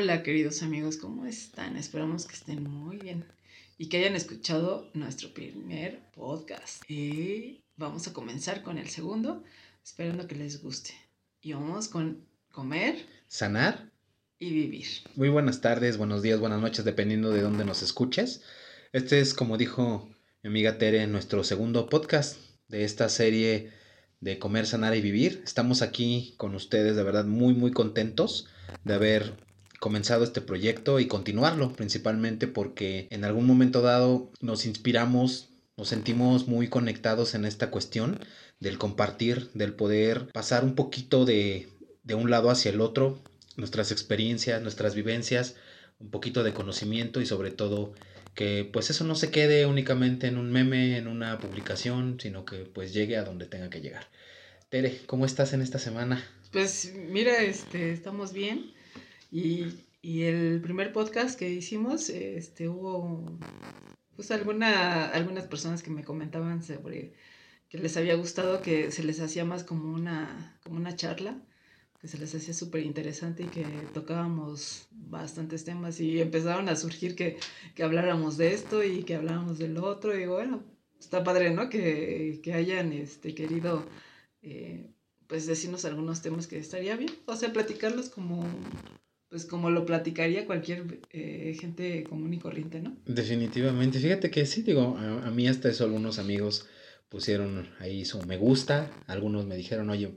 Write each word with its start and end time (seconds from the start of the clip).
Hola 0.00 0.22
queridos 0.22 0.62
amigos, 0.62 0.96
¿cómo 0.96 1.26
están? 1.26 1.76
Esperamos 1.76 2.24
que 2.24 2.34
estén 2.36 2.62
muy 2.62 2.98
bien 2.98 3.24
y 3.78 3.88
que 3.88 3.96
hayan 3.96 4.14
escuchado 4.14 4.88
nuestro 4.94 5.34
primer 5.34 5.98
podcast. 6.14 6.88
Y 6.88 7.64
vamos 7.76 8.06
a 8.06 8.12
comenzar 8.12 8.62
con 8.62 8.78
el 8.78 8.88
segundo, 8.90 9.42
esperando 9.82 10.28
que 10.28 10.36
les 10.36 10.62
guste. 10.62 10.94
Y 11.40 11.52
vamos 11.52 11.88
con 11.88 12.24
comer, 12.52 12.94
sanar 13.26 13.90
y 14.38 14.52
vivir. 14.52 14.86
Muy 15.16 15.30
buenas 15.30 15.60
tardes, 15.62 15.96
buenos 15.96 16.22
días, 16.22 16.38
buenas 16.38 16.60
noches, 16.60 16.84
dependiendo 16.84 17.30
de 17.32 17.42
dónde 17.42 17.64
nos 17.64 17.82
escuches. 17.82 18.42
Este 18.92 19.18
es, 19.18 19.34
como 19.34 19.58
dijo 19.58 20.08
mi 20.44 20.50
amiga 20.50 20.78
Tere, 20.78 21.08
nuestro 21.08 21.42
segundo 21.42 21.88
podcast 21.88 22.36
de 22.68 22.84
esta 22.84 23.08
serie 23.08 23.72
de 24.20 24.38
comer, 24.38 24.64
sanar 24.64 24.94
y 24.94 25.00
vivir. 25.00 25.42
Estamos 25.44 25.82
aquí 25.82 26.34
con 26.36 26.54
ustedes, 26.54 26.94
de 26.94 27.02
verdad, 27.02 27.24
muy, 27.24 27.52
muy 27.54 27.72
contentos 27.72 28.46
de 28.84 28.94
haber 28.94 29.47
comenzado 29.78 30.24
este 30.24 30.40
proyecto 30.40 31.00
y 31.00 31.06
continuarlo, 31.06 31.72
principalmente 31.72 32.46
porque 32.46 33.06
en 33.10 33.24
algún 33.24 33.46
momento 33.46 33.80
dado 33.80 34.30
nos 34.40 34.66
inspiramos, 34.66 35.48
nos 35.76 35.88
sentimos 35.88 36.48
muy 36.48 36.68
conectados 36.68 37.34
en 37.34 37.44
esta 37.44 37.70
cuestión 37.70 38.18
del 38.60 38.78
compartir, 38.78 39.50
del 39.54 39.72
poder 39.72 40.28
pasar 40.32 40.64
un 40.64 40.74
poquito 40.74 41.24
de, 41.24 41.68
de 42.02 42.14
un 42.14 42.30
lado 42.30 42.50
hacia 42.50 42.70
el 42.70 42.80
otro, 42.80 43.22
nuestras 43.56 43.92
experiencias, 43.92 44.62
nuestras 44.62 44.94
vivencias, 44.94 45.54
un 46.00 46.10
poquito 46.10 46.42
de 46.42 46.54
conocimiento 46.54 47.20
y 47.20 47.26
sobre 47.26 47.50
todo 47.50 47.92
que 48.34 48.68
pues 48.72 48.90
eso 48.90 49.04
no 49.04 49.16
se 49.16 49.30
quede 49.30 49.66
únicamente 49.66 50.28
en 50.28 50.38
un 50.38 50.52
meme, 50.52 50.96
en 50.96 51.08
una 51.08 51.38
publicación, 51.40 52.18
sino 52.20 52.44
que 52.44 52.58
pues 52.58 52.92
llegue 52.92 53.16
a 53.16 53.24
donde 53.24 53.46
tenga 53.46 53.68
que 53.68 53.80
llegar. 53.80 54.06
Tere, 54.68 55.00
¿cómo 55.06 55.26
estás 55.26 55.52
en 55.54 55.62
esta 55.62 55.78
semana? 55.78 56.24
Pues 56.52 56.92
mira, 56.94 57.42
este, 57.42 57.92
estamos 57.92 58.32
bien. 58.32 58.72
Y, 59.30 59.66
y 60.02 60.22
el 60.22 60.60
primer 60.60 60.92
podcast 60.92 61.38
que 61.38 61.50
hicimos, 61.50 62.08
este, 62.08 62.68
hubo 62.68 63.38
pues 64.16 64.30
alguna, 64.30 65.08
algunas 65.10 65.46
personas 65.46 65.82
que 65.82 65.90
me 65.90 66.04
comentaban 66.04 66.62
sobre 66.62 67.14
que 67.68 67.78
les 67.78 67.96
había 67.96 68.14
gustado 68.14 68.62
que 68.62 68.90
se 68.90 69.04
les 69.04 69.20
hacía 69.20 69.44
más 69.44 69.64
como 69.64 69.92
una, 69.92 70.58
como 70.64 70.76
una 70.76 70.96
charla, 70.96 71.40
que 72.00 72.08
se 72.08 72.18
les 72.18 72.34
hacía 72.34 72.54
súper 72.54 72.82
interesante 72.82 73.42
y 73.42 73.46
que 73.46 73.64
tocábamos 73.92 74.88
bastantes 74.90 75.64
temas 75.64 76.00
y 76.00 76.20
empezaron 76.20 76.68
a 76.68 76.76
surgir 76.76 77.14
que, 77.14 77.38
que 77.74 77.82
habláramos 77.82 78.36
de 78.36 78.54
esto 78.54 78.82
y 78.84 79.02
que 79.04 79.16
habláramos 79.16 79.58
del 79.58 79.76
otro 79.78 80.18
y 80.18 80.26
bueno, 80.26 80.64
está 80.98 81.24
padre, 81.24 81.50
¿no? 81.50 81.68
Que, 81.68 82.40
que 82.42 82.54
hayan 82.54 82.92
este, 82.92 83.34
querido 83.34 83.84
eh, 84.42 84.90
pues 85.26 85.46
decirnos 85.46 85.84
algunos 85.84 86.22
temas 86.22 86.46
que 86.46 86.58
estaría 86.58 86.96
bien, 86.96 87.12
o 87.26 87.36
sea, 87.36 87.52
platicarlos 87.52 88.08
como, 88.08 88.46
pues 89.30 89.44
como 89.44 89.70
lo 89.70 89.84
platicaría 89.84 90.46
cualquier 90.46 91.00
eh, 91.12 91.56
gente 91.60 92.04
común 92.04 92.32
y 92.34 92.38
corriente, 92.38 92.80
¿no? 92.80 92.96
Definitivamente, 93.06 93.98
fíjate 93.98 94.30
que 94.30 94.46
sí, 94.46 94.62
digo, 94.62 94.96
a, 94.98 95.26
a, 95.26 95.30
mí 95.30 95.48
hasta 95.48 95.68
eso 95.68 95.84
algunos 95.84 96.18
amigos 96.18 96.66
pusieron 97.08 97.70
ahí 97.78 98.04
su 98.04 98.22
me 98.22 98.36
gusta, 98.36 98.90
algunos 99.06 99.46
me 99.46 99.56
dijeron, 99.56 99.88
oye, 99.88 100.10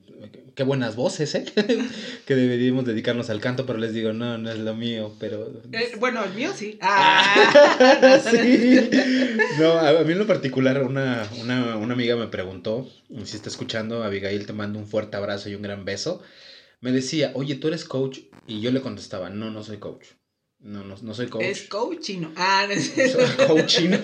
qué 0.56 0.64
buenas 0.64 0.96
voces, 0.96 1.34
¿eh? 1.36 1.46
que 2.26 2.36
deberíamos 2.36 2.86
dedicarnos 2.86 3.30
al 3.30 3.40
canto, 3.40 3.66
pero 3.66 3.80
les 3.80 3.94
digo, 3.94 4.12
no, 4.12 4.38
no 4.38 4.52
es 4.52 4.60
lo 4.60 4.76
mío, 4.76 5.14
pero... 5.20 5.62
Eh, 5.72 5.94
bueno, 6.00 6.24
el 6.24 6.34
mío 6.34 6.52
sí. 6.54 6.78
Ah. 6.82 8.20
sí. 8.30 8.90
No, 9.60 9.80
a, 9.80 10.04
mí 10.04 10.12
en 10.12 10.20
lo 10.20 10.28
particular, 10.28 10.84
una, 10.84 11.28
una, 11.40 11.78
una 11.78 11.94
amiga 11.94 12.18
me 12.18 12.28
preguntó, 12.28 12.90
si 13.24 13.38
está 13.38 13.48
escuchando, 13.48 14.04
Abigail, 14.04 14.46
te 14.46 14.54
mando 14.54 14.78
un 14.78 14.88
fuerte 14.88 15.16
abrazo 15.16 15.50
y 15.50 15.56
un 15.56 15.62
gran 15.62 15.86
beso. 15.86 16.22
Me 16.82 16.92
decía, 16.92 17.32
oye, 17.36 17.56
¿tú 17.56 17.68
eres 17.68 17.86
coach? 17.86 18.20
Y 18.48 18.60
yo 18.60 18.72
le 18.72 18.82
contestaba, 18.82 19.30
no, 19.30 19.52
no 19.52 19.64
soy 19.64 19.78
coach. 19.78 20.08
No, 20.60 20.84
no, 20.84 20.96
no 21.02 21.14
soy 21.14 21.28
coach. 21.28 21.44
Es 21.44 21.68
coachino. 21.68 22.32
Ah, 22.36 22.66
no 22.68 22.74
es 22.74 22.90
coachino. 23.48 23.98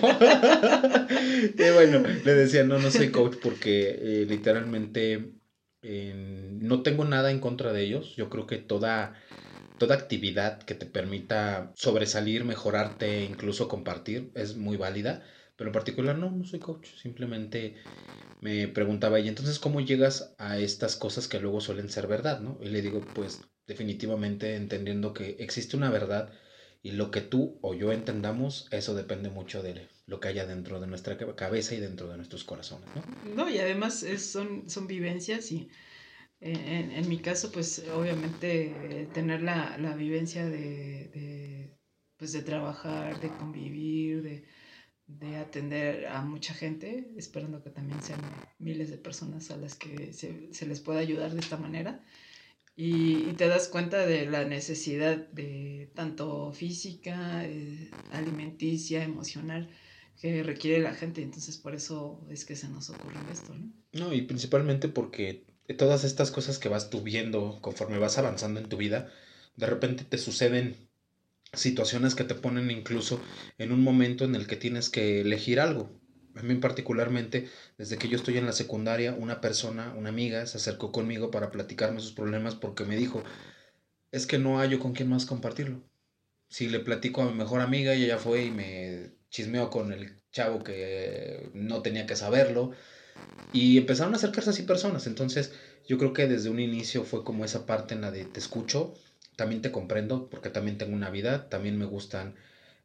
y 1.58 1.70
bueno, 1.72 2.02
le 2.24 2.34
decía, 2.34 2.64
no, 2.64 2.78
no 2.78 2.90
soy 2.90 3.10
coach 3.10 3.36
porque 3.42 3.90
eh, 3.90 4.26
literalmente 4.28 5.32
eh, 5.82 6.12
no 6.60 6.82
tengo 6.82 7.04
nada 7.04 7.30
en 7.30 7.40
contra 7.40 7.72
de 7.72 7.82
ellos. 7.82 8.14
Yo 8.16 8.28
creo 8.28 8.46
que 8.46 8.58
toda, 8.58 9.14
toda 9.78 9.96
actividad 9.96 10.62
que 10.62 10.74
te 10.74 10.86
permita 10.86 11.72
sobresalir, 11.76 12.44
mejorarte, 12.44 13.24
incluso 13.24 13.68
compartir, 13.68 14.30
es 14.34 14.56
muy 14.56 14.76
válida. 14.76 15.24
Pero 15.56 15.70
en 15.70 15.74
particular, 15.74 16.16
no, 16.16 16.30
no 16.30 16.44
soy 16.44 16.60
coach. 16.60 16.88
Simplemente 17.00 17.76
me 18.40 18.68
preguntaba 18.68 19.18
ella, 19.18 19.28
entonces, 19.28 19.58
¿cómo 19.58 19.80
llegas 19.80 20.34
a 20.38 20.58
estas 20.58 20.96
cosas 20.96 21.28
que 21.28 21.40
luego 21.40 21.60
suelen 21.60 21.88
ser 21.88 22.06
verdad, 22.06 22.40
no? 22.40 22.58
Y 22.62 22.68
le 22.68 22.82
digo, 22.82 23.00
pues, 23.14 23.42
definitivamente 23.66 24.54
entendiendo 24.54 25.12
que 25.12 25.36
existe 25.40 25.76
una 25.76 25.90
verdad 25.90 26.32
y 26.82 26.92
lo 26.92 27.10
que 27.10 27.20
tú 27.20 27.58
o 27.62 27.74
yo 27.74 27.92
entendamos, 27.92 28.68
eso 28.70 28.94
depende 28.94 29.30
mucho 29.30 29.62
de 29.62 29.88
lo 30.06 30.20
que 30.20 30.28
haya 30.28 30.46
dentro 30.46 30.80
de 30.80 30.86
nuestra 30.86 31.18
cabeza 31.34 31.74
y 31.74 31.80
dentro 31.80 32.08
de 32.08 32.16
nuestros 32.16 32.44
corazones, 32.44 32.88
¿no? 32.94 33.34
No, 33.34 33.50
y 33.50 33.58
además 33.58 34.02
es, 34.02 34.24
son, 34.24 34.70
son 34.70 34.86
vivencias 34.86 35.50
y 35.52 35.68
en, 36.40 36.92
en, 36.92 37.08
mi 37.08 37.18
caso, 37.18 37.50
pues 37.50 37.84
obviamente 37.92 39.08
tener 39.12 39.42
la, 39.42 39.76
la 39.78 39.96
vivencia 39.96 40.46
de, 40.46 41.08
de, 41.08 41.76
pues, 42.16 42.32
de 42.32 42.42
trabajar, 42.42 43.20
de 43.20 43.28
convivir, 43.28 44.22
de, 44.22 44.44
de 45.08 45.36
atender 45.36 46.06
a 46.06 46.22
mucha 46.22 46.54
gente, 46.54 47.10
esperando 47.16 47.62
que 47.62 47.70
también 47.70 48.00
sean 48.02 48.20
miles 48.58 48.90
de 48.90 48.98
personas 48.98 49.50
a 49.50 49.56
las 49.56 49.74
que 49.74 50.12
se, 50.12 50.52
se 50.52 50.66
les 50.66 50.80
pueda 50.80 51.00
ayudar 51.00 51.32
de 51.32 51.40
esta 51.40 51.56
manera 51.56 52.04
y, 52.80 53.32
te 53.32 53.48
das 53.48 53.66
cuenta 53.66 54.06
de 54.06 54.26
la 54.26 54.44
necesidad 54.44 55.16
de 55.16 55.90
tanto 55.96 56.52
física, 56.52 57.44
eh, 57.44 57.90
alimenticia, 58.12 59.02
emocional 59.02 59.68
que 60.20 60.44
requiere 60.44 60.80
la 60.80 60.94
gente. 60.94 61.20
Entonces 61.22 61.58
por 61.58 61.74
eso 61.74 62.24
es 62.30 62.44
que 62.44 62.54
se 62.54 62.68
nos 62.68 62.88
ocurre 62.90 63.18
esto, 63.32 63.52
¿no? 63.52 63.72
No, 63.90 64.14
y 64.14 64.22
principalmente 64.22 64.88
porque 64.88 65.44
todas 65.76 66.04
estas 66.04 66.30
cosas 66.30 66.60
que 66.60 66.68
vas 66.68 66.88
tú 66.88 67.02
viendo 67.02 67.58
conforme 67.60 67.98
vas 67.98 68.16
avanzando 68.16 68.60
en 68.60 68.68
tu 68.68 68.76
vida, 68.76 69.12
de 69.56 69.66
repente 69.66 70.04
te 70.04 70.16
suceden 70.16 70.87
situaciones 71.52 72.14
que 72.14 72.24
te 72.24 72.34
ponen 72.34 72.70
incluso 72.70 73.20
en 73.58 73.72
un 73.72 73.82
momento 73.82 74.24
en 74.24 74.34
el 74.34 74.46
que 74.46 74.56
tienes 74.56 74.90
que 74.90 75.20
elegir 75.20 75.60
algo 75.60 75.98
a 76.38 76.42
mí 76.42 76.54
particularmente, 76.56 77.48
desde 77.76 77.98
que 77.98 78.08
yo 78.08 78.16
estoy 78.16 78.38
en 78.38 78.46
la 78.46 78.52
secundaria, 78.52 79.12
una 79.12 79.40
persona, 79.40 79.92
una 79.96 80.10
amiga, 80.10 80.46
se 80.46 80.58
acercó 80.58 80.92
conmigo 80.92 81.30
para 81.30 81.50
platicarme 81.50 82.00
sus 82.00 82.12
problemas 82.12 82.54
porque 82.54 82.84
me 82.84 82.96
dijo, 82.96 83.22
es 84.12 84.26
que 84.26 84.38
no 84.38 84.58
hallo 84.58 84.78
con 84.78 84.92
quién 84.92 85.08
más 85.08 85.26
compartirlo. 85.26 85.82
Si 86.48 86.68
le 86.68 86.80
platico 86.80 87.22
a 87.22 87.30
mi 87.30 87.36
mejor 87.36 87.60
amiga, 87.60 87.92
ella 87.92 88.06
ya 88.06 88.18
fue 88.18 88.44
y 88.44 88.50
me 88.50 89.12
chismeó 89.30 89.68
con 89.68 89.92
el 89.92 90.16
chavo 90.32 90.62
que 90.62 91.50
no 91.54 91.82
tenía 91.82 92.06
que 92.06 92.16
saberlo. 92.16 92.72
Y 93.52 93.76
empezaron 93.76 94.14
a 94.14 94.16
acercarse 94.16 94.50
así 94.50 94.62
personas. 94.62 95.06
Entonces, 95.06 95.52
yo 95.86 95.98
creo 95.98 96.12
que 96.12 96.28
desde 96.28 96.50
un 96.50 96.60
inicio 96.60 97.04
fue 97.04 97.24
como 97.24 97.44
esa 97.44 97.66
parte 97.66 97.94
en 97.94 98.00
la 98.00 98.10
de 98.10 98.24
te 98.24 98.38
escucho, 98.38 98.94
también 99.38 99.62
te 99.62 99.70
comprendo, 99.72 100.28
porque 100.28 100.50
también 100.50 100.78
tengo 100.78 100.94
una 100.96 101.10
vida, 101.10 101.48
también 101.48 101.78
me 101.78 101.86
gustan 101.86 102.34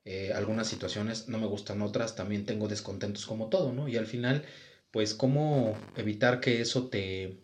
eh, 0.05 0.33
algunas 0.35 0.67
situaciones 0.67 1.27
no 1.29 1.39
me 1.39 1.47
gustan 1.47 1.81
otras, 1.81 2.15
también 2.15 2.45
tengo 2.45 2.67
descontentos 2.67 3.25
como 3.25 3.49
todo, 3.49 3.73
¿no? 3.73 3.87
Y 3.89 3.97
al 3.97 4.05
final, 4.07 4.43
pues, 4.91 5.15
¿cómo 5.15 5.77
evitar 5.97 6.39
que 6.41 6.61
eso 6.61 6.89
te, 6.89 7.39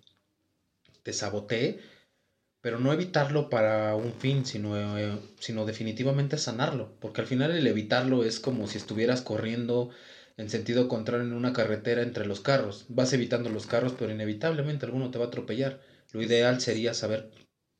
te 1.03 1.13
sabotee? 1.13 1.79
Pero 2.61 2.79
no 2.79 2.93
evitarlo 2.93 3.49
para 3.49 3.95
un 3.95 4.13
fin, 4.13 4.45
sino, 4.45 4.97
eh, 4.97 5.19
sino 5.39 5.65
definitivamente 5.65 6.37
sanarlo, 6.37 6.95
porque 6.99 7.21
al 7.21 7.27
final 7.27 7.51
el 7.51 7.67
evitarlo 7.67 8.23
es 8.25 8.39
como 8.39 8.67
si 8.67 8.77
estuvieras 8.77 9.21
corriendo 9.21 9.89
en 10.37 10.49
sentido 10.49 10.87
contrario 10.89 11.25
en 11.25 11.33
una 11.33 11.53
carretera 11.53 12.01
entre 12.03 12.25
los 12.25 12.41
carros. 12.41 12.85
Vas 12.89 13.13
evitando 13.13 13.49
los 13.49 13.67
carros, 13.67 13.93
pero 13.97 14.11
inevitablemente 14.13 14.85
alguno 14.85 15.11
te 15.11 15.19
va 15.19 15.25
a 15.25 15.27
atropellar. 15.29 15.81
Lo 16.13 16.21
ideal 16.23 16.61
sería 16.61 16.93
saber 16.93 17.31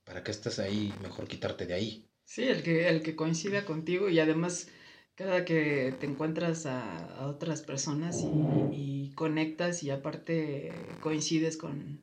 para 0.10 0.24
qué 0.24 0.32
estás 0.32 0.58
ahí, 0.58 0.92
mejor 1.04 1.28
quitarte 1.28 1.68
de 1.68 1.76
ahí. 1.76 2.10
Sí, 2.26 2.46
el 2.46 2.64
que, 2.64 2.90
el 2.90 3.04
que 3.04 3.16
coincida 3.16 3.64
contigo 3.64 4.10
y 4.10 4.20
además 4.20 4.68
cada 5.14 5.46
que 5.46 5.94
te 6.00 6.08
encuentras 6.08 6.66
a, 6.66 7.06
a 7.14 7.28
otras 7.28 7.62
personas 7.62 8.24
y, 8.24 8.76
y, 8.76 9.12
conectas 9.14 9.84
y 9.84 9.92
aparte 9.92 10.72
coincides 11.00 11.58
con, 11.58 12.02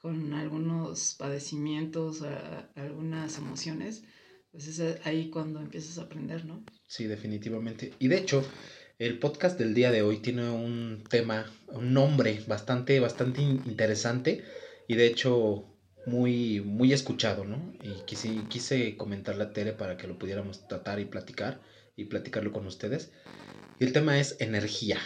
con 0.00 0.32
algunos 0.32 1.14
padecimientos, 1.18 2.22
a, 2.22 2.70
algunas 2.74 3.36
emociones, 3.36 4.02
pues 4.50 4.66
es 4.68 5.04
ahí 5.04 5.28
cuando 5.28 5.60
empiezas 5.60 5.98
a 5.98 6.04
aprender, 6.04 6.46
¿no? 6.46 6.64
Sí, 6.86 7.04
definitivamente. 7.04 7.92
Y 7.98 8.08
de 8.08 8.16
hecho, 8.16 8.42
el 8.98 9.18
podcast 9.18 9.58
del 9.58 9.74
día 9.74 9.90
de 9.90 10.00
hoy 10.00 10.20
tiene 10.20 10.48
un 10.48 11.04
tema, 11.10 11.44
un 11.68 11.92
nombre 11.92 12.42
bastante, 12.46 12.98
bastante 12.98 13.42
interesante 13.42 14.42
y 14.88 14.94
de 14.94 15.06
hecho 15.06 15.71
muy, 16.06 16.60
muy 16.60 16.92
escuchado, 16.92 17.44
¿no? 17.44 17.72
Y 17.82 18.04
quise, 18.04 18.42
quise 18.48 18.96
comentarle 18.96 19.44
a 19.44 19.52
Tere 19.52 19.72
para 19.72 19.96
que 19.96 20.06
lo 20.06 20.18
pudiéramos 20.18 20.66
tratar 20.68 21.00
y 21.00 21.04
platicar 21.04 21.60
y 21.96 22.06
platicarlo 22.06 22.52
con 22.52 22.66
ustedes. 22.66 23.12
Y 23.78 23.84
el 23.84 23.92
tema 23.92 24.18
es 24.18 24.36
energía. 24.40 24.98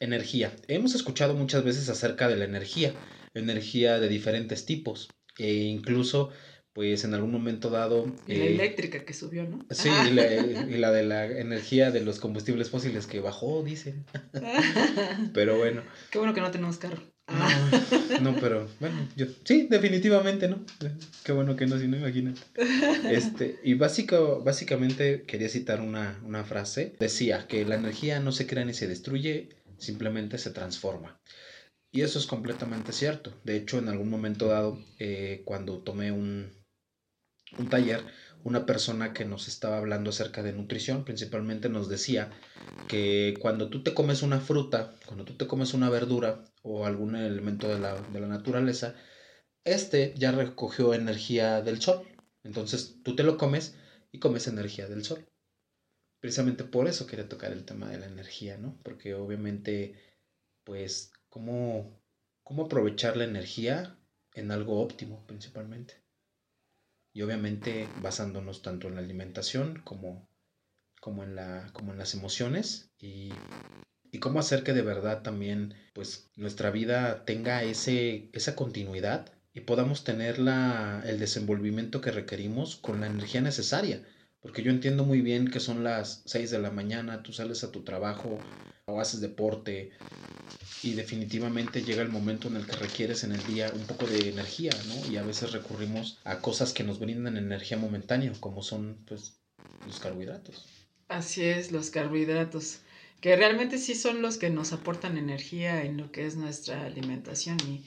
Energía. 0.00 0.54
Hemos 0.68 0.94
escuchado 0.94 1.34
muchas 1.34 1.64
veces 1.64 1.88
acerca 1.88 2.28
de 2.28 2.36
la 2.36 2.44
energía, 2.44 2.94
energía 3.34 3.98
de 3.98 4.08
diferentes 4.08 4.64
tipos 4.64 5.08
e 5.38 5.52
incluso 5.52 6.30
pues 6.72 7.02
en 7.02 7.12
algún 7.12 7.32
momento 7.32 7.70
dado... 7.70 8.14
Y 8.28 8.36
la 8.36 8.44
eléctrica 8.44 9.04
que 9.04 9.12
subió, 9.12 9.42
¿no? 9.42 9.66
Sí, 9.70 9.88
y 9.88 10.14
la, 10.14 10.32
y 10.70 10.78
la, 10.78 10.92
de 10.92 11.02
la 11.02 11.26
energía 11.26 11.90
de 11.90 12.02
los 12.02 12.20
combustibles 12.20 12.70
fósiles 12.70 13.08
que 13.08 13.18
bajó, 13.18 13.64
dicen. 13.64 14.04
Pero 15.34 15.58
bueno. 15.58 15.82
Qué 16.12 16.18
bueno 16.18 16.34
que 16.34 16.40
no 16.40 16.52
tenemos 16.52 16.78
carro. 16.78 17.02
No, 18.22 18.34
pero 18.40 18.68
bueno, 18.80 19.08
yo 19.16 19.26
sí, 19.44 19.66
definitivamente, 19.70 20.48
¿no? 20.48 20.64
Qué 21.24 21.32
bueno 21.32 21.56
que 21.56 21.66
no, 21.66 21.78
si 21.78 21.86
no, 21.86 21.96
imagínate. 21.96 22.40
Este, 23.10 23.60
y 23.62 23.74
básico, 23.74 24.42
básicamente 24.42 25.22
quería 25.22 25.48
citar 25.48 25.80
una, 25.80 26.18
una 26.24 26.44
frase. 26.44 26.96
Decía 26.98 27.46
que 27.46 27.64
la 27.64 27.76
energía 27.76 28.20
no 28.20 28.32
se 28.32 28.46
crea 28.46 28.64
ni 28.64 28.74
se 28.74 28.88
destruye, 28.88 29.50
simplemente 29.76 30.38
se 30.38 30.50
transforma. 30.50 31.20
Y 31.90 32.02
eso 32.02 32.18
es 32.18 32.26
completamente 32.26 32.92
cierto. 32.92 33.32
De 33.44 33.56
hecho, 33.56 33.78
en 33.78 33.88
algún 33.88 34.10
momento 34.10 34.48
dado, 34.48 34.78
eh, 34.98 35.42
cuando 35.44 35.78
tomé 35.78 36.12
un, 36.12 36.50
un 37.58 37.68
taller, 37.68 38.02
una 38.44 38.66
persona 38.66 39.12
que 39.12 39.24
nos 39.24 39.48
estaba 39.48 39.78
hablando 39.78 40.10
acerca 40.10 40.42
de 40.42 40.52
nutrición, 40.52 41.04
principalmente 41.04 41.68
nos 41.68 41.88
decía 41.88 42.30
que 42.88 43.34
cuando 43.40 43.68
tú 43.68 43.82
te 43.82 43.94
comes 43.94 44.22
una 44.22 44.40
fruta, 44.40 44.94
cuando 45.06 45.24
tú 45.24 45.36
te 45.36 45.46
comes 45.46 45.74
una 45.74 45.90
verdura 45.90 46.44
o 46.62 46.86
algún 46.86 47.16
elemento 47.16 47.68
de 47.68 47.78
la, 47.78 48.00
de 48.00 48.20
la 48.20 48.28
naturaleza, 48.28 48.94
este 49.64 50.14
ya 50.16 50.32
recogió 50.32 50.94
energía 50.94 51.60
del 51.62 51.80
sol. 51.80 52.06
Entonces 52.42 52.96
tú 53.02 53.16
te 53.16 53.24
lo 53.24 53.36
comes 53.36 53.76
y 54.12 54.18
comes 54.18 54.46
energía 54.46 54.88
del 54.88 55.04
sol. 55.04 55.26
Precisamente 56.20 56.64
por 56.64 56.88
eso 56.88 57.06
quería 57.06 57.28
tocar 57.28 57.52
el 57.52 57.64
tema 57.64 57.90
de 57.90 57.98
la 57.98 58.06
energía, 58.06 58.56
¿no? 58.56 58.78
Porque 58.82 59.14
obviamente, 59.14 59.94
pues, 60.64 61.12
¿cómo, 61.28 62.00
cómo 62.42 62.64
aprovechar 62.64 63.16
la 63.16 63.24
energía 63.24 63.98
en 64.34 64.50
algo 64.50 64.80
óptimo 64.80 65.24
principalmente? 65.26 66.02
Y 67.18 67.22
obviamente 67.22 67.88
basándonos 68.00 68.62
tanto 68.62 68.86
en 68.86 68.94
la 68.94 69.00
alimentación 69.00 69.80
como, 69.82 70.30
como, 71.00 71.24
en, 71.24 71.34
la, 71.34 71.68
como 71.72 71.90
en 71.90 71.98
las 71.98 72.14
emociones 72.14 72.92
y, 72.96 73.30
y 74.12 74.20
cómo 74.20 74.38
hacer 74.38 74.62
que 74.62 74.72
de 74.72 74.82
verdad 74.82 75.24
también 75.24 75.74
pues 75.94 76.30
nuestra 76.36 76.70
vida 76.70 77.24
tenga 77.24 77.64
ese, 77.64 78.30
esa 78.34 78.54
continuidad 78.54 79.32
y 79.52 79.62
podamos 79.62 80.04
tener 80.04 80.38
la, 80.38 81.02
el 81.06 81.18
desenvolvimiento 81.18 82.00
que 82.00 82.12
requerimos 82.12 82.76
con 82.76 83.00
la 83.00 83.08
energía 83.08 83.40
necesaria. 83.40 84.06
Porque 84.38 84.62
yo 84.62 84.70
entiendo 84.70 85.02
muy 85.02 85.20
bien 85.20 85.50
que 85.50 85.58
son 85.58 85.82
las 85.82 86.22
6 86.26 86.52
de 86.52 86.60
la 86.60 86.70
mañana, 86.70 87.24
tú 87.24 87.32
sales 87.32 87.64
a 87.64 87.72
tu 87.72 87.82
trabajo 87.82 88.38
o 88.88 89.00
haces 89.00 89.20
deporte 89.20 89.92
y 90.82 90.92
definitivamente 90.92 91.82
llega 91.82 92.02
el 92.02 92.08
momento 92.08 92.48
en 92.48 92.56
el 92.56 92.66
que 92.66 92.76
requieres 92.76 93.24
en 93.24 93.32
el 93.32 93.44
día 93.46 93.70
un 93.74 93.84
poco 93.86 94.06
de 94.06 94.28
energía, 94.28 94.70
¿no? 94.86 95.12
Y 95.12 95.16
a 95.16 95.22
veces 95.22 95.52
recurrimos 95.52 96.18
a 96.24 96.40
cosas 96.40 96.72
que 96.72 96.84
nos 96.84 96.98
brindan 96.98 97.36
energía 97.36 97.76
momentánea, 97.76 98.32
como 98.40 98.62
son 98.62 98.98
pues 99.06 99.40
los 99.86 99.98
carbohidratos. 100.00 100.66
Así 101.08 101.42
es, 101.44 101.72
los 101.72 101.90
carbohidratos, 101.90 102.80
que 103.20 103.34
realmente 103.34 103.78
sí 103.78 103.94
son 103.94 104.22
los 104.22 104.36
que 104.36 104.50
nos 104.50 104.72
aportan 104.72 105.18
energía 105.18 105.84
en 105.84 105.96
lo 105.96 106.12
que 106.12 106.26
es 106.26 106.36
nuestra 106.36 106.84
alimentación 106.84 107.56
y, 107.66 107.84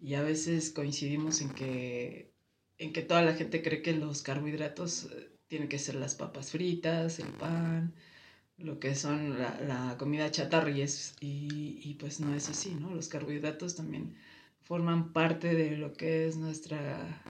y 0.00 0.14
a 0.14 0.22
veces 0.22 0.70
coincidimos 0.70 1.40
en 1.40 1.50
que, 1.50 2.34
en 2.78 2.92
que 2.92 3.02
toda 3.02 3.22
la 3.22 3.34
gente 3.34 3.62
cree 3.62 3.80
que 3.80 3.92
los 3.92 4.22
carbohidratos 4.22 5.04
eh, 5.04 5.30
tienen 5.46 5.68
que 5.68 5.78
ser 5.78 5.94
las 5.94 6.14
papas 6.14 6.50
fritas, 6.50 7.20
el 7.20 7.28
pan, 7.28 7.94
lo 8.58 8.78
que 8.78 8.94
son 8.94 9.38
la, 9.38 9.96
comida 9.98 10.30
chatarra 10.30 10.70
y, 10.70 10.84
y, 11.20 11.96
pues 11.98 12.20
no 12.20 12.34
es 12.34 12.48
así, 12.48 12.74
¿no? 12.74 12.94
Los 12.94 13.08
carbohidratos 13.08 13.74
también 13.74 14.14
forman 14.62 15.12
parte 15.12 15.54
de 15.54 15.76
lo 15.76 15.92
que 15.92 16.26
es 16.26 16.36
nuestra, 16.36 17.22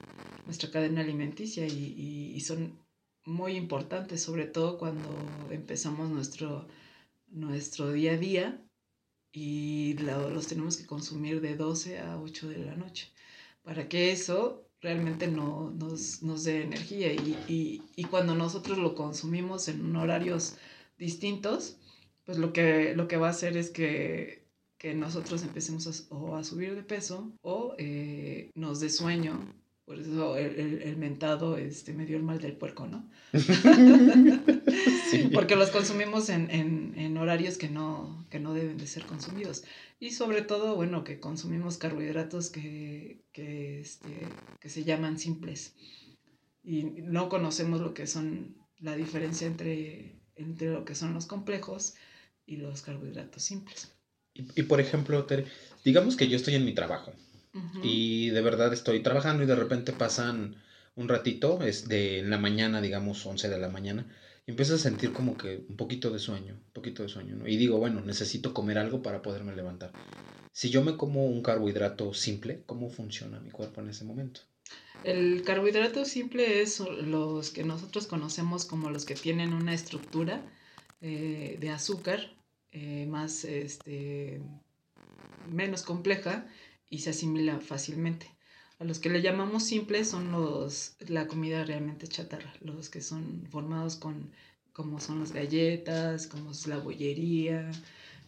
nuestra 0.47 0.71
cadena 0.71 1.01
alimenticia 1.01 1.67
y, 1.67 2.41
son 2.41 2.79
muy 3.25 3.57
importantes, 3.57 4.23
sobre 4.23 4.45
todo 4.47 4.79
cuando 4.79 5.09
empezamos 5.51 6.11
nuestro, 6.11 6.69
nuestro 7.29 7.91
día 7.93 8.13
a 8.13 8.17
día 8.19 8.63
y 9.33 9.95
los 9.95 10.47
tenemos 10.47 10.77
que 10.77 10.87
consumir 10.87 11.41
de 11.41 11.57
12 11.57 12.01
a 12.01 12.21
8 12.21 12.49
de 12.49 12.59
la 12.59 12.77
noche, 12.77 13.11
para 13.63 13.89
que 13.89 14.13
eso 14.13 14.69
realmente 14.81 15.27
no, 15.27 15.71
nos, 15.71 16.23
nos 16.23 16.45
dé 16.45 16.63
energía 16.63 17.13
y, 17.13 17.83
y 17.97 18.05
cuando 18.05 18.35
nosotros 18.35 18.77
lo 18.77 18.95
consumimos 18.95 19.69
en 19.69 19.97
horarios 19.97 20.57
distintos, 20.99 21.79
pues 22.25 22.39
lo 22.39 22.53
que, 22.53 22.95
lo 22.95 23.09
que 23.09 23.17
va 23.17 23.29
a 23.29 23.31
hacer 23.31 23.57
es 23.57 23.71
que, 23.71 24.45
que 24.79 24.95
nosotros 24.95 25.43
empecemos 25.43 25.87
a, 25.87 26.15
o 26.15 26.37
a 26.37 26.45
subir 26.45 26.75
de 26.75 26.83
peso 26.83 27.33
o 27.43 27.75
eh, 27.79 28.51
nos 28.55 28.81
dé 28.81 28.91
sueño. 28.91 29.55
Por 29.85 30.01
eso 30.01 30.39
el, 30.39 30.81
el, 30.81 30.97
mentado 30.97 31.59
este, 31.59 31.93
me 31.93 32.07
dio 32.07 32.17
el 32.17 32.23
mal 32.23 32.41
del 32.41 32.57
puerco, 32.57 32.87
¿no? 32.87 33.07
Porque 35.35 35.57
los 35.57 35.69
consumimos 35.69 36.31
en, 36.31 36.51
en, 36.51 36.95
en, 36.97 37.19
horarios 37.19 37.59
que 37.59 37.69
no, 37.69 38.27
que 38.31 38.41
no 38.41 38.55
deben 38.55 38.79
de 38.79 38.87
ser 38.87 39.05
consumidos. 39.05 39.63
Y 40.01 40.13
sobre 40.13 40.41
todo, 40.41 40.75
bueno, 40.75 41.05
que 41.05 41.21
consumimos 41.21 41.77
carbohidratos 41.77 42.49
que, 42.49 43.21
que, 43.33 43.81
este, 43.81 44.27
que 44.59 44.71
se 44.71 44.85
llaman 44.85 45.19
simples. 45.19 45.75
Y 46.63 46.85
no 47.03 47.29
conocemos 47.29 47.83
lo 47.83 47.93
que 47.93 48.07
son 48.07 48.57
la 48.79 48.97
diferencia 48.97 49.47
entre 49.47 50.17
entre 50.37 50.71
lo 50.71 50.85
que 50.85 50.95
son 50.95 51.15
los 51.15 51.27
complejos 51.27 51.95
y 52.47 52.57
los 52.57 52.83
carbohidratos 52.83 53.43
simples. 53.43 53.93
Y, 54.35 54.63
por 54.65 54.81
ejemplo, 54.81 55.27
digamos 55.85 56.17
que 56.17 56.29
yo 56.29 56.37
estoy 56.37 56.55
en 56.55 56.65
mi 56.65 56.75
trabajo 56.75 57.13
y 57.83 58.31
de 58.31 58.41
verdad 58.41 58.73
estoy 58.73 59.01
trabajando 59.01 59.45
y 59.45 59.47
de 59.47 59.55
repente 59.55 59.93
pasan 59.93 60.57
un 60.97 61.09
ratito, 61.09 61.63
es 61.63 61.87
de 61.89 62.19
en 62.19 62.31
la 62.31 62.39
mañana, 62.39 62.81
digamos 62.81 63.25
11 63.25 63.49
de 63.49 63.59
la 63.59 63.69
mañana, 63.69 64.07
y 64.47 64.51
empiezo 64.51 64.75
a 64.75 64.79
sentir 64.79 65.13
como 65.13 65.37
que 65.37 65.65
un 65.69 65.77
poquito 65.77 66.11
de 66.11 66.19
sueño, 66.19 66.55
un 66.55 66.73
poquito 66.73 67.03
de 67.03 67.09
sueño, 67.09 67.37
¿no? 67.37 67.47
Y 67.47 67.57
digo, 67.57 67.79
bueno, 67.79 68.01
necesito 68.01 68.53
comer 68.53 68.79
algo 68.79 69.03
para 69.03 69.23
poderme 69.23 69.55
levantar. 69.55 69.93
Si 70.53 70.71
yo 70.71 70.83
me 70.85 70.97
como 70.97 71.27
un 71.27 71.43
carbohidrato 71.43 72.13
simple, 72.13 72.63
¿cómo 72.67 72.91
funciona 72.91 73.41
mi 73.41 73.51
cuerpo 73.51 73.81
en 73.81 73.91
ese 73.91 74.05
momento? 74.05 74.41
El 75.05 75.43
carbohidrato 75.43 76.05
simple 76.07 76.63
es 76.63 76.81
los 76.81 77.51
que 77.51 77.63
nosotros 77.65 78.07
conocemos 78.07 78.65
como 78.65 78.89
los 78.91 79.05
que 79.05 79.15
tienen 79.15 79.53
una 79.53 79.75
estructura 79.75 80.43
eh, 81.03 81.59
de 81.61 81.71
azúcar 81.71 82.35
eh, 82.73 83.07
más, 83.07 83.45
este, 83.45 84.41
menos 85.51 85.83
compleja 85.83 86.47
y 86.89 87.01
se 87.01 87.11
asimila 87.11 87.61
fácilmente. 87.61 88.31
A 88.79 88.85
los 88.85 88.99
que 88.99 89.11
le 89.11 89.21
llamamos 89.21 89.65
simples 89.65 90.09
son 90.09 90.33
los, 90.33 90.97
la 91.07 91.29
comida 91.29 91.65
realmente 91.65 92.09
chatarra, 92.09 92.53
los 92.61 92.89
que 92.89 93.03
son 93.03 93.47
formados 93.51 93.97
con, 93.97 94.33
como 94.73 94.99
son 95.01 95.21
las 95.21 95.33
galletas, 95.33 96.27
como 96.27 96.53
es 96.53 96.67
la 96.67 96.79
bollería, 96.79 97.71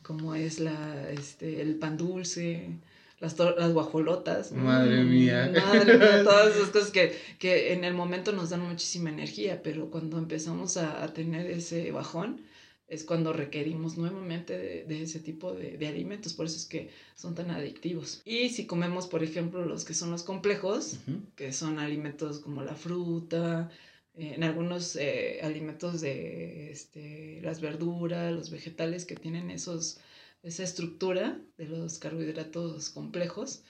como 0.02 0.34
es 0.34 0.60
la, 0.60 1.10
este, 1.10 1.62
el 1.62 1.76
pan 1.76 1.96
dulce, 1.96 2.78
las, 3.20 3.38
las 3.38 3.72
guajolotas. 3.72 4.52
Madre 4.52 5.02
mm, 5.02 5.10
mía. 5.10 5.52
Madre 5.54 5.98
mía, 5.98 6.22
todas 6.24 6.56
esas 6.56 6.70
cosas 6.70 6.90
que, 6.90 7.16
que, 7.38 7.72
en 7.72 7.84
el 7.84 7.94
momento 7.94 8.32
nos 8.32 8.50
dan 8.50 8.60
muchísima 8.60 9.10
energía, 9.10 9.62
pero 9.62 9.90
cuando 9.90 10.18
empezamos 10.18 10.76
a, 10.76 11.02
a 11.02 11.12
tener 11.12 11.50
ese 11.50 11.90
bajón, 11.92 12.42
es 12.88 13.02
cuando 13.02 13.32
requerimos 13.32 13.96
nuevamente 13.98 14.56
de, 14.56 14.84
de 14.84 15.02
ese 15.02 15.18
tipo 15.18 15.52
de, 15.52 15.76
de, 15.76 15.88
alimentos, 15.88 16.34
por 16.34 16.46
eso 16.46 16.56
es 16.56 16.66
que 16.66 16.90
son 17.16 17.34
tan 17.34 17.50
adictivos. 17.50 18.22
Y 18.24 18.50
si 18.50 18.66
comemos, 18.66 19.08
por 19.08 19.24
ejemplo, 19.24 19.64
los 19.64 19.84
que 19.84 19.94
son 19.94 20.10
los 20.10 20.22
complejos, 20.22 20.98
que 21.34 21.52
son 21.52 21.80
alimentos 21.80 22.38
como 22.38 22.62
la 22.62 22.76
fruta, 22.76 23.70
eh, 24.16 24.34
en 24.36 24.44
algunos 24.44 24.96
eh, 24.96 25.40
alimentos 25.42 26.00
de 26.00 26.70
este, 26.70 27.40
las 27.42 27.60
verduras, 27.60 28.32
los 28.32 28.50
vegetales 28.50 29.04
que 29.04 29.16
tienen 29.16 29.50
esos 29.50 29.98
esa 30.46 30.62
estructura 30.62 31.40
de 31.58 31.66
los 31.66 31.98
carbohidratos 31.98 32.90
complejos, 32.90 33.64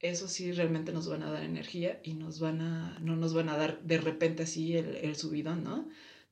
eso 0.00 0.28
sí 0.28 0.50
realmente 0.52 0.92
nos 0.92 1.08
van 1.08 1.22
a 1.22 1.30
dar 1.30 1.44
energía 1.44 2.00
y 2.02 2.14
nos 2.14 2.40
van 2.40 2.60
a, 2.60 2.98
no 3.00 3.16
nos 3.16 3.34
van 3.34 3.50
a 3.50 3.56
dar 3.56 3.82
de 3.82 3.98
repente 3.98 4.44
así 4.44 4.76
el, 4.76 4.96
el 4.96 5.14
subidón, 5.14 5.62
¿no? 5.62 5.88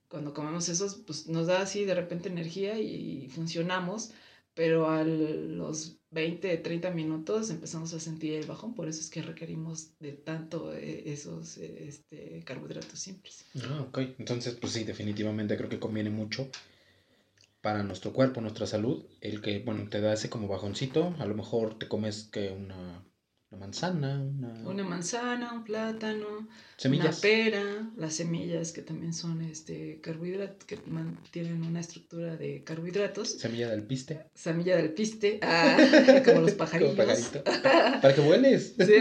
Cuando 0.07 0.33
comemos 0.33 0.67
esos, 0.67 0.95
pues 0.95 1.27
nos 1.27 1.47
da 1.47 1.61
así 1.61 1.85
de 1.85 1.95
repente 1.95 2.27
energía 2.27 2.77
y, 2.77 3.29
funcionamos, 3.29 4.11
pero 4.53 4.89
a 4.89 5.05
los 5.05 5.99
20, 6.09 6.57
30 6.57 6.91
minutos 6.91 7.49
empezamos 7.49 7.93
a 7.93 7.99
sentir 8.01 8.33
el 8.33 8.45
bajón, 8.45 8.75
por 8.75 8.89
eso 8.89 8.99
es 8.99 9.09
que 9.09 9.21
requerimos 9.21 9.97
de 9.99 10.11
tanto 10.11 10.73
eh, 10.73 11.03
esos 11.05 11.57
este, 11.57 12.43
carbohidratos 12.43 12.99
simples. 12.99 13.45
Ah, 13.63 13.85
ok. 13.87 13.99
Entonces, 14.17 14.55
pues 14.55 14.73
sí, 14.73 14.83
definitivamente 14.83 15.55
creo 15.55 15.69
que 15.69 15.79
conviene 15.79 16.09
mucho 16.09 16.49
para 17.61 17.83
nuestro 17.83 18.13
cuerpo, 18.13 18.41
nuestra 18.41 18.67
salud, 18.67 19.05
el 19.21 19.41
que, 19.41 19.59
bueno, 19.59 19.87
te 19.89 20.01
da 20.01 20.13
ese 20.13 20.29
como 20.29 20.47
bajoncito, 20.47 21.15
a 21.19 21.25
lo 21.25 21.35
mejor 21.35 21.77
te 21.79 21.87
comes 21.87 22.25
que 22.31 22.51
una 22.51 23.05
una 23.51 23.59
manzana, 23.65 24.21
una... 24.21 24.53
Una 24.69 24.83
manzana, 24.85 25.51
un 25.53 25.63
plátano, 25.65 26.47
Semillas. 26.77 27.07
una 27.07 27.21
pera, 27.21 27.91
las 27.97 28.15
semillas 28.15 28.71
que 28.71 28.81
también 28.81 29.13
son 29.13 29.41
este 29.41 29.99
carbohidratos, 30.01 30.63
que 30.65 30.77
tienen 31.31 31.63
una 31.63 31.81
estructura 31.81 32.37
de 32.37 32.63
carbohidratos, 32.63 33.29
Semilla 33.33 33.69
del 33.69 33.83
piste. 33.83 34.23
semilla 34.33 34.77
del 34.77 34.93
piste, 34.93 35.39
ah, 35.41 35.77
como 36.25 36.41
los 36.41 36.53
pajarillos. 36.53 36.95
Como 36.95 37.05
pajarito. 37.07 37.43
Para 38.01 38.15
que 38.15 38.21
vueles. 38.21 38.75
Sí, 38.79 38.93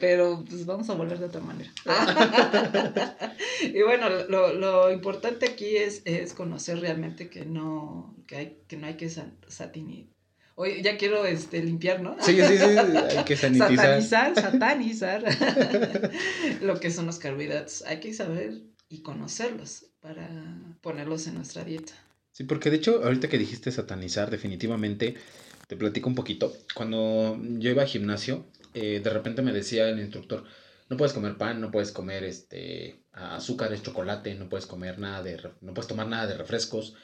pero 0.00 0.42
pues 0.48 0.64
vamos 0.64 0.88
a 0.88 0.94
volar 0.94 1.18
de 1.18 1.26
otra 1.26 1.40
manera. 1.42 1.70
y 3.62 3.82
bueno, 3.82 4.08
lo, 4.28 4.52
lo 4.54 4.90
importante 4.92 5.46
aquí 5.46 5.76
es, 5.76 6.02
es 6.06 6.32
conocer 6.32 6.80
realmente 6.80 7.28
que 7.28 7.44
no, 7.44 8.16
que 8.26 8.36
hay, 8.36 8.58
que 8.66 8.76
no 8.76 8.86
hay 8.86 8.94
que 8.96 9.08
san- 9.10 9.36
satini- 9.48 10.08
Oye, 10.56 10.82
ya 10.82 10.96
quiero 10.96 11.26
este, 11.26 11.62
limpiar, 11.62 12.00
¿no? 12.00 12.16
Sí, 12.20 12.36
sí, 12.40 12.58
sí, 12.58 12.64
hay 12.64 13.24
que 13.24 13.36
sanitizar. 13.36 14.02
Satanizar, 14.02 14.34
satanizar 14.34 15.24
lo 16.62 16.78
que 16.78 16.90
son 16.90 17.06
los 17.06 17.18
carbohidratos. 17.18 17.82
Hay 17.82 17.98
que 17.98 18.14
saber 18.14 18.62
y 18.88 19.02
conocerlos 19.02 19.86
para 20.00 20.28
ponerlos 20.80 21.26
en 21.26 21.34
nuestra 21.34 21.64
dieta. 21.64 21.92
Sí, 22.30 22.44
porque 22.44 22.70
de 22.70 22.76
hecho, 22.76 23.02
ahorita 23.02 23.28
que 23.28 23.38
dijiste 23.38 23.72
satanizar, 23.72 24.30
definitivamente, 24.30 25.16
te 25.66 25.76
platico 25.76 26.08
un 26.08 26.14
poquito. 26.14 26.52
Cuando 26.74 27.40
yo 27.58 27.70
iba 27.70 27.82
al 27.82 27.88
gimnasio, 27.88 28.46
eh, 28.74 29.00
de 29.02 29.10
repente 29.10 29.42
me 29.42 29.52
decía 29.52 29.88
el 29.88 29.98
instructor, 29.98 30.44
no 30.88 30.96
puedes 30.96 31.12
comer 31.12 31.36
pan, 31.36 31.60
no 31.60 31.70
puedes 31.70 31.92
comer 31.92 32.24
este 32.24 33.04
azúcares, 33.12 33.82
chocolate, 33.82 34.34
no 34.34 34.48
puedes 34.48 34.66
comer 34.66 34.98
nada 34.98 35.22
de, 35.22 35.40
no 35.60 35.74
puedes 35.74 35.88
tomar 35.88 36.08
nada 36.08 36.26
de 36.26 36.36
refrescos, 36.36 36.94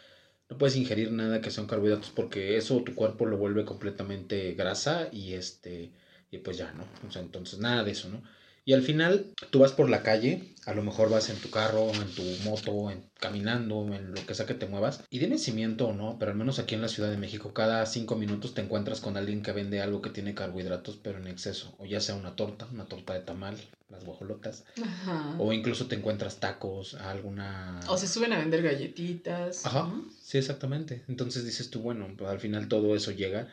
no 0.50 0.58
puedes 0.58 0.76
ingerir 0.76 1.12
nada 1.12 1.40
que 1.40 1.50
son 1.50 1.66
carbohidratos 1.66 2.10
porque 2.10 2.56
eso 2.56 2.82
tu 2.82 2.94
cuerpo 2.94 3.24
lo 3.26 3.38
vuelve 3.38 3.64
completamente 3.64 4.52
grasa 4.54 5.08
y 5.12 5.34
este, 5.34 5.92
y 6.30 6.38
pues 6.38 6.58
ya, 6.58 6.72
¿no? 6.72 6.84
O 7.08 7.10
sea, 7.10 7.22
entonces 7.22 7.60
nada 7.60 7.84
de 7.84 7.92
eso, 7.92 8.08
¿no? 8.08 8.22
Y 8.70 8.72
al 8.72 8.82
final 8.82 9.26
tú 9.50 9.58
vas 9.58 9.72
por 9.72 9.90
la 9.90 10.04
calle, 10.04 10.54
a 10.64 10.74
lo 10.74 10.84
mejor 10.84 11.10
vas 11.10 11.28
en 11.28 11.36
tu 11.38 11.50
carro, 11.50 11.90
en 11.92 12.14
tu 12.14 12.22
moto, 12.44 12.92
en, 12.92 13.02
caminando, 13.18 13.92
en 13.92 14.12
lo 14.12 14.24
que 14.24 14.32
sea 14.36 14.46
que 14.46 14.54
te 14.54 14.66
muevas. 14.66 15.02
Y 15.10 15.18
dime 15.18 15.38
si 15.38 15.50
miento 15.50 15.88
o 15.88 15.92
no, 15.92 16.18
pero 16.20 16.30
al 16.30 16.38
menos 16.38 16.60
aquí 16.60 16.76
en 16.76 16.80
la 16.80 16.86
Ciudad 16.86 17.10
de 17.10 17.16
México, 17.16 17.52
cada 17.52 17.84
cinco 17.84 18.14
minutos 18.14 18.54
te 18.54 18.60
encuentras 18.60 19.00
con 19.00 19.16
alguien 19.16 19.42
que 19.42 19.50
vende 19.50 19.80
algo 19.80 20.00
que 20.00 20.10
tiene 20.10 20.36
carbohidratos, 20.36 21.00
pero 21.02 21.18
en 21.18 21.26
exceso. 21.26 21.74
O 21.78 21.84
ya 21.84 22.00
sea 22.00 22.14
una 22.14 22.36
torta, 22.36 22.68
una 22.72 22.84
torta 22.84 23.12
de 23.14 23.22
tamal, 23.22 23.56
las 23.88 24.04
guajolotas. 24.04 24.62
Ajá. 24.80 25.34
O 25.40 25.52
incluso 25.52 25.88
te 25.88 25.96
encuentras 25.96 26.38
tacos, 26.38 26.94
alguna... 26.94 27.80
O 27.88 27.96
se 27.96 28.06
suben 28.06 28.32
a 28.32 28.38
vender 28.38 28.62
galletitas. 28.62 29.66
Ajá, 29.66 29.88
¿no? 29.88 30.04
sí, 30.22 30.38
exactamente. 30.38 31.02
Entonces 31.08 31.44
dices 31.44 31.70
tú, 31.70 31.80
bueno, 31.80 32.06
pues 32.16 32.30
al 32.30 32.38
final 32.38 32.68
todo 32.68 32.94
eso 32.94 33.10
llega, 33.10 33.48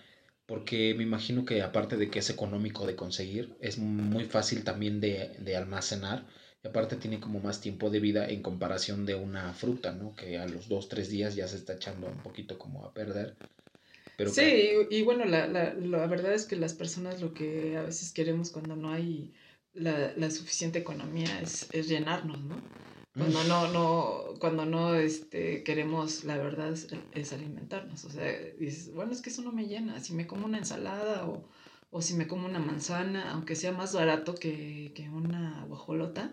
porque 0.47 0.95
me 0.95 1.03
imagino 1.03 1.45
que 1.45 1.61
aparte 1.63 1.97
de 1.97 2.09
que 2.11 2.19
es 2.19 2.29
económico 2.31 2.87
de 2.87 2.95
conseguir, 2.97 3.57
es 3.61 3.77
muy 3.79 4.25
fácil 4.25 4.63
también 4.65 5.01
de, 5.01 5.35
de 5.39 5.57
almacenar, 5.57 6.27
y 6.63 6.67
aparte 6.69 6.97
tiene 6.97 7.19
como 7.21 7.39
más 7.41 7.61
tiempo 7.61 7.89
de 7.91 7.99
vida 8.01 8.27
en 8.29 8.43
comparación 8.43 9.05
de 9.05 9.15
una 9.15 9.53
fruta, 9.53 9.93
¿no? 9.93 10.15
Que 10.15 10.39
a 10.39 10.47
los 10.47 10.69
dos, 10.69 10.89
tres 10.89 11.09
días 11.09 11.35
ya 11.35 11.47
se 11.47 11.57
está 11.57 11.73
echando 11.75 12.09
un 12.09 12.21
poquito 12.23 12.57
como 12.59 12.85
a 12.85 12.93
perder. 12.93 13.37
Pero 14.17 14.35
sí, 14.35 14.41
que- 14.41 14.87
y, 14.91 14.97
y 14.99 15.03
bueno, 15.03 15.25
la, 15.25 15.47
la, 15.47 15.73
la 15.73 16.07
verdad 16.07 16.33
es 16.33 16.45
que 16.45 16.55
las 16.55 16.73
personas 16.73 17.21
lo 17.21 17.33
que 17.33 17.77
a 17.77 17.83
veces 17.83 18.11
queremos 18.13 18.51
cuando 18.51 18.75
no 18.75 18.91
hay 18.91 19.33
la, 19.73 20.13
la 20.15 20.31
suficiente 20.31 20.79
economía 20.79 21.41
es, 21.41 21.69
es 21.73 21.87
llenarnos, 21.87 22.43
¿no? 22.43 22.67
Cuando 23.17 23.43
no, 23.45 23.67
no, 23.71 24.39
cuando 24.39 24.65
no 24.65 24.95
este, 24.95 25.63
queremos, 25.63 26.23
la 26.23 26.37
verdad, 26.37 26.71
es, 26.71 26.87
es 27.13 27.33
alimentarnos. 27.33 28.05
O 28.05 28.09
sea, 28.09 28.31
dices, 28.59 28.93
bueno, 28.93 29.11
es 29.11 29.21
que 29.21 29.29
eso 29.29 29.41
no 29.41 29.51
me 29.51 29.67
llena. 29.67 29.99
Si 29.99 30.13
me 30.13 30.27
como 30.27 30.45
una 30.45 30.59
ensalada 30.59 31.25
o, 31.27 31.49
o 31.89 32.01
si 32.01 32.13
me 32.13 32.27
como 32.27 32.45
una 32.45 32.59
manzana, 32.59 33.31
aunque 33.31 33.55
sea 33.55 33.71
más 33.71 33.93
barato 33.93 34.35
que, 34.35 34.91
que 34.95 35.09
una 35.09 35.65
guajolota, 35.67 36.31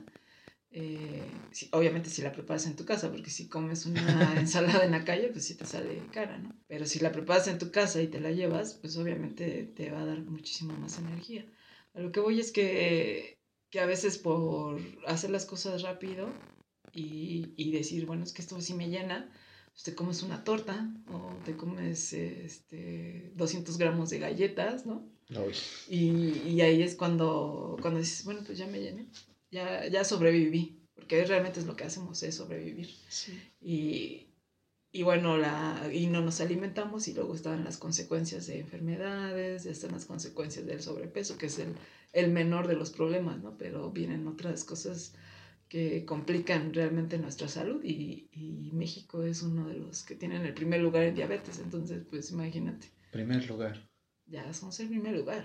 eh, 0.70 1.22
sí, 1.52 1.68
obviamente 1.72 2.10
si 2.10 2.20
la 2.20 2.32
preparas 2.32 2.66
en 2.66 2.76
tu 2.76 2.84
casa, 2.84 3.10
porque 3.10 3.30
si 3.30 3.48
comes 3.48 3.86
una 3.86 4.34
ensalada 4.38 4.84
en 4.84 4.90
la 4.90 5.04
calle, 5.04 5.28
pues 5.28 5.46
sí 5.46 5.54
te 5.54 5.66
sale 5.66 6.02
cara, 6.12 6.38
¿no? 6.38 6.54
Pero 6.66 6.84
si 6.86 6.98
la 7.00 7.12
preparas 7.12 7.48
en 7.48 7.58
tu 7.58 7.70
casa 7.70 8.02
y 8.02 8.08
te 8.08 8.20
la 8.20 8.32
llevas, 8.32 8.74
pues 8.74 8.96
obviamente 8.96 9.72
te 9.76 9.90
va 9.90 10.00
a 10.02 10.06
dar 10.06 10.20
muchísima 10.22 10.76
más 10.76 10.98
energía. 10.98 11.46
A 11.94 12.00
lo 12.00 12.12
que 12.12 12.20
voy 12.20 12.40
es 12.40 12.52
que, 12.52 13.38
que 13.70 13.80
a 13.80 13.86
veces 13.86 14.18
por 14.18 14.80
hacer 15.06 15.30
las 15.30 15.46
cosas 15.46 15.82
rápido 15.82 16.28
y, 16.94 17.52
y 17.56 17.70
decir, 17.72 18.06
bueno, 18.06 18.24
es 18.24 18.32
que 18.32 18.42
esto 18.42 18.60
sí 18.60 18.74
me 18.74 18.88
llena, 18.88 19.30
pues 19.72 19.82
te 19.82 19.94
comes 19.94 20.22
una 20.22 20.44
torta 20.44 20.90
o 21.08 21.32
te 21.44 21.56
comes 21.56 22.12
este, 22.12 23.32
200 23.34 23.76
gramos 23.78 24.10
de 24.10 24.18
galletas, 24.20 24.86
¿no? 24.86 25.08
Y, 25.88 26.42
y 26.46 26.60
ahí 26.60 26.82
es 26.82 26.94
cuando, 26.94 27.76
cuando 27.80 28.00
dices, 28.00 28.24
bueno, 28.24 28.42
pues 28.44 28.58
ya 28.58 28.66
me 28.66 28.80
llené, 28.80 29.06
ya, 29.50 29.86
ya 29.88 30.04
sobreviví, 30.04 30.80
porque 30.94 31.24
realmente 31.24 31.60
es 31.60 31.66
lo 31.66 31.76
que 31.76 31.84
hacemos, 31.84 32.22
es 32.22 32.36
sobrevivir. 32.36 32.90
sí. 33.08 33.40
Y, 33.60 34.28
y 34.92 35.02
bueno, 35.02 35.36
la, 35.36 35.90
y 35.92 36.06
no 36.06 36.20
nos 36.20 36.40
alimentamos 36.40 37.08
y 37.08 37.14
luego 37.14 37.34
están 37.34 37.64
las 37.64 37.78
consecuencias 37.78 38.46
de 38.46 38.60
enfermedades, 38.60 39.64
ya 39.64 39.72
están 39.72 39.90
las 39.90 40.04
consecuencias 40.04 40.66
del 40.66 40.82
sobrepeso, 40.82 41.36
que 41.36 41.46
es 41.46 41.58
el, 41.58 41.74
el 42.12 42.30
menor 42.30 42.68
de 42.68 42.76
los 42.76 42.90
problemas, 42.90 43.42
¿no? 43.42 43.58
Pero 43.58 43.90
vienen 43.90 44.28
otras 44.28 44.62
cosas 44.62 45.14
que 45.74 46.04
complican 46.04 46.72
realmente 46.72 47.18
nuestra 47.18 47.48
salud 47.48 47.82
y, 47.82 48.28
y 48.30 48.70
México 48.72 49.24
es 49.24 49.42
uno 49.42 49.66
de 49.66 49.74
los 49.74 50.04
que 50.04 50.14
tienen 50.14 50.46
el 50.46 50.54
primer 50.54 50.80
lugar 50.80 51.02
en 51.02 51.16
diabetes, 51.16 51.58
entonces 51.58 52.04
pues 52.08 52.30
imagínate, 52.30 52.86
Primer 53.10 53.44
lugar. 53.48 53.90
ya 54.26 54.52
somos 54.52 54.78
el 54.78 54.88
primer 54.88 55.16
lugar. 55.16 55.44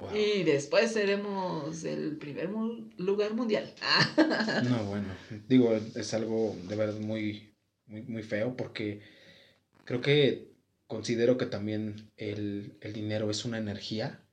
Wow. 0.00 0.16
Y 0.16 0.42
después 0.42 0.90
seremos 0.90 1.84
el 1.84 2.16
primer 2.16 2.48
mu- 2.48 2.90
lugar 2.96 3.34
mundial. 3.34 3.72
No, 4.68 4.84
bueno, 4.86 5.06
digo, 5.48 5.72
es 5.94 6.12
algo 6.12 6.56
de 6.68 6.74
verdad 6.74 6.98
muy, 6.98 7.54
muy, 7.86 8.02
muy 8.02 8.24
feo 8.24 8.56
porque 8.56 9.00
creo 9.84 10.00
que 10.00 10.50
considero 10.88 11.36
que 11.38 11.46
también 11.46 12.10
el, 12.16 12.76
el 12.80 12.92
dinero 12.92 13.30
es 13.30 13.44
una 13.44 13.58
energía 13.58 14.26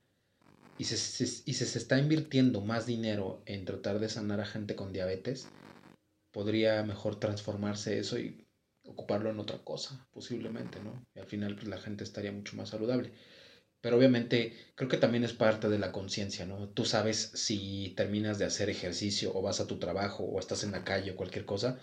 y 0.78 0.84
se, 0.84 0.96
se- 0.96 1.42
y 1.46 1.54
si 1.54 1.66
se 1.66 1.78
está 1.78 1.98
invirtiendo 1.98 2.60
más 2.62 2.86
dinero 2.86 3.42
en 3.46 3.64
tratar 3.64 3.98
de 3.98 4.08
sanar 4.08 4.40
a 4.40 4.46
gente 4.46 4.76
con 4.76 4.92
diabetes, 4.92 5.48
podría 6.32 6.82
mejor 6.84 7.20
transformarse 7.20 7.98
eso 7.98 8.18
y 8.18 8.46
ocuparlo 8.84 9.30
en 9.30 9.38
otra 9.40 9.58
cosa, 9.64 10.08
posiblemente, 10.12 10.80
¿no? 10.82 11.04
Y 11.14 11.20
al 11.20 11.26
final 11.26 11.54
pues, 11.56 11.68
la 11.68 11.78
gente 11.78 12.04
estaría 12.04 12.32
mucho 12.32 12.56
más 12.56 12.70
saludable. 12.70 13.12
Pero 13.80 13.96
obviamente 13.98 14.54
creo 14.74 14.88
que 14.88 14.96
también 14.96 15.24
es 15.24 15.32
parte 15.34 15.68
de 15.68 15.78
la 15.78 15.92
conciencia, 15.92 16.46
¿no? 16.46 16.68
Tú 16.70 16.84
sabes 16.84 17.32
si 17.34 17.94
terminas 17.96 18.38
de 18.38 18.44
hacer 18.46 18.70
ejercicio 18.70 19.32
o 19.34 19.42
vas 19.42 19.60
a 19.60 19.66
tu 19.66 19.78
trabajo 19.78 20.24
o 20.24 20.40
estás 20.40 20.64
en 20.64 20.72
la 20.72 20.84
calle 20.84 21.12
o 21.12 21.16
cualquier 21.16 21.44
cosa 21.44 21.78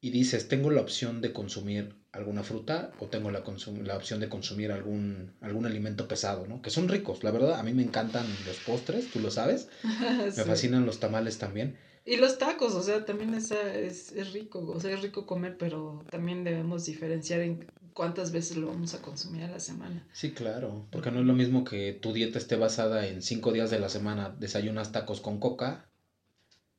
y 0.00 0.10
dices, 0.10 0.48
tengo 0.48 0.70
la 0.70 0.80
opción 0.80 1.20
de 1.20 1.32
consumir 1.32 1.96
alguna 2.12 2.42
fruta 2.42 2.92
o 3.00 3.06
tengo 3.06 3.30
la, 3.30 3.42
la 3.84 3.96
opción 3.96 4.20
de 4.20 4.28
consumir 4.28 4.72
algún, 4.72 5.34
algún 5.40 5.66
alimento 5.66 6.08
pesado, 6.08 6.46
¿no? 6.46 6.62
Que 6.62 6.70
son 6.70 6.88
ricos, 6.88 7.24
la 7.24 7.30
verdad, 7.30 7.58
a 7.58 7.62
mí 7.62 7.72
me 7.72 7.82
encantan 7.82 8.26
los 8.46 8.58
postres, 8.58 9.10
tú 9.10 9.20
lo 9.20 9.30
sabes, 9.30 9.68
me 9.82 10.44
fascinan 10.44 10.86
los 10.86 11.00
tamales 11.00 11.38
también. 11.38 11.76
Y 12.04 12.16
los 12.16 12.38
tacos, 12.38 12.74
o 12.74 12.82
sea, 12.82 13.04
también 13.04 13.34
es, 13.34 13.50
es, 13.50 14.12
es 14.12 14.32
rico, 14.32 14.64
o 14.64 14.78
sea, 14.78 14.92
es 14.92 15.02
rico 15.02 15.26
comer, 15.26 15.56
pero 15.58 16.04
también 16.08 16.44
debemos 16.44 16.84
diferenciar 16.84 17.40
en 17.40 17.66
cuántas 17.94 18.30
veces 18.30 18.58
lo 18.58 18.68
vamos 18.68 18.94
a 18.94 19.02
consumir 19.02 19.42
a 19.42 19.50
la 19.50 19.58
semana. 19.58 20.06
Sí, 20.12 20.32
claro, 20.32 20.86
porque 20.92 21.10
no 21.10 21.18
es 21.18 21.26
lo 21.26 21.32
mismo 21.32 21.64
que 21.64 21.94
tu 21.94 22.12
dieta 22.12 22.38
esté 22.38 22.54
basada 22.54 23.08
en 23.08 23.22
cinco 23.22 23.52
días 23.52 23.70
de 23.70 23.80
la 23.80 23.88
semana, 23.88 24.36
desayunas 24.38 24.92
tacos 24.92 25.20
con 25.20 25.40
coca, 25.40 25.90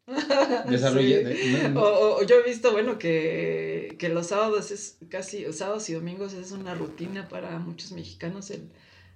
desarrolla... 0.69 1.17
Sí. 1.19 1.23
de- 1.51 1.69
no- 1.69 1.81
O, 1.81 1.83
no- 1.83 1.89
o- 1.89 2.17
o 2.19 2.23
yo 2.23 2.35
he 2.37 2.43
visto, 2.43 2.71
bueno, 2.71 2.97
que, 2.97 3.95
que 3.99 4.09
los 4.09 4.27
sábados 4.27 4.71
es 4.71 4.97
casi, 5.09 5.51
sábados 5.53 5.89
y 5.89 5.93
domingos 5.93 6.33
es 6.33 6.51
una 6.51 6.73
rutina 6.75 7.27
para 7.27 7.59
muchos 7.59 7.91
mexicanos 7.91 8.49
el, 8.51 8.69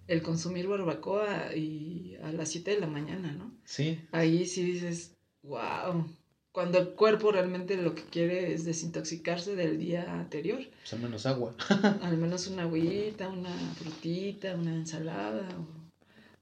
el 0.08 0.22
consumir 0.22 0.68
barbacoa 0.68 1.56
y 1.56 2.16
a 2.24 2.32
las 2.32 2.50
7 2.50 2.72
de 2.72 2.80
la 2.82 2.88
mañana, 2.88 3.32
¿no? 3.32 3.52
sí, 3.64 4.00
Ahí 4.12 4.46
sí 4.46 4.64
dices, 4.64 5.16
wow, 5.44 6.06
cuando 6.52 6.80
el 6.80 6.90
cuerpo 6.90 7.32
realmente 7.32 7.78
lo 7.78 7.96
que 7.96 8.04
quiere 8.04 8.54
es 8.54 8.66
desintoxicarse 8.66 9.56
del 9.56 9.80
día 9.80 10.12
anterior. 10.20 10.60
pues 10.82 10.94
al 10.94 11.00
menos 11.00 11.26
agua. 11.26 11.56
Al 12.02 12.18
menos 12.18 12.48
una 12.48 12.64
agüita, 12.64 13.30
una 13.30 13.56
frutita, 13.78 14.56
una 14.56 14.74
ensalada 14.76 15.48
o 15.58 15.81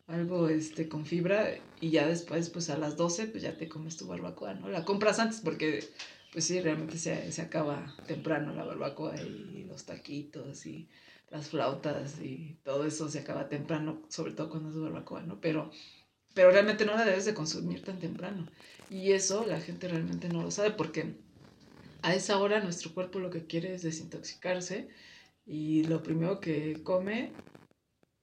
algo 0.10 0.50
este, 0.50 0.90
con 0.90 1.06
fibra 1.06 1.50
y 1.80 1.92
ya 1.92 2.08
después 2.08 2.50
pues 2.50 2.70
a 2.70 2.78
las 2.78 2.98
12 2.98 3.28
pues 3.28 3.44
ya 3.44 3.56
te 3.58 3.70
comes 3.70 3.96
tu 3.96 4.08
barbacoa, 4.08 4.56
¿no? 4.56 4.68
La 4.70 4.84
compras 4.84 5.20
antes 5.20 5.42
porque 5.42 5.88
pues 6.32 6.46
sí, 6.46 6.60
realmente 6.60 6.98
se, 6.98 7.32
se 7.32 7.42
acaba 7.42 7.96
temprano 8.08 8.54
la 8.54 8.64
barbacoa 8.64 9.16
y 9.22 9.64
los 9.64 9.86
taquitos 9.86 10.66
y 10.66 10.90
las 11.30 11.50
flautas 11.50 12.20
y 12.20 12.58
todo 12.64 12.86
eso 12.86 13.08
se 13.10 13.20
acaba 13.20 13.50
temprano, 13.50 14.02
sobre 14.10 14.34
todo 14.34 14.50
cuando 14.50 14.70
es 14.70 14.80
barbacoa, 14.80 15.22
¿no? 15.22 15.40
Pero, 15.40 15.72
pero 16.34 16.52
realmente 16.52 16.86
no 16.86 16.96
la 16.96 17.06
debes 17.06 17.26
de 17.26 17.34
consumir 17.34 17.84
tan 17.84 18.00
temprano. 18.00 18.48
Y 18.90 19.12
eso 19.12 19.46
la 19.46 19.60
gente 19.60 19.88
realmente 19.88 20.30
no 20.30 20.42
lo 20.42 20.52
sabe 20.52 20.72
porque 20.72 21.16
a 22.02 22.16
esa 22.16 22.40
hora 22.40 22.62
nuestro 22.62 22.94
cuerpo 22.94 23.20
lo 23.20 23.30
que 23.30 23.46
quiere 23.46 23.76
es 23.76 23.84
desintoxicarse 23.84 24.90
y 25.46 25.84
lo 25.84 26.02
primero 26.02 26.40
que 26.40 26.82
come 26.84 27.32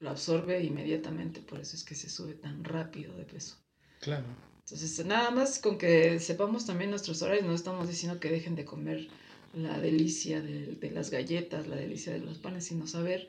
lo 0.00 0.10
absorbe 0.10 0.62
inmediatamente, 0.62 1.40
por 1.40 1.60
eso 1.60 1.76
es 1.76 1.84
que 1.84 1.94
se 1.94 2.08
sube 2.08 2.34
tan 2.34 2.64
rápido 2.64 3.16
de 3.16 3.24
peso. 3.24 3.56
Claro. 4.00 4.24
Entonces, 4.60 5.06
nada 5.06 5.30
más 5.30 5.58
con 5.58 5.78
que 5.78 6.18
sepamos 6.18 6.66
también 6.66 6.90
nuestros 6.90 7.22
horarios, 7.22 7.46
no 7.46 7.54
estamos 7.54 7.88
diciendo 7.88 8.18
que 8.20 8.30
dejen 8.30 8.56
de 8.56 8.64
comer 8.64 9.08
la 9.54 9.78
delicia 9.78 10.42
de, 10.42 10.74
de 10.74 10.90
las 10.90 11.10
galletas, 11.10 11.66
la 11.66 11.76
delicia 11.76 12.12
de 12.12 12.18
los 12.18 12.38
panes, 12.38 12.64
sino 12.64 12.86
saber 12.86 13.28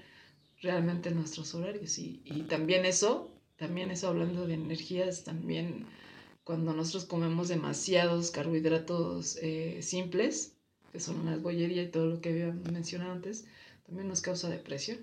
realmente 0.62 1.12
nuestros 1.12 1.54
horarios. 1.54 1.98
Y, 2.00 2.22
y 2.26 2.42
también 2.44 2.86
eso, 2.86 3.32
también 3.56 3.92
eso 3.92 4.08
hablando 4.08 4.48
de 4.48 4.56
energías, 4.56 5.24
también 5.24 5.86
cuando 6.44 6.74
nosotros 6.74 7.06
comemos 7.06 7.50
demasiados 7.50 8.32
carbohidratos 8.32 9.38
eh, 9.42 9.82
simples, 9.82 10.54
que 10.92 11.00
son 11.00 11.20
una 11.20 11.38
bollería 11.38 11.84
y 11.84 11.92
todo 11.92 12.08
lo 12.08 12.22
que 12.22 12.30
había 12.30 12.52
mencionado 12.72 13.12
antes, 13.12 13.46
también 13.86 14.08
nos 14.08 14.22
causa 14.22 14.50
depresión. 14.50 15.00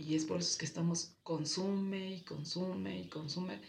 Y 0.00 0.14
es 0.14 0.24
por 0.24 0.40
eso 0.40 0.58
que 0.58 0.64
estamos 0.64 1.12
consume 1.22 2.16
y 2.16 2.20
consume 2.22 3.00
y 3.00 3.08
consume, 3.08 3.60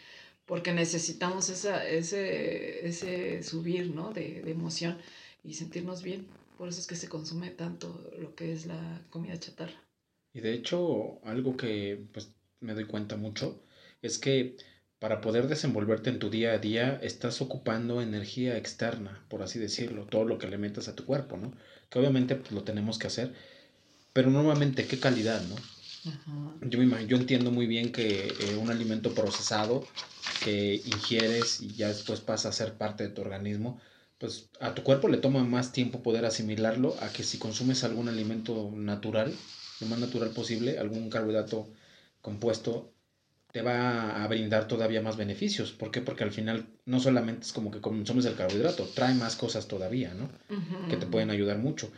porque 0.46 0.72
necesitamos 0.72 1.50
esa, 1.50 1.88
ese, 1.88 2.88
ese 2.88 3.44
subir 3.44 3.94
¿no? 3.94 4.14
de, 4.14 4.42
de 4.42 4.52
emoción 4.52 4.98
y 5.44 5.54
sentirnos 5.54 6.04
bien. 6.04 6.28
Por 6.58 6.70
eso 6.70 6.80
es 6.80 6.88
que 6.88 6.96
se 6.96 7.10
consume 7.10 7.50
tanto 7.50 8.10
lo 8.20 8.34
que 8.36 8.54
es 8.54 8.66
la 8.66 9.02
comida 9.10 9.38
chatarra. 9.38 9.82
Y 10.34 10.40
de 10.40 10.54
hecho, 10.54 11.20
algo 11.26 11.58
que 11.58 12.06
pues, 12.14 12.32
me 12.62 12.74
doy 12.74 12.86
cuenta 12.86 13.18
mucho 13.18 13.62
es 14.02 14.18
que 14.18 14.56
para 15.02 15.20
poder 15.20 15.48
desenvolverte 15.48 16.12
en 16.12 16.20
tu 16.20 16.30
día 16.30 16.52
a 16.52 16.60
día, 16.60 17.00
estás 17.02 17.42
ocupando 17.42 18.04
energía 18.04 18.56
externa, 18.56 19.26
por 19.30 19.42
así 19.42 19.58
decirlo, 19.58 20.06
todo 20.06 20.26
lo 20.26 20.38
que 20.38 20.48
le 20.48 20.60
metas 20.60 20.88
a 20.88 20.96
tu 20.96 21.06
cuerpo, 21.06 21.38
¿no? 21.38 21.52
Que 21.90 21.98
obviamente 21.98 22.36
pues, 22.36 22.52
lo 22.52 22.64
tenemos 22.64 23.00
que 23.00 23.08
hacer, 23.08 23.34
pero 24.14 24.30
normalmente, 24.30 24.86
¿qué 24.86 25.00
calidad, 25.00 25.42
no? 25.48 25.56
Yo, 26.62 26.79
me, 26.79 27.08
yo 27.08 27.17
entiendo 27.17 27.51
muy 27.51 27.67
bien 27.67 27.91
que 27.91 28.27
eh, 28.27 28.58
un 28.60 28.70
alimento 28.70 29.13
procesado 29.13 29.86
que 30.43 30.81
ingieres 30.86 31.62
y 31.62 31.74
ya 31.74 31.89
después 31.89 32.22
pasa 32.22 32.50
a 32.50 32.53
ser 32.53 32.74
parte 32.74 33.03
de 33.03 33.10
tu 33.10 33.22
organismo, 33.22 33.79
pues 34.17 34.50
a 34.60 34.74
tu 34.74 34.84
cuerpo 34.84 35.08
le 35.08 35.17
toma 35.17 35.43
más 35.43 35.72
tiempo 35.72 36.03
poder 36.03 36.25
asimilarlo 36.25 36.96
a 37.01 37.10
que 37.10 37.24
si 37.24 37.38
consumes 37.38 37.84
algún 37.84 38.08
alimento 38.08 38.72
natural, 38.74 39.34
lo 39.79 39.88
más 39.88 40.00
natural 40.00 40.29
posible, 40.29 40.77
algún 40.79 41.10
carbohidrato 41.10 41.67
compuesto, 42.22 42.93
te 43.51 43.62
va 43.62 44.24
a 44.24 44.27
brindar 44.27 44.67
todavía 44.67 45.01
más 45.01 45.17
beneficios. 45.17 45.72
¿Por 45.72 45.91
qué? 45.91 46.01
Porque 46.01 46.24
al 46.24 46.31
final 46.31 46.67
no 46.86 47.00
solamente 47.00 47.48
es 47.48 47.53
como 47.53 47.72
que 47.72 47.81
consumes 47.81 48.25
el 48.25 48.36
carbohidrato, 48.36 48.86
trae 48.96 49.13
más 49.13 49.36
cosas 49.36 49.67
todavía, 49.67 50.13
¿no? 50.13 50.29
Que 50.89 50.98
te 50.98 51.05
pueden 51.05 51.31
ayudar 51.31 51.58
mucho. 51.58 51.91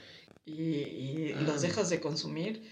Y, 0.45 1.33
los 1.45 1.57
ah. 1.57 1.67
dejas 1.67 1.89
de 1.89 1.99
consumir 1.99 2.63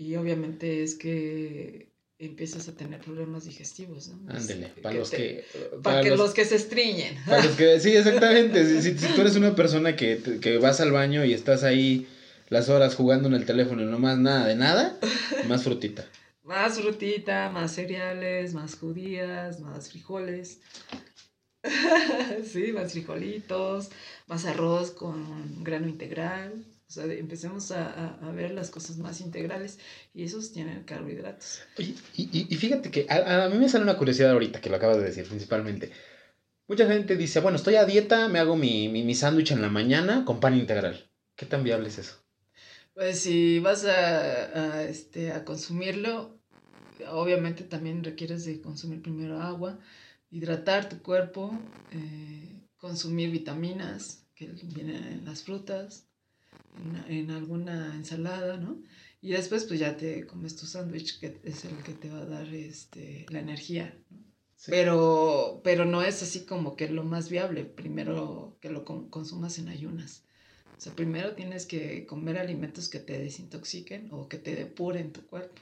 y 0.00 0.16
obviamente 0.16 0.82
es 0.82 0.94
que 0.94 1.90
empiezas 2.18 2.68
a 2.68 2.74
tener 2.74 3.00
problemas 3.00 3.44
digestivos, 3.44 4.08
¿no? 4.08 4.32
Ándele, 4.32 4.68
para 4.82 4.94
los 4.94 5.10
que... 5.10 5.44
Para, 5.82 6.00
que 6.02 6.16
los, 6.16 6.32
que 6.32 6.46
se 6.46 6.56
estriñen. 6.56 7.16
Para 7.26 7.44
los 7.44 7.54
que, 7.54 7.78
sí, 7.80 7.90
exactamente. 7.90 8.80
si, 8.80 8.98
si, 8.98 9.14
tú 9.14 9.20
eres 9.20 9.36
una 9.36 9.54
persona 9.54 9.96
que, 9.96 10.38
que 10.40 10.56
vas 10.56 10.80
al 10.80 10.90
baño 10.90 11.22
y 11.26 11.34
estás 11.34 11.64
ahí 11.64 12.08
las 12.48 12.70
horas 12.70 12.94
jugando 12.94 13.28
en 13.28 13.34
el 13.34 13.44
teléfono 13.44 13.82
y 13.82 13.84
no 13.84 13.98
más 13.98 14.18
nada 14.18 14.46
de 14.46 14.56
nada, 14.56 14.98
más 15.48 15.64
frutita. 15.64 16.06
Más 16.44 16.80
frutita, 16.80 17.50
más 17.50 17.74
cereales, 17.74 18.54
más 18.54 18.76
judías, 18.76 19.60
más 19.60 19.90
frijoles. 19.90 20.60
sí, 22.50 22.72
más 22.72 22.92
frijolitos, 22.92 23.90
más 24.28 24.46
arroz 24.46 24.92
con 24.92 25.62
grano 25.62 25.88
integral. 25.88 26.64
O 26.90 26.92
sea, 26.92 27.04
empecemos 27.04 27.70
a, 27.70 28.16
a, 28.16 28.32
ver 28.32 28.50
las 28.50 28.68
cosas 28.68 28.98
más 28.98 29.20
integrales 29.20 29.78
y 30.12 30.24
esos 30.24 30.50
tienen 30.50 30.82
carbohidratos. 30.82 31.60
Y, 31.78 31.94
y, 32.16 32.48
y 32.50 32.56
fíjate 32.56 32.90
que 32.90 33.06
a, 33.08 33.44
a, 33.44 33.48
mí 33.48 33.58
me 33.58 33.68
sale 33.68 33.84
una 33.84 33.96
curiosidad 33.96 34.32
ahorita 34.32 34.60
que 34.60 34.70
lo 34.70 34.74
acabas 34.74 34.96
de 34.96 35.04
decir 35.04 35.24
principalmente. 35.24 35.92
Mucha 36.66 36.88
gente 36.88 37.16
dice, 37.16 37.38
bueno, 37.38 37.54
estoy 37.54 37.76
a 37.76 37.84
dieta, 37.84 38.26
me 38.26 38.40
hago 38.40 38.56
mi, 38.56 38.88
mi, 38.88 39.04
mi 39.04 39.14
sándwich 39.14 39.52
en 39.52 39.62
la 39.62 39.68
mañana 39.68 40.24
con 40.24 40.40
pan 40.40 40.58
integral. 40.58 41.08
¿Qué 41.36 41.46
tan 41.46 41.62
viable 41.62 41.90
es 41.90 41.98
eso? 41.98 42.16
Pues 42.92 43.20
si 43.20 43.60
vas 43.60 43.84
a, 43.84 44.72
a, 44.72 44.82
este, 44.82 45.30
a 45.30 45.44
consumirlo, 45.44 46.40
obviamente 47.08 47.62
también 47.62 48.02
requieres 48.02 48.44
de 48.46 48.60
consumir 48.60 49.00
primero 49.00 49.40
agua, 49.40 49.78
hidratar 50.32 50.88
tu 50.88 51.00
cuerpo, 51.02 51.56
eh, 51.92 52.66
consumir 52.78 53.30
vitaminas 53.30 54.26
que 54.34 54.48
vienen 54.74 55.04
en 55.04 55.24
las 55.24 55.44
frutas, 55.44 56.09
en, 57.06 57.14
en, 57.14 57.30
alguna 57.30 57.94
ensalada, 57.94 58.56
¿no? 58.56 58.82
Y 59.22 59.32
después 59.32 59.64
pues 59.64 59.80
ya 59.80 59.96
te 59.96 60.26
comes 60.26 60.56
tu 60.56 60.66
sándwich, 60.66 61.20
que 61.20 61.40
es 61.44 61.64
el 61.64 61.76
que 61.82 61.92
te 61.92 62.08
va 62.08 62.20
a 62.20 62.26
dar 62.26 62.46
este, 62.54 63.26
la 63.28 63.40
energía, 63.40 63.94
¿no? 64.10 64.18
Sí. 64.56 64.70
Pero, 64.70 65.62
pero 65.64 65.86
no 65.86 66.02
es 66.02 66.22
así 66.22 66.44
como 66.44 66.76
que 66.76 66.90
lo 66.90 67.02
más 67.02 67.30
viable, 67.30 67.64
primero 67.64 68.58
que 68.60 68.68
lo 68.68 68.84
consumas 68.84 69.58
en 69.58 69.68
ayunas. 69.68 70.24
O 70.76 70.80
sea, 70.82 70.94
primero 70.94 71.34
tienes 71.34 71.66
que 71.66 72.06
comer 72.06 72.38
alimentos 72.38 72.88
que 72.88 73.00
te 73.00 73.18
desintoxiquen 73.18 74.08
o 74.12 74.28
que 74.28 74.38
te 74.38 74.54
depuren 74.54 75.12
tu 75.12 75.26
cuerpo. 75.26 75.60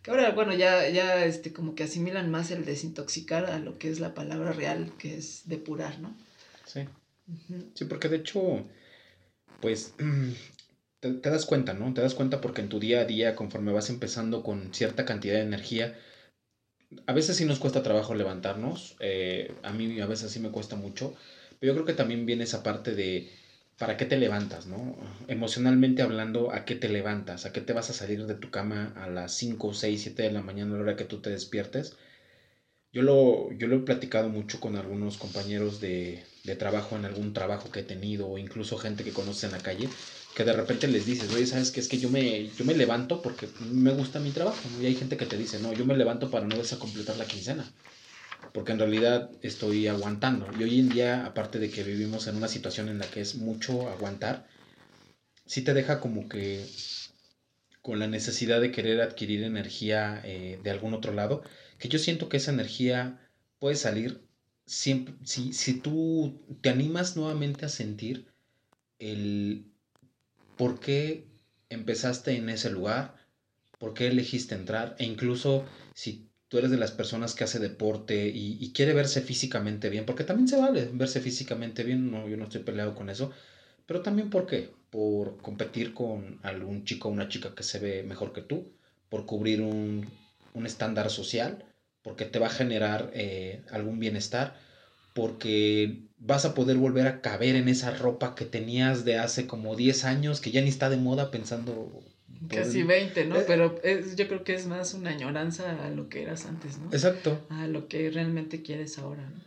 Que 0.00 0.10
ahora, 0.10 0.32
bueno, 0.32 0.52
ya, 0.54 0.88
ya 0.90 1.24
este, 1.24 1.52
como 1.52 1.74
que 1.74 1.84
asimilan 1.84 2.30
más 2.30 2.50
el 2.50 2.64
desintoxicar 2.64 3.46
a 3.46 3.58
lo 3.58 3.78
que 3.78 3.88
es 3.88 4.00
la 4.00 4.14
palabra 4.14 4.52
real, 4.52 4.92
que 4.98 5.16
es 5.16 5.42
depurar, 5.46 5.98
¿no? 5.98 6.16
Sí. 6.66 6.80
Uh 7.26 7.32
-huh. 7.32 7.70
Sí, 7.74 7.84
porque 7.86 8.08
de 8.08 8.18
hecho, 8.18 8.64
pues, 9.60 9.94
te, 11.00 11.30
das 11.30 11.46
cuenta, 11.46 11.74
¿no? 11.74 11.92
Te 11.94 12.00
das 12.00 12.14
cuenta 12.14 12.40
porque 12.40 12.62
en 12.62 12.68
tu 12.68 12.80
día 12.80 13.00
a 13.00 13.04
día, 13.04 13.34
conforme 13.36 13.72
vas 13.72 13.90
empezando 13.90 14.42
con 14.42 14.72
cierta 14.74 15.04
cantidad 15.04 15.34
de 15.34 15.42
energía, 15.42 15.98
a 17.06 17.12
veces 17.12 17.36
sí 17.36 17.44
nos 17.44 17.58
cuesta 17.58 17.82
trabajo 17.82 18.14
levantarnos, 18.14 18.96
eh, 19.00 19.52
a 19.62 19.72
mí 19.72 20.00
a 20.00 20.06
veces 20.06 20.30
sí 20.30 20.40
me 20.40 20.50
cuesta 20.50 20.76
mucho, 20.76 21.14
pero 21.58 21.72
yo 21.72 21.74
creo 21.74 21.86
que 21.86 21.94
también 21.94 22.26
viene 22.26 22.44
esa 22.44 22.62
parte 22.62 22.94
de 22.94 23.28
¿para 23.78 23.96
qué 23.96 24.04
te 24.04 24.16
levantas, 24.16 24.66
no? 24.66 24.96
Emocionalmente 25.28 26.02
hablando, 26.02 26.52
¿a 26.52 26.64
qué 26.64 26.74
te 26.74 26.88
levantas? 26.88 27.46
¿A 27.46 27.52
qué 27.52 27.60
te 27.60 27.72
vas 27.72 27.90
a 27.90 27.92
salir 27.92 28.26
de 28.26 28.34
tu 28.34 28.50
cama 28.50 28.92
a 28.96 29.08
las 29.08 29.32
5, 29.32 29.74
6, 29.74 30.02
7 30.02 30.22
de 30.22 30.32
la 30.32 30.42
mañana 30.42 30.74
a 30.74 30.76
la 30.76 30.82
hora 30.82 30.96
que 30.96 31.04
tú 31.04 31.20
te 31.20 31.30
despiertes? 31.30 31.96
Yo 32.94 33.02
lo, 33.02 33.52
yo 33.52 33.66
lo 33.66 33.76
he 33.76 33.80
platicado 33.80 34.28
mucho 34.28 34.60
con 34.60 34.76
algunos 34.76 35.18
compañeros 35.18 35.80
de, 35.80 36.24
de 36.44 36.56
trabajo 36.56 36.94
en 36.96 37.04
algún 37.04 37.32
trabajo 37.32 37.70
que 37.72 37.80
he 37.80 37.82
tenido 37.82 38.28
o 38.28 38.38
incluso 38.38 38.78
gente 38.78 39.02
que 39.02 39.10
conoce 39.10 39.46
en 39.46 39.52
la 39.52 39.58
calle, 39.58 39.88
que 40.36 40.44
de 40.44 40.52
repente 40.52 40.86
les 40.86 41.04
dices, 41.04 41.34
oye, 41.34 41.44
¿sabes 41.44 41.72
qué? 41.72 41.80
Es 41.80 41.88
que 41.88 41.98
yo 41.98 42.08
me, 42.08 42.48
yo 42.56 42.64
me 42.64 42.74
levanto 42.74 43.20
porque 43.20 43.48
me 43.70 43.90
gusta 43.90 44.20
mi 44.20 44.30
trabajo. 44.30 44.60
Y 44.80 44.86
hay 44.86 44.94
gente 44.94 45.16
que 45.16 45.26
te 45.26 45.36
dice, 45.36 45.58
no, 45.58 45.72
yo 45.72 45.84
me 45.84 45.96
levanto 45.96 46.30
para 46.30 46.46
no 46.46 46.56
desacompletar 46.56 47.16
la 47.16 47.26
quincena 47.26 47.64
porque 48.52 48.70
en 48.70 48.78
realidad 48.78 49.30
estoy 49.42 49.88
aguantando. 49.88 50.46
Y 50.58 50.62
hoy 50.62 50.78
en 50.78 50.88
día, 50.88 51.26
aparte 51.26 51.58
de 51.58 51.70
que 51.70 51.82
vivimos 51.82 52.28
en 52.28 52.36
una 52.36 52.46
situación 52.46 52.88
en 52.88 52.98
la 53.00 53.06
que 53.06 53.20
es 53.20 53.34
mucho 53.34 53.88
aguantar, 53.88 54.46
sí 55.46 55.62
te 55.62 55.74
deja 55.74 55.98
como 55.98 56.28
que 56.28 56.64
con 57.84 57.98
la 57.98 58.06
necesidad 58.06 58.62
de 58.62 58.72
querer 58.72 59.02
adquirir 59.02 59.42
energía 59.42 60.22
eh, 60.24 60.58
de 60.62 60.70
algún 60.70 60.94
otro 60.94 61.12
lado, 61.12 61.42
que 61.78 61.90
yo 61.90 61.98
siento 61.98 62.30
que 62.30 62.38
esa 62.38 62.50
energía 62.50 63.20
puede 63.58 63.76
salir 63.76 64.26
si, 64.64 65.04
si 65.22 65.80
tú 65.80 66.40
te 66.62 66.70
animas 66.70 67.14
nuevamente 67.14 67.66
a 67.66 67.68
sentir 67.68 68.32
el 68.98 69.66
por 70.56 70.80
qué 70.80 71.26
empezaste 71.68 72.34
en 72.36 72.48
ese 72.48 72.70
lugar, 72.70 73.16
por 73.78 73.92
qué 73.92 74.06
elegiste 74.06 74.54
entrar, 74.54 74.96
e 74.98 75.04
incluso 75.04 75.66
si 75.92 76.30
tú 76.48 76.56
eres 76.56 76.70
de 76.70 76.78
las 76.78 76.92
personas 76.92 77.34
que 77.34 77.44
hace 77.44 77.58
deporte 77.58 78.28
y, 78.28 78.56
y, 78.64 78.72
quiere 78.72 78.94
verse 78.94 79.20
físicamente 79.20 79.90
bien, 79.90 80.06
porque 80.06 80.24
también 80.24 80.48
se 80.48 80.56
vale 80.56 80.88
verse 80.94 81.20
físicamente 81.20 81.84
bien, 81.84 82.10
no, 82.10 82.26
yo 82.30 82.38
no 82.38 82.44
estoy 82.44 82.62
peleado 82.62 82.94
con 82.94 83.10
eso, 83.10 83.30
pero 83.84 84.00
también 84.00 84.30
por 84.30 84.46
qué, 84.46 84.70
por 84.94 85.38
competir 85.38 85.92
con 85.92 86.38
algún 86.44 86.84
chico 86.84 87.08
o 87.08 87.10
una 87.10 87.28
chica 87.28 87.52
que 87.56 87.64
se 87.64 87.80
ve 87.80 88.04
mejor 88.04 88.32
que 88.32 88.42
tú, 88.42 88.70
por 89.08 89.26
cubrir 89.26 89.60
un, 89.60 90.08
un 90.52 90.66
estándar 90.66 91.10
social, 91.10 91.64
porque 92.00 92.26
te 92.26 92.38
va 92.38 92.46
a 92.46 92.50
generar 92.50 93.10
eh, 93.12 93.64
algún 93.72 93.98
bienestar, 93.98 94.54
porque 95.12 96.04
vas 96.16 96.44
a 96.44 96.54
poder 96.54 96.76
volver 96.76 97.08
a 97.08 97.22
caber 97.22 97.56
en 97.56 97.68
esa 97.68 97.90
ropa 97.90 98.36
que 98.36 98.44
tenías 98.44 99.04
de 99.04 99.18
hace 99.18 99.48
como 99.48 99.74
10 99.74 100.04
años, 100.04 100.40
que 100.40 100.52
ya 100.52 100.60
ni 100.60 100.68
está 100.68 100.88
de 100.88 100.96
moda 100.96 101.32
pensando 101.32 102.04
Casi 102.48 102.84
20, 102.84 103.24
¿no? 103.24 103.40
Eh, 103.40 103.44
Pero 103.48 103.80
es, 103.82 104.14
yo 104.14 104.28
creo 104.28 104.44
que 104.44 104.54
es 104.54 104.66
más 104.68 104.94
una 104.94 105.10
añoranza 105.10 105.84
a 105.84 105.90
lo 105.90 106.08
que 106.08 106.22
eras 106.22 106.46
antes, 106.46 106.78
¿no? 106.78 106.92
Exacto. 106.92 107.44
A 107.48 107.66
lo 107.66 107.88
que 107.88 108.10
realmente 108.10 108.62
quieres 108.62 108.96
ahora, 108.98 109.28
¿no? 109.28 109.40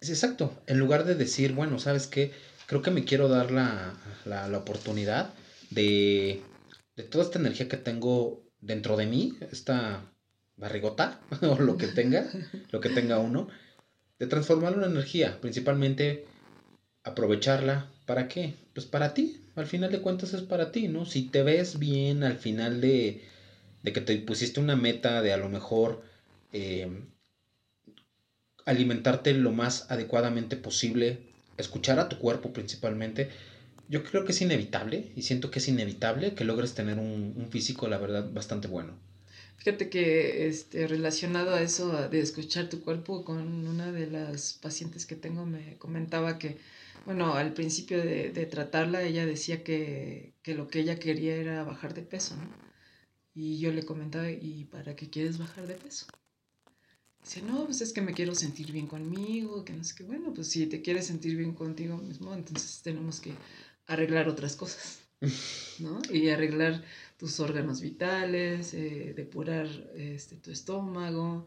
Exacto. 0.00 0.54
En 0.66 0.78
lugar 0.78 1.04
de 1.04 1.16
decir, 1.16 1.52
bueno, 1.52 1.78
¿sabes 1.78 2.06
qué? 2.06 2.32
Creo 2.70 2.82
que 2.82 2.92
me 2.92 3.04
quiero 3.04 3.26
dar 3.26 3.50
la, 3.50 3.94
la, 4.26 4.56
oportunidad 4.56 5.34
de, 5.70 6.40
de 6.94 7.02
toda 7.02 7.24
esta 7.24 7.40
energía 7.40 7.68
que 7.68 7.76
tengo 7.76 8.44
dentro 8.60 8.96
de 8.96 9.06
mí, 9.06 9.36
esta 9.50 10.04
barrigota, 10.56 11.20
o 11.42 11.58
lo 11.58 11.76
que 11.76 11.88
tenga, 11.88 12.30
lo 12.70 12.80
que 12.80 12.90
tenga 12.90 13.18
uno, 13.18 13.48
de 14.20 14.28
transformarlo 14.28 14.86
en 14.86 14.92
energía, 14.92 15.40
principalmente 15.40 16.26
aprovecharla, 17.02 17.90
¿para 18.06 18.28
qué? 18.28 18.54
Pues 18.72 18.86
para 18.86 19.14
ti, 19.14 19.44
al 19.56 19.66
final 19.66 19.90
de 19.90 20.00
cuentas 20.00 20.32
es 20.32 20.42
para 20.42 20.70
ti, 20.70 20.86
¿no? 20.86 21.06
Si 21.06 21.22
te 21.22 21.42
ves 21.42 21.80
bien 21.80 22.22
al 22.22 22.36
final 22.36 22.80
de, 22.80 23.24
de 23.82 23.92
que 23.92 24.00
te 24.00 24.16
pusiste 24.18 24.60
una 24.60 24.76
meta 24.76 25.22
de 25.22 25.32
a 25.32 25.38
lo 25.38 25.48
mejor 25.48 26.02
eh, 26.52 27.02
alimentarte 28.64 29.34
lo 29.34 29.50
más 29.50 29.90
adecuadamente 29.90 30.54
posible, 30.54 31.29
escuchar 31.60 31.98
a 31.98 32.08
tu 32.08 32.18
cuerpo 32.18 32.52
principalmente, 32.52 33.28
yo 33.88 34.04
creo 34.04 34.24
que 34.24 34.32
es 34.32 34.40
inevitable 34.40 35.10
y 35.16 35.22
siento 35.22 35.50
que 35.50 35.58
es 35.58 35.68
inevitable 35.68 36.34
que 36.34 36.44
logres 36.44 36.74
tener 36.74 36.98
un, 36.98 37.48
físico, 37.50 37.88
la 37.88 37.98
verdad, 37.98 38.30
bastante 38.32 38.68
bueno. 38.68 38.94
Fíjate 39.56 39.90
que 39.90 40.46
este, 40.46 40.86
relacionado 40.86 41.54
a 41.54 41.60
eso 41.60 42.08
de 42.08 42.20
escuchar 42.20 42.68
tu 42.68 42.80
cuerpo, 42.80 43.24
con 43.24 43.66
una 43.66 43.92
de 43.92 44.06
las 44.06 44.54
pacientes 44.54 45.06
que 45.06 45.16
tengo 45.16 45.44
me 45.44 45.76
comentaba 45.76 46.38
que, 46.38 46.58
bueno, 47.04 47.34
al 47.34 47.52
principio 47.52 47.98
de, 47.98 48.30
de 48.30 48.46
tratarla, 48.46 49.02
ella 49.02 49.26
decía 49.26 49.64
que, 49.64 50.34
que, 50.42 50.54
lo 50.54 50.68
que 50.68 50.80
ella 50.80 50.98
quería 50.98 51.34
era 51.34 51.64
bajar 51.64 51.92
de 51.92 52.02
peso, 52.02 52.36
¿no? 52.36 52.48
Y 53.34 53.58
yo 53.58 53.72
le 53.72 53.84
comentaba, 53.84 54.30
¿y 54.30 54.64
para 54.64 54.96
qué 54.96 55.10
quieres 55.10 55.38
bajar 55.38 55.66
de 55.66 55.74
peso? 55.74 56.06
Dice, 57.22 57.42
no, 57.42 57.66
pues 57.66 57.80
es 57.80 57.92
que 57.92 58.00
me 58.00 58.14
quiero 58.14 58.34
sentir 58.34 58.72
bien 58.72 58.86
conmigo, 58.86 59.64
que 59.64 59.72
no 59.72 59.84
sé 59.84 59.94
qué. 59.96 60.04
Bueno, 60.04 60.32
pues 60.34 60.48
si 60.48 60.66
te 60.66 60.82
quieres 60.82 61.06
sentir 61.06 61.36
bien 61.36 61.52
contigo 61.52 61.96
mismo, 61.96 62.34
entonces 62.34 62.80
tenemos 62.82 63.20
que 63.20 63.32
arreglar 63.86 64.28
otras 64.28 64.56
cosas, 64.56 65.00
¿no? 65.78 66.00
Y 66.10 66.28
arreglar 66.30 66.82
tus 67.18 67.38
órganos 67.40 67.80
vitales, 67.80 68.72
eh, 68.74 69.12
depurar 69.14 69.66
este, 69.96 70.36
tu 70.36 70.50
estómago. 70.50 71.46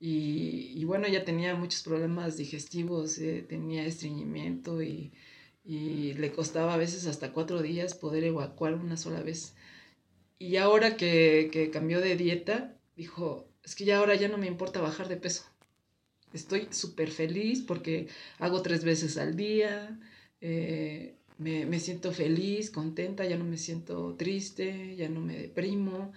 Y, 0.00 0.72
y, 0.74 0.84
bueno, 0.84 1.06
ella 1.06 1.24
tenía 1.26 1.54
muchos 1.54 1.82
problemas 1.82 2.38
digestivos, 2.38 3.18
eh, 3.18 3.44
tenía 3.46 3.84
estreñimiento 3.84 4.82
y, 4.82 5.12
y, 5.62 6.14
le 6.14 6.32
costaba 6.32 6.74
a 6.74 6.78
veces 6.78 7.06
hasta 7.06 7.32
cuatro 7.32 7.60
días 7.60 7.94
poder 7.94 8.24
evacuar 8.24 8.74
una 8.74 8.96
sola 8.96 9.22
vez. 9.22 9.54
Y 10.38 10.56
ahora 10.56 10.96
que, 10.96 11.50
que 11.52 11.70
cambió 11.70 12.00
de 12.00 12.16
dieta, 12.16 12.78
dijo, 12.96 13.49
es 13.70 13.76
que 13.76 13.84
ya 13.84 13.98
ahora 13.98 14.16
ya 14.16 14.26
no 14.26 14.36
me 14.36 14.48
importa 14.48 14.80
bajar 14.80 15.06
de 15.06 15.16
peso. 15.16 15.44
Estoy 16.32 16.66
súper 16.72 17.08
feliz 17.08 17.62
porque 17.64 18.08
hago 18.40 18.62
tres 18.62 18.82
veces 18.82 19.16
al 19.16 19.36
día, 19.36 19.96
eh, 20.40 21.14
me, 21.38 21.66
me, 21.66 21.78
siento 21.78 22.10
feliz, 22.10 22.72
contenta, 22.72 23.24
ya 23.24 23.36
no 23.36 23.44
me 23.44 23.56
siento 23.56 24.16
triste, 24.16 24.96
ya 24.96 25.08
no 25.08 25.20
me 25.20 25.38
deprimo, 25.38 26.10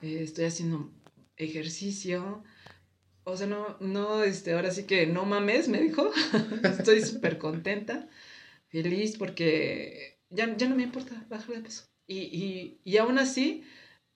eh, 0.00 0.20
estoy 0.22 0.46
haciendo 0.46 0.90
ejercicio. 1.36 2.42
O 3.24 3.36
sea, 3.36 3.48
no, 3.48 3.76
no, 3.80 4.22
este, 4.22 4.54
ahora 4.54 4.70
sí 4.70 4.84
que 4.84 5.06
no 5.06 5.26
mames, 5.26 5.68
me 5.68 5.82
dijo. 5.82 6.10
estoy 6.78 7.02
súper 7.02 7.36
contenta, 7.36 8.08
feliz 8.68 9.18
porque 9.18 10.20
ya, 10.30 10.56
ya 10.56 10.70
no 10.70 10.74
me 10.74 10.84
importa 10.84 11.26
bajar 11.28 11.54
de 11.56 11.60
peso. 11.64 11.84
Y, 12.06 12.20
y, 12.20 12.80
y 12.82 12.96
aún 12.96 13.18
así, 13.18 13.62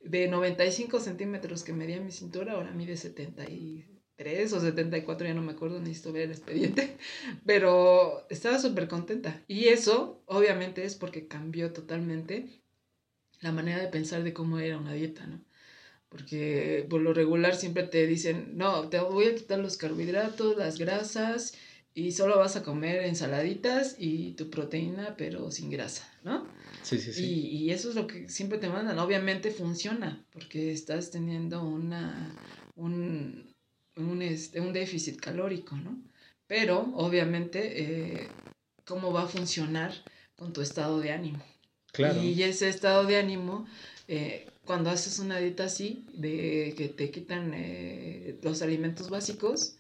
de 0.09 0.29
95 0.29 1.01
centímetros 1.01 1.63
que 1.63 1.73
medía 1.73 2.01
mi 2.01 2.13
cintura, 2.13 2.53
ahora 2.55 2.73
mide 2.73 2.97
73 2.97 4.53
o 4.53 4.61
74, 4.61 5.27
ya 5.27 5.35
no 5.35 5.43
me 5.43 5.53
acuerdo, 5.53 5.81
necesito 5.81 6.13
ver 6.13 6.25
el 6.25 6.31
expediente, 6.31 6.97
pero 7.47 8.27
estaba 8.31 8.59
súper 8.59 8.89
contenta. 8.89 9.43
Y 9.47 9.69
eso, 9.69 10.23
obviamente, 10.27 10.85
es 10.85 10.95
porque 10.95 11.29
cambió 11.29 11.73
totalmente 11.73 12.63
la 13.41 13.53
manera 13.53 13.81
de 13.81 13.89
pensar 13.89 14.25
de 14.25 14.33
cómo 14.33 14.59
era 14.59 14.79
una 14.79 14.95
dieta, 14.95 15.27
¿no? 15.27 15.45
Porque 16.09 16.87
por 16.89 17.03
lo 17.03 17.13
regular 17.13 17.55
siempre 17.55 17.83
te 17.83 18.07
dicen, 18.07 18.57
no, 18.57 18.89
te 18.89 18.99
voy 18.99 19.27
a 19.27 19.35
quitar 19.35 19.59
los 19.59 19.77
carbohidratos, 19.77 20.57
las 20.57 20.79
grasas, 20.79 21.53
y 21.99 22.13
solo 22.13 22.39
vas 22.39 22.55
a 22.55 22.63
comer 22.63 23.05
ensaladitas 23.05 23.97
y 23.99 24.33
tu 24.35 24.51
proteína, 24.51 25.17
pero 25.17 25.51
sin 25.51 25.69
grasa, 25.69 26.09
¿no? 26.23 26.47
Sí, 26.83 26.99
sí, 26.99 27.13
sí. 27.13 27.25
Y, 27.25 27.57
y, 27.57 27.71
eso 27.73 27.89
es 27.89 27.97
lo 27.97 28.07
que 28.07 28.29
siempre 28.29 28.59
te 28.59 28.69
mandan. 28.69 29.01
Obviamente 29.01 29.51
funciona, 29.51 30.25
porque 30.33 30.71
estás 30.71 31.11
teniendo 31.11 31.65
una, 31.65 32.33
un, 32.77 33.53
un, 33.97 34.23
este, 34.23 34.61
un 34.61 34.73
déficit 34.73 35.19
calórico, 35.19 35.77
¿no? 35.77 36.01
Pero, 36.47 36.93
obviamente, 36.95 37.83
eh, 37.83 38.29
¿cómo 38.85 39.13
va 39.13 39.25
a 39.25 39.29
funcionar 39.29 39.93
con 40.37 40.53
tu 40.53 40.61
estado 40.61 41.01
de 41.01 41.11
ánimo? 41.11 41.45
Claro. 41.93 42.23
Y 42.23 42.41
ese 42.45 42.69
estado 42.69 43.07
de 43.07 43.17
ánimo, 43.17 43.67
eh, 44.07 44.47
cuando 44.65 44.91
haces 44.91 45.19
una 45.19 45.39
dieta 45.39 45.65
así, 45.65 46.07
de 46.15 46.75
que 46.77 46.89
te 46.89 47.11
quitan 47.11 47.53
eh, 47.55 48.39
los 48.41 48.63
alimentos 48.63 49.11
básicos, 49.11 49.78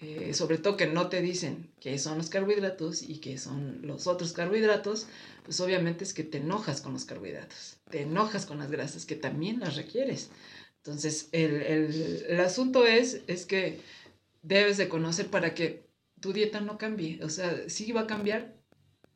eh, 0.00 0.32
sobre 0.32 0.58
todo 0.58 0.76
que 0.76 0.86
no 0.86 1.08
te 1.08 1.20
dicen 1.20 1.70
qué 1.80 1.98
son 1.98 2.18
los 2.18 2.30
carbohidratos 2.30 3.02
y 3.02 3.18
qué 3.18 3.36
son 3.36 3.80
los 3.82 4.06
otros 4.06 4.32
carbohidratos, 4.32 5.08
pues 5.44 5.58
obviamente 5.60 6.04
es 6.04 6.14
que 6.14 6.22
te 6.22 6.38
enojas 6.38 6.80
con 6.80 6.92
los 6.92 7.04
carbohidratos, 7.04 7.78
te 7.90 8.02
enojas 8.02 8.46
con 8.46 8.58
las 8.58 8.70
grasas 8.70 9.06
que 9.06 9.16
también 9.16 9.60
las 9.60 9.76
requieres. 9.76 10.30
Entonces, 10.76 11.28
el, 11.32 11.62
el, 11.62 12.24
el 12.28 12.40
asunto 12.40 12.86
es, 12.86 13.22
es 13.26 13.44
que 13.44 13.80
debes 14.42 14.76
de 14.76 14.88
conocer 14.88 15.26
para 15.26 15.52
que 15.54 15.82
tu 16.20 16.32
dieta 16.32 16.60
no 16.60 16.78
cambie. 16.78 17.18
O 17.22 17.28
sea, 17.28 17.68
sí 17.68 17.90
va 17.92 18.02
a 18.02 18.06
cambiar, 18.06 18.54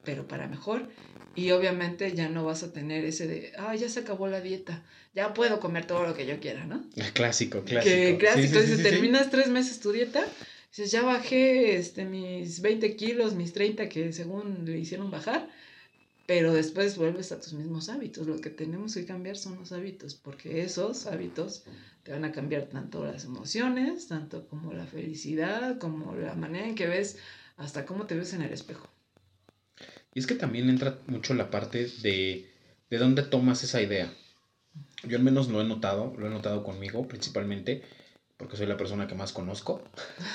pero 0.02 0.26
para 0.26 0.48
mejor. 0.48 0.88
Y 1.34 1.52
obviamente 1.52 2.12
ya 2.12 2.28
no 2.28 2.44
vas 2.44 2.62
a 2.62 2.72
tener 2.72 3.04
ese 3.04 3.26
de, 3.26 3.52
ah, 3.56 3.74
ya 3.74 3.88
se 3.88 4.00
acabó 4.00 4.26
la 4.26 4.42
dieta, 4.42 4.84
ya 5.14 5.32
puedo 5.32 5.60
comer 5.60 5.86
todo 5.86 6.06
lo 6.06 6.12
que 6.12 6.26
yo 6.26 6.40
quiera, 6.40 6.66
¿no? 6.66 6.84
El 6.94 7.12
clásico, 7.14 7.62
clásico. 7.62 7.94
Que 7.94 8.18
clásico, 8.18 8.60
sí, 8.60 8.66
sí, 8.66 8.76
sí, 8.76 8.82
terminas 8.82 9.30
tres 9.30 9.48
meses 9.48 9.80
tu 9.80 9.92
dieta 9.92 10.26
Dices, 10.72 10.90
ya 10.90 11.02
bajé 11.02 11.76
este, 11.76 12.06
mis 12.06 12.62
20 12.62 12.96
kilos, 12.96 13.34
mis 13.34 13.52
30 13.52 13.90
que 13.90 14.10
según 14.14 14.64
le 14.64 14.78
hicieron 14.78 15.10
bajar, 15.10 15.50
pero 16.24 16.54
después 16.54 16.96
vuelves 16.96 17.30
a 17.30 17.38
tus 17.38 17.52
mismos 17.52 17.90
hábitos. 17.90 18.26
Lo 18.26 18.40
que 18.40 18.48
tenemos 18.48 18.94
que 18.94 19.04
cambiar 19.04 19.36
son 19.36 19.58
los 19.58 19.70
hábitos, 19.72 20.14
porque 20.14 20.62
esos 20.62 21.04
hábitos 21.06 21.64
te 22.04 22.12
van 22.12 22.24
a 22.24 22.32
cambiar 22.32 22.70
tanto 22.70 23.04
las 23.04 23.26
emociones, 23.26 24.08
tanto 24.08 24.48
como 24.48 24.72
la 24.72 24.86
felicidad, 24.86 25.76
como 25.76 26.14
la 26.14 26.34
manera 26.36 26.66
en 26.66 26.74
que 26.74 26.86
ves, 26.86 27.18
hasta 27.58 27.84
cómo 27.84 28.06
te 28.06 28.14
ves 28.14 28.32
en 28.32 28.40
el 28.40 28.52
espejo. 28.54 28.88
Y 30.14 30.20
es 30.20 30.26
que 30.26 30.36
también 30.36 30.70
entra 30.70 30.98
mucho 31.06 31.34
la 31.34 31.50
parte 31.50 31.86
de, 32.00 32.50
de 32.88 32.98
dónde 32.98 33.24
tomas 33.24 33.62
esa 33.62 33.82
idea. 33.82 34.10
Yo 35.06 35.18
al 35.18 35.22
menos 35.22 35.48
lo 35.48 35.60
he 35.60 35.64
notado, 35.64 36.14
lo 36.16 36.28
he 36.28 36.30
notado 36.30 36.64
conmigo 36.64 37.06
principalmente 37.06 37.82
porque 38.42 38.56
soy 38.56 38.66
la 38.66 38.76
persona 38.76 39.06
que 39.06 39.14
más 39.14 39.32
conozco. 39.32 39.84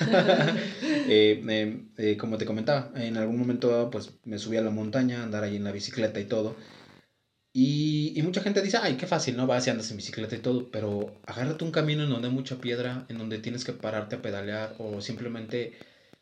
eh, 0.00 1.44
eh, 1.46 1.82
eh, 1.98 2.16
como 2.16 2.38
te 2.38 2.46
comentaba, 2.46 2.90
en 2.96 3.18
algún 3.18 3.38
momento 3.38 3.90
pues 3.92 4.12
me 4.24 4.38
subí 4.38 4.56
a 4.56 4.62
la 4.62 4.70
montaña, 4.70 5.22
andar 5.22 5.44
ahí 5.44 5.56
en 5.56 5.64
la 5.64 5.72
bicicleta 5.72 6.18
y 6.18 6.24
todo. 6.24 6.56
Y, 7.52 8.18
y, 8.18 8.22
mucha 8.22 8.40
gente 8.40 8.62
dice, 8.62 8.78
ay, 8.80 8.96
qué 8.96 9.06
fácil, 9.06 9.36
¿no? 9.36 9.46
Vas 9.46 9.66
y 9.66 9.70
andas 9.70 9.90
en 9.90 9.98
bicicleta 9.98 10.36
y 10.36 10.38
todo, 10.38 10.70
pero 10.70 11.20
agárrate 11.26 11.64
un 11.64 11.70
camino 11.70 12.04
en 12.04 12.10
donde 12.10 12.28
hay 12.28 12.34
mucha 12.34 12.58
piedra, 12.58 13.04
en 13.10 13.18
donde 13.18 13.38
tienes 13.38 13.64
que 13.64 13.72
pararte 13.72 14.16
a 14.16 14.22
pedalear 14.22 14.74
o 14.78 15.02
simplemente 15.02 15.76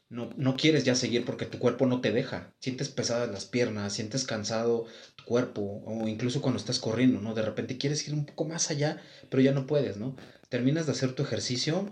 no, 0.09 0.31
no 0.37 0.57
quieres 0.57 0.85
ya 0.85 0.95
seguir 0.95 1.25
porque 1.25 1.47
tu 1.47 1.59
cuerpo 1.59 1.87
no 1.87 2.01
te 2.01 2.11
deja. 2.13 2.53
Sientes 2.59 2.89
pesadas 2.89 3.31
las 3.31 3.45
piernas, 3.45 3.93
sientes 3.93 4.25
cansado 4.25 4.87
tu 5.17 5.25
cuerpo 5.25 5.83
o 5.85 6.09
incluso 6.09 6.43
cuando 6.43 6.59
estás 6.59 6.79
corriendo, 6.79 7.21
¿no? 7.21 7.35
De 7.35 7.43
repente 7.43 7.79
quieres 7.79 8.07
ir 8.09 8.15
un 8.15 8.27
poco 8.27 8.45
más 8.45 8.71
allá, 8.71 9.01
pero 9.31 9.43
ya 9.43 9.53
no 9.53 9.67
puedes, 9.67 9.97
¿no? 9.97 10.17
Terminas 10.49 10.87
de 10.87 10.93
hacer 10.93 11.13
tu 11.13 11.23
ejercicio 11.23 11.91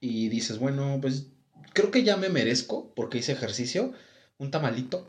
y 0.00 0.28
dices, 0.28 0.58
bueno, 0.58 0.98
pues 1.00 1.28
creo 1.72 1.90
que 1.90 2.02
ya 2.02 2.16
me 2.16 2.28
merezco, 2.28 2.92
porque 2.94 3.18
hice 3.18 3.32
ejercicio, 3.32 3.92
un 4.38 4.50
tamalito, 4.50 5.06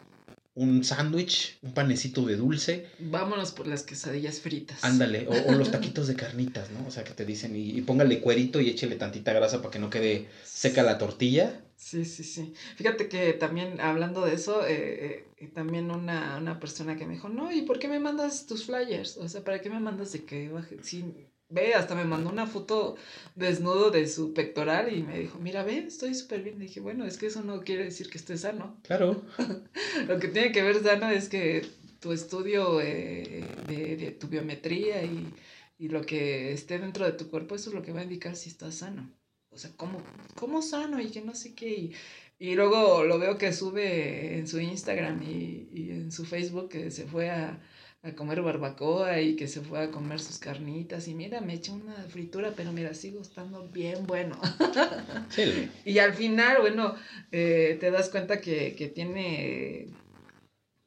un 0.56 0.86
sándwich, 0.86 1.60
un 1.62 1.74
panecito 1.74 2.26
de 2.26 2.38
dulce. 2.38 2.88
Vámonos 3.00 3.52
por 3.52 3.68
las 3.68 3.84
quesadillas 3.84 4.40
fritas. 4.40 4.84
Ándale, 4.84 5.28
o, 5.28 5.52
o, 5.52 5.52
los 5.54 5.70
taquitos 5.72 6.08
de 6.08 6.16
carnitas, 6.16 6.72
¿no? 6.72 6.88
O 6.88 6.92
sea, 6.92 7.04
que 7.04 7.14
te 7.14 7.26
dicen, 7.26 7.56
y, 7.56 7.72
y, 7.72 7.82
póngale 7.82 8.22
cuerito 8.22 8.62
y 8.62 8.70
échele 8.70 8.96
tantita 8.96 9.34
grasa 9.34 9.60
para 9.62 9.72
que 9.72 9.80
no 9.80 9.90
quede 9.90 10.28
seca 10.44 10.82
la 10.82 10.98
tortilla. 10.98 11.62
Sí, 11.76 12.06
sí, 12.06 12.24
sí. 12.24 12.54
Fíjate 12.78 13.10
que 13.10 13.34
también 13.34 13.82
hablando 13.82 14.26
de 14.26 14.34
eso, 14.34 14.66
eh, 14.66 15.26
eh, 15.38 15.48
también 15.54 15.92
una, 15.92 16.38
una 16.38 16.58
persona 16.58 16.96
que 16.96 17.06
me 17.06 17.16
dijo, 17.16 17.28
no, 17.28 17.52
¿y 17.52 17.64
por 17.64 17.78
qué 17.78 17.90
me 17.90 18.00
mandas 18.00 18.46
tus 18.48 18.66
flyers? 18.66 19.18
O 19.18 19.28
sea, 19.28 19.44
¿para 19.44 19.60
qué 19.60 19.70
me 19.70 19.82
mandas 19.82 20.14
de 20.14 20.24
que 20.24 20.48
baje? 20.50 20.78
Sí, 20.82 21.04
ve, 21.50 21.74
hasta 21.74 21.96
me 21.96 22.06
mandó 22.06 22.30
una 22.30 22.48
foto 22.48 22.96
desnudo 23.36 23.92
de 23.92 24.08
su 24.08 24.34
pectoral 24.34 24.96
y 24.96 25.04
me 25.04 25.20
dijo, 25.20 25.40
mira, 25.40 25.64
ve, 25.64 25.86
estoy 25.88 26.16
súper 26.16 26.44
bien. 26.44 26.60
Le 26.60 26.66
dije, 26.66 26.80
bueno, 26.80 27.06
es 27.06 27.18
que 27.18 27.28
eso 27.28 27.44
no 27.44 27.62
quiere 27.62 27.86
decir 27.86 28.10
que 28.10 28.18
estés 28.18 28.42
sano. 28.42 28.78
Claro. 28.84 29.24
Lo 30.08 30.20
que 30.20 30.28
tiene 30.30 30.52
que 30.52 30.64
ver 30.64 30.82
sano 30.84 31.10
es 31.10 31.30
que 31.30 31.66
tu 32.00 32.12
estudio 32.12 32.82
eh, 32.82 33.46
de, 33.68 33.96
de, 33.98 34.12
tu 34.12 34.28
biometría 34.28 35.04
y, 35.04 35.34
y, 35.80 35.88
lo 35.88 36.06
que 36.06 36.54
esté 36.54 36.78
dentro 36.78 37.06
de 37.06 37.14
tu 37.14 37.30
cuerpo, 37.30 37.56
eso 37.56 37.70
es 37.70 37.76
lo 37.76 37.82
que 37.82 37.94
va 37.94 38.02
a 38.02 38.04
indicar 38.04 38.36
si 38.36 38.50
estás 38.50 38.76
sano. 38.76 39.12
O 39.50 39.58
sea, 39.58 39.72
¿cómo, 39.76 40.04
cómo 40.36 40.62
sano? 40.62 41.02
Y 41.02 41.10
que 41.10 41.22
no 41.22 41.34
sé 41.34 41.56
qué. 41.56 41.70
Y, 41.70 41.94
y 42.38 42.56
luego 42.56 43.04
lo 43.06 43.18
veo 43.18 43.38
que 43.38 43.54
sube 43.54 44.38
en 44.38 44.48
su 44.48 44.60
Instagram 44.60 45.24
y, 45.24 45.70
y 45.74 45.92
en 45.92 46.12
su 46.12 46.26
Facebook 46.26 46.70
que 46.70 46.92
se 46.92 47.06
fue 47.06 47.30
a 47.30 47.60
a 48.06 48.16
comer 48.16 48.42
barbacoa 48.42 49.20
y 49.20 49.36
que 49.36 49.48
se 49.48 49.62
fue 49.62 49.82
a 49.82 49.92
comer 49.92 50.20
sus 50.20 50.38
carnitas 50.38 51.08
y 51.08 51.16
mira, 51.16 51.42
me 51.42 51.56
eché 51.56 51.72
una 51.72 51.96
fritura, 52.08 52.54
pero 52.56 52.72
mira, 52.72 52.94
sigo 52.94 53.22
estando 53.22 53.68
bien 53.70 54.06
bueno. 54.06 54.40
Sí. 55.30 55.70
y 55.84 55.98
al 55.98 56.14
final, 56.14 56.62
bueno, 56.62 56.96
eh, 57.32 57.78
te 57.80 57.90
das 57.90 58.10
cuenta 58.10 58.40
que, 58.40 58.76
que, 58.76 58.88
tiene 58.88 59.88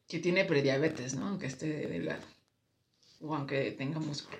que 0.07 0.19
tiene 0.21 0.45
prediabetes, 0.45 1.15
¿no? 1.17 1.29
Aunque 1.29 1.47
esté 1.47 1.89
delgado 1.89 2.23
o 3.21 3.35
aunque 3.35 3.73
tenga 3.73 3.99
músculo. 3.99 4.39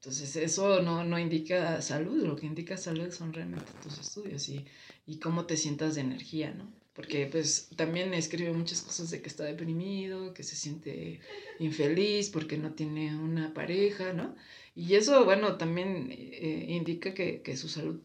Entonces, 0.00 0.36
eso 0.36 0.82
no, 0.82 1.02
no 1.02 1.18
indica 1.18 1.80
salud, 1.80 2.22
lo 2.24 2.36
que 2.36 2.46
indica 2.46 2.76
salud 2.76 3.10
son 3.10 3.32
realmente 3.32 3.72
tus 3.82 3.98
estudios 3.98 4.48
y, 4.50 4.66
y 5.06 5.18
cómo 5.18 5.46
te 5.46 5.56
sientas 5.56 5.94
de 5.94 6.02
energía, 6.02 6.52
¿no? 6.52 6.83
Porque 6.94 7.26
pues 7.30 7.68
también 7.76 8.14
escribe 8.14 8.52
muchas 8.52 8.82
cosas 8.82 9.10
de 9.10 9.20
que 9.20 9.28
está 9.28 9.44
deprimido, 9.44 10.32
que 10.32 10.44
se 10.44 10.54
siente 10.54 11.20
infeliz 11.58 12.30
porque 12.30 12.56
no 12.56 12.72
tiene 12.72 13.16
una 13.16 13.52
pareja, 13.52 14.12
¿no? 14.12 14.36
Y 14.76 14.94
eso, 14.94 15.24
bueno, 15.24 15.56
también 15.56 16.08
eh, 16.12 16.66
indica 16.68 17.12
que, 17.12 17.42
que, 17.42 17.56
su 17.56 17.68
salud 17.68 18.00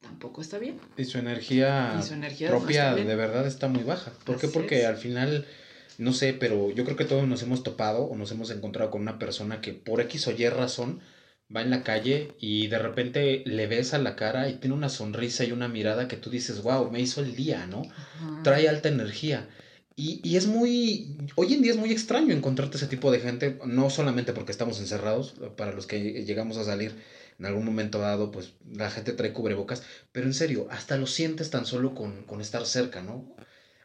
tampoco 0.00 0.40
está 0.40 0.58
bien. 0.58 0.78
Y 0.96 1.04
su 1.04 1.18
energía, 1.18 1.96
y 1.98 2.02
su 2.02 2.14
energía 2.14 2.48
propia 2.48 2.94
de 2.94 3.14
verdad 3.14 3.46
está 3.46 3.68
muy 3.68 3.82
baja. 3.82 4.12
¿Por 4.24 4.38
qué? 4.38 4.48
Porque 4.48 4.86
al 4.86 4.96
final 4.96 5.46
no 6.00 6.14
sé, 6.14 6.32
pero 6.32 6.70
yo 6.70 6.84
creo 6.84 6.96
que 6.96 7.04
todos 7.04 7.28
nos 7.28 7.42
hemos 7.42 7.62
topado 7.62 8.04
o 8.04 8.16
nos 8.16 8.32
hemos 8.32 8.50
encontrado 8.50 8.90
con 8.90 9.02
una 9.02 9.18
persona 9.18 9.60
que 9.60 9.74
por 9.74 10.00
X 10.00 10.28
o 10.28 10.32
Y 10.32 10.48
razón 10.48 11.00
va 11.54 11.62
en 11.62 11.70
la 11.70 11.82
calle 11.82 12.32
y 12.38 12.68
de 12.68 12.78
repente 12.78 13.42
le 13.44 13.66
ves 13.66 13.92
a 13.94 13.98
la 13.98 14.16
cara 14.16 14.48
y 14.48 14.54
tiene 14.54 14.76
una 14.76 14.88
sonrisa 14.88 15.44
y 15.44 15.52
una 15.52 15.68
mirada 15.68 16.08
que 16.08 16.16
tú 16.16 16.30
dices, 16.30 16.62
wow, 16.62 16.90
me 16.90 17.00
hizo 17.00 17.20
el 17.20 17.34
día, 17.34 17.66
¿no? 17.66 17.82
Trae 18.44 18.68
alta 18.68 18.88
energía. 18.88 19.48
Y, 19.96 20.20
y, 20.22 20.36
es 20.36 20.46
muy, 20.46 21.16
hoy 21.34 21.52
en 21.52 21.62
día 21.62 21.72
es 21.72 21.76
muy 21.76 21.92
extraño 21.92 22.32
encontrarte 22.32 22.78
ese 22.78 22.86
tipo 22.86 23.10
de 23.10 23.20
gente, 23.20 23.58
no 23.66 23.90
solamente 23.90 24.32
porque 24.32 24.52
estamos 24.52 24.80
encerrados, 24.80 25.34
para 25.56 25.72
los 25.72 25.86
que 25.86 26.24
llegamos 26.24 26.56
a 26.56 26.64
salir 26.64 26.94
en 27.38 27.46
algún 27.46 27.64
momento 27.64 27.98
dado, 27.98 28.30
pues 28.30 28.52
la 28.72 28.90
gente 28.90 29.12
trae 29.12 29.32
cubrebocas, 29.32 29.82
pero 30.12 30.26
en 30.26 30.34
serio, 30.34 30.68
hasta 30.70 30.96
lo 30.96 31.06
sientes 31.06 31.50
tan 31.50 31.66
solo 31.66 31.94
con, 31.94 32.22
con 32.22 32.40
estar 32.40 32.64
cerca, 32.64 33.02
¿no? 33.02 33.34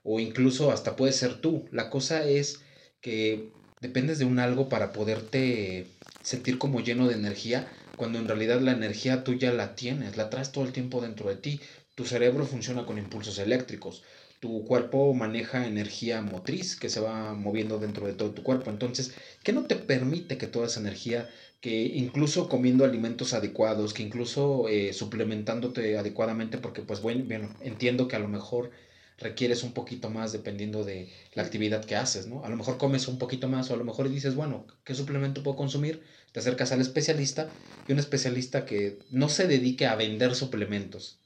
O 0.03 0.19
incluso 0.19 0.71
hasta 0.71 0.95
puede 0.95 1.11
ser 1.11 1.35
tú. 1.41 1.65
La 1.71 1.89
cosa 1.89 2.25
es 2.25 2.61
que 3.01 3.49
dependes 3.81 4.19
de 4.19 4.25
un 4.25 4.39
algo 4.39 4.69
para 4.69 4.93
poderte 4.93 5.87
sentir 6.25 6.57
como 6.57 6.81
lleno 6.81 7.07
de 7.07 7.13
energía, 7.13 7.67
cuando 7.95 8.17
en 8.17 8.27
realidad 8.27 8.59
la 8.59 8.71
energía 8.71 9.23
tú 9.23 9.35
ya 9.35 9.53
la 9.53 9.75
tienes, 9.75 10.17
la 10.17 10.29
traes 10.31 10.51
todo 10.51 10.65
el 10.65 10.73
tiempo 10.73 10.99
dentro 10.99 11.29
de 11.29 11.35
ti. 11.35 11.61
Tu 11.93 12.03
cerebro 12.03 12.45
funciona 12.45 12.85
con 12.85 12.97
impulsos 12.97 13.37
eléctricos, 13.37 14.03
tu 14.39 14.65
cuerpo 14.65 15.13
maneja 15.13 15.67
energía 15.67 16.21
motriz 16.21 16.75
que 16.75 16.89
se 16.89 16.99
va 16.99 17.33
moviendo 17.35 17.77
dentro 17.79 18.07
de 18.07 18.13
todo 18.13 18.31
tu 18.31 18.43
cuerpo. 18.43 18.71
Entonces, 18.71 19.13
¿qué 19.43 19.53
no 19.53 19.65
te 19.65 19.75
permite 19.75 20.37
que 20.37 20.47
toda 20.47 20.65
esa 20.65 20.79
energía, 20.79 21.29
que 21.61 21.83
incluso 21.83 22.49
comiendo 22.49 22.85
alimentos 22.85 23.33
adecuados, 23.33 23.93
que 23.93 24.03
incluso 24.03 24.67
eh, 24.67 24.93
suplementándote 24.93 25.97
adecuadamente, 25.97 26.57
porque 26.57 26.81
pues 26.81 27.01
bueno, 27.01 27.23
bueno, 27.27 27.55
entiendo 27.61 28.07
que 28.07 28.15
a 28.15 28.19
lo 28.19 28.27
mejor 28.27 28.71
requieres 29.17 29.63
un 29.63 29.73
poquito 29.73 30.09
más 30.09 30.31
dependiendo 30.31 30.83
de 30.83 31.11
la 31.33 31.43
actividad 31.43 31.85
que 31.85 31.95
haces, 31.95 32.27
¿no? 32.27 32.43
A 32.43 32.49
lo 32.49 32.57
mejor 32.57 32.77
comes 32.77 33.07
un 33.07 33.17
poquito 33.17 33.47
más 33.47 33.69
o 33.69 33.73
a 33.73 33.77
lo 33.77 33.85
mejor 33.85 34.09
dices, 34.09 34.35
bueno, 34.35 34.67
¿qué 34.83 34.93
suplemento 34.93 35.43
puedo 35.43 35.57
consumir? 35.57 36.03
Te 36.31 36.39
acercas 36.39 36.71
al 36.71 36.81
especialista 36.81 37.49
y 37.87 37.93
un 37.93 37.99
especialista 37.99 38.65
que 38.65 38.99
no 39.09 39.29
se 39.29 39.47
dedique 39.47 39.87
a 39.87 39.95
vender 39.95 40.35
suplementos, 40.35 41.19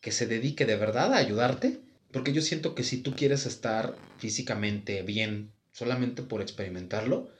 que 0.00 0.12
se 0.12 0.26
dedique 0.26 0.66
de 0.66 0.76
verdad 0.76 1.14
a 1.14 1.18
ayudarte, 1.18 1.80
porque 2.10 2.32
yo 2.32 2.42
siento 2.42 2.74
que 2.74 2.82
si 2.82 2.98
tú 2.98 3.14
quieres 3.14 3.46
estar 3.46 3.96
físicamente 4.18 5.02
bien 5.02 5.52
solamente 5.72 6.22
por 6.22 6.42
experimentarlo, 6.42 7.30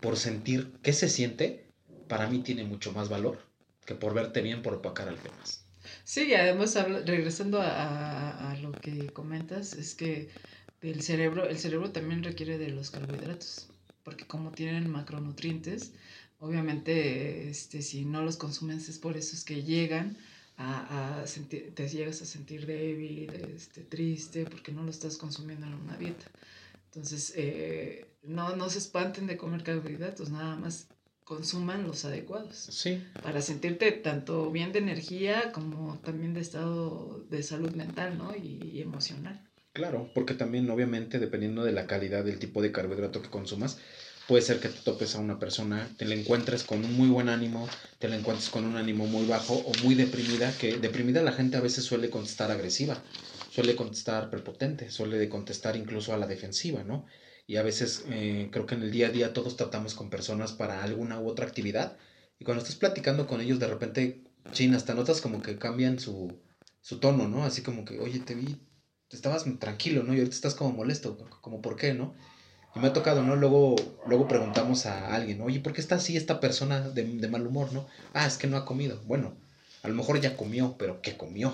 por 0.00 0.16
sentir 0.16 0.72
qué 0.82 0.92
se 0.92 1.08
siente, 1.08 1.66
para 2.06 2.28
mí 2.28 2.40
tiene 2.40 2.64
mucho 2.64 2.92
más 2.92 3.08
valor 3.08 3.48
que 3.86 3.94
por 3.94 4.12
verte 4.12 4.42
bien 4.42 4.60
por 4.60 4.74
opacar 4.74 5.08
al 5.08 5.16
demás. 5.22 5.67
Sí, 6.04 6.34
además 6.34 6.74
regresando 7.06 7.60
a, 7.60 8.50
a, 8.50 8.56
lo 8.58 8.72
que 8.72 9.06
comentas, 9.12 9.74
es 9.74 9.94
que 9.94 10.28
el 10.80 11.02
cerebro, 11.02 11.48
el 11.48 11.58
cerebro 11.58 11.90
también 11.90 12.22
requiere 12.22 12.58
de 12.58 12.68
los 12.70 12.90
carbohidratos, 12.90 13.68
porque 14.04 14.26
como 14.26 14.52
tienen 14.52 14.90
macronutrientes, 14.90 15.92
obviamente 16.40 17.48
este, 17.48 17.82
si 17.82 18.04
no 18.04 18.22
los 18.22 18.36
consumes 18.36 18.88
es 18.88 18.98
por 18.98 19.16
eso 19.16 19.34
es 19.34 19.44
que 19.44 19.62
llegan 19.62 20.16
a, 20.56 21.22
sentir, 21.26 21.72
te 21.74 21.88
llegas 21.88 22.20
a 22.22 22.26
sentir 22.26 22.66
débil, 22.66 23.30
este, 23.54 23.82
triste, 23.82 24.44
porque 24.44 24.72
no 24.72 24.82
lo 24.82 24.90
estás 24.90 25.16
consumiendo 25.16 25.66
en 25.66 25.74
una 25.74 25.96
dieta. 25.96 26.26
Entonces, 26.86 27.32
eh, 27.36 28.06
no, 28.24 28.56
no 28.56 28.68
se 28.68 28.78
espanten 28.78 29.26
de 29.26 29.36
comer 29.36 29.62
carbohidratos, 29.62 30.30
nada 30.30 30.56
más 30.56 30.88
consuman 31.28 31.86
los 31.86 32.06
adecuados. 32.06 32.56
Sí. 32.56 33.04
Para 33.22 33.42
sentirte 33.42 33.92
tanto 33.92 34.50
bien 34.50 34.72
de 34.72 34.78
energía 34.78 35.52
como 35.52 35.98
también 35.98 36.32
de 36.32 36.40
estado 36.40 37.22
de 37.28 37.42
salud 37.42 37.72
mental, 37.72 38.16
¿no? 38.16 38.34
Y, 38.34 38.80
emocional. 38.80 39.46
Claro, 39.74 40.10
porque 40.14 40.32
también 40.32 40.70
obviamente 40.70 41.18
dependiendo 41.18 41.64
de 41.64 41.72
la 41.72 41.86
calidad 41.86 42.24
del 42.24 42.38
tipo 42.38 42.62
de 42.62 42.72
carbohidrato 42.72 43.20
que 43.20 43.28
consumas, 43.28 43.78
puede 44.26 44.42
ser 44.42 44.58
que 44.58 44.70
te 44.70 44.80
topes 44.80 45.14
a 45.14 45.20
una 45.20 45.38
persona, 45.38 45.86
te 45.98 46.06
la 46.06 46.14
encuentres 46.14 46.64
con 46.64 46.82
un 46.82 46.94
muy 46.94 47.08
buen 47.08 47.28
ánimo, 47.28 47.68
te 47.98 48.08
la 48.08 48.16
encuentres 48.16 48.48
con 48.48 48.64
un 48.64 48.76
ánimo 48.76 49.06
muy 49.06 49.26
bajo 49.26 49.52
o 49.52 49.72
muy 49.84 49.94
deprimida, 49.94 50.50
que 50.56 50.78
deprimida 50.78 51.22
la 51.22 51.32
gente 51.32 51.58
a 51.58 51.60
veces 51.60 51.84
suele 51.84 52.08
contestar 52.08 52.50
agresiva, 52.50 52.96
suele 53.50 53.76
contestar 53.76 54.30
prepotente, 54.30 54.90
suele 54.90 55.28
contestar 55.28 55.76
incluso 55.76 56.14
a 56.14 56.16
la 56.16 56.26
defensiva, 56.26 56.82
¿no? 56.84 57.04
Y 57.48 57.56
a 57.56 57.62
veces 57.62 58.04
eh, 58.08 58.50
creo 58.52 58.66
que 58.66 58.74
en 58.74 58.82
el 58.82 58.92
día 58.92 59.08
a 59.08 59.10
día 59.10 59.32
todos 59.32 59.56
tratamos 59.56 59.94
con 59.94 60.10
personas 60.10 60.52
para 60.52 60.84
alguna 60.84 61.18
u 61.18 61.26
otra 61.26 61.46
actividad 61.46 61.96
y 62.38 62.44
cuando 62.44 62.62
estás 62.62 62.76
platicando 62.76 63.26
con 63.26 63.40
ellos 63.40 63.58
de 63.58 63.66
repente, 63.66 64.22
chin, 64.52 64.74
hasta 64.74 64.94
notas 64.94 65.22
como 65.22 65.40
que 65.42 65.58
cambian 65.58 65.98
su, 65.98 66.38
su 66.82 67.00
tono, 67.00 67.26
¿no? 67.26 67.44
Así 67.44 67.62
como 67.62 67.86
que, 67.86 67.98
oye, 68.00 68.20
te 68.20 68.34
vi, 68.34 68.60
estabas 69.10 69.46
tranquilo, 69.58 70.02
¿no? 70.02 70.12
Y 70.12 70.18
ahorita 70.18 70.36
estás 70.36 70.54
como 70.54 70.72
molesto, 70.72 71.16
como 71.40 71.62
por 71.62 71.76
qué, 71.76 71.94
¿no? 71.94 72.14
Y 72.76 72.80
me 72.80 72.88
ha 72.88 72.92
tocado, 72.92 73.22
¿no? 73.22 73.34
Luego, 73.34 73.76
luego 74.06 74.28
preguntamos 74.28 74.84
a 74.84 75.14
alguien, 75.14 75.40
oye, 75.40 75.58
¿por 75.60 75.72
qué 75.72 75.80
está 75.80 75.94
así 75.94 76.18
esta 76.18 76.40
persona 76.40 76.80
de, 76.90 77.02
de 77.02 77.28
mal 77.28 77.46
humor, 77.46 77.72
¿no? 77.72 77.86
Ah, 78.12 78.26
es 78.26 78.36
que 78.36 78.46
no 78.46 78.58
ha 78.58 78.66
comido. 78.66 79.00
Bueno, 79.06 79.34
a 79.82 79.88
lo 79.88 79.94
mejor 79.94 80.20
ya 80.20 80.36
comió, 80.36 80.76
pero 80.78 81.00
¿qué 81.00 81.16
comió? 81.16 81.52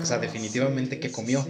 o 0.00 0.04
sea, 0.04 0.18
definitivamente 0.18 0.98
¿qué 0.98 1.12
comió. 1.12 1.46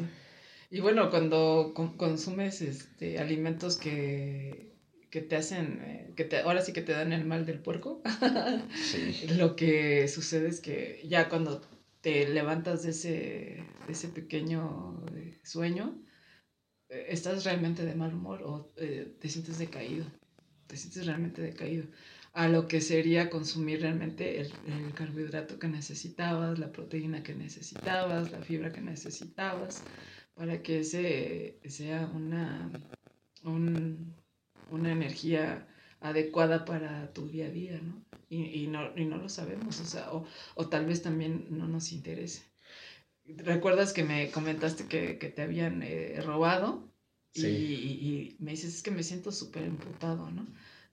Y 0.71 0.81
bueno, 0.81 1.11
cuando 1.11 1.73
consumes 1.97 2.61
este, 2.61 3.19
alimentos 3.19 3.77
que, 3.77 4.73
que 5.11 5.21
te 5.21 5.37
hacen, 5.37 5.81
eh, 5.83 6.13
que 6.17 6.25
te, 6.25 6.39
ahora 6.41 6.63
sí 6.63 6.73
que 6.73 6.83
te 6.83 6.93
dan 6.93 7.13
el 7.13 7.25
mal 7.25 7.47
del 7.47 7.61
puerco, 7.61 8.03
lo 9.39 9.55
que 9.55 10.09
sucede 10.09 10.49
es 10.49 10.61
que 10.61 11.03
ya 11.09 11.29
cuando 11.29 11.63
te 12.01 12.29
levantas 12.29 12.83
de 12.83 12.91
ese, 12.91 13.65
ese 13.89 14.09
pequeño 14.09 15.05
eh, 15.15 15.39
sueño, 15.45 16.03
eh, 16.89 17.07
estás 17.11 17.45
realmente 17.45 17.85
de 17.85 17.95
mal 17.95 18.15
humor 18.15 18.43
o 18.43 18.73
te 18.75 19.29
sientes 19.29 19.59
decaído, 19.59 20.05
te 20.67 20.77
sientes 20.77 21.07
realmente 21.07 21.43
decaído 21.43 21.87
a 22.33 22.49
lo 22.49 22.69
que 22.69 22.83
sería 22.83 23.31
consumir 23.31 23.81
realmente 23.81 24.41
el, 24.41 24.53
el, 24.67 24.93
carbohidrato 24.93 25.59
que 25.59 25.69
necesitabas, 25.69 26.59
la 26.59 26.71
proteína 26.71 27.23
que 27.23 27.35
necesitabas, 27.35 28.31
la 28.31 28.43
fibra 28.43 28.73
que 28.73 28.83
necesitabas 28.83 29.83
para 30.37 30.63
que 30.63 30.81
ese 30.81 31.59
sea 31.67 32.11
una, 32.15 32.71
una 33.43 34.93
energía 34.93 35.67
adecuada 36.01 36.65
para 36.65 37.13
tu 37.13 37.27
día 37.27 37.47
a 37.47 37.51
día, 37.51 37.81
¿no? 37.83 38.05
Y, 38.29 38.67
no, 38.67 38.91
lo 38.95 39.29
sabemos, 39.29 39.81
o 39.81 39.85
sea, 39.85 40.11
o, 40.13 40.69
tal 40.69 40.87
vez 40.87 41.03
también 41.03 41.47
no 41.51 41.67
nos 41.67 41.93
interese. 41.93 42.43
¿Recuerdas 43.25 43.93
que 43.93 44.05
me 44.05 44.31
comentaste 44.31 44.87
que, 44.87 45.15
te 45.15 45.43
habían 45.43 45.83
eh, 45.83 46.21
robado? 46.23 46.93
Sí. 47.33 47.47
Y, 47.47 48.37
me 48.39 48.51
dices, 48.51 48.75
es 48.75 48.83
que 48.83 48.91
me 48.91 49.03
siento 49.03 49.33
súper 49.33 49.63
emputado, 49.63 50.31
¿no? 50.31 50.47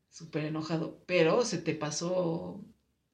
Súper 0.10 0.45
enojado, 0.45 1.03
pero 1.06 1.43
se 1.43 1.58
te 1.58 1.75
pasó 1.75 2.63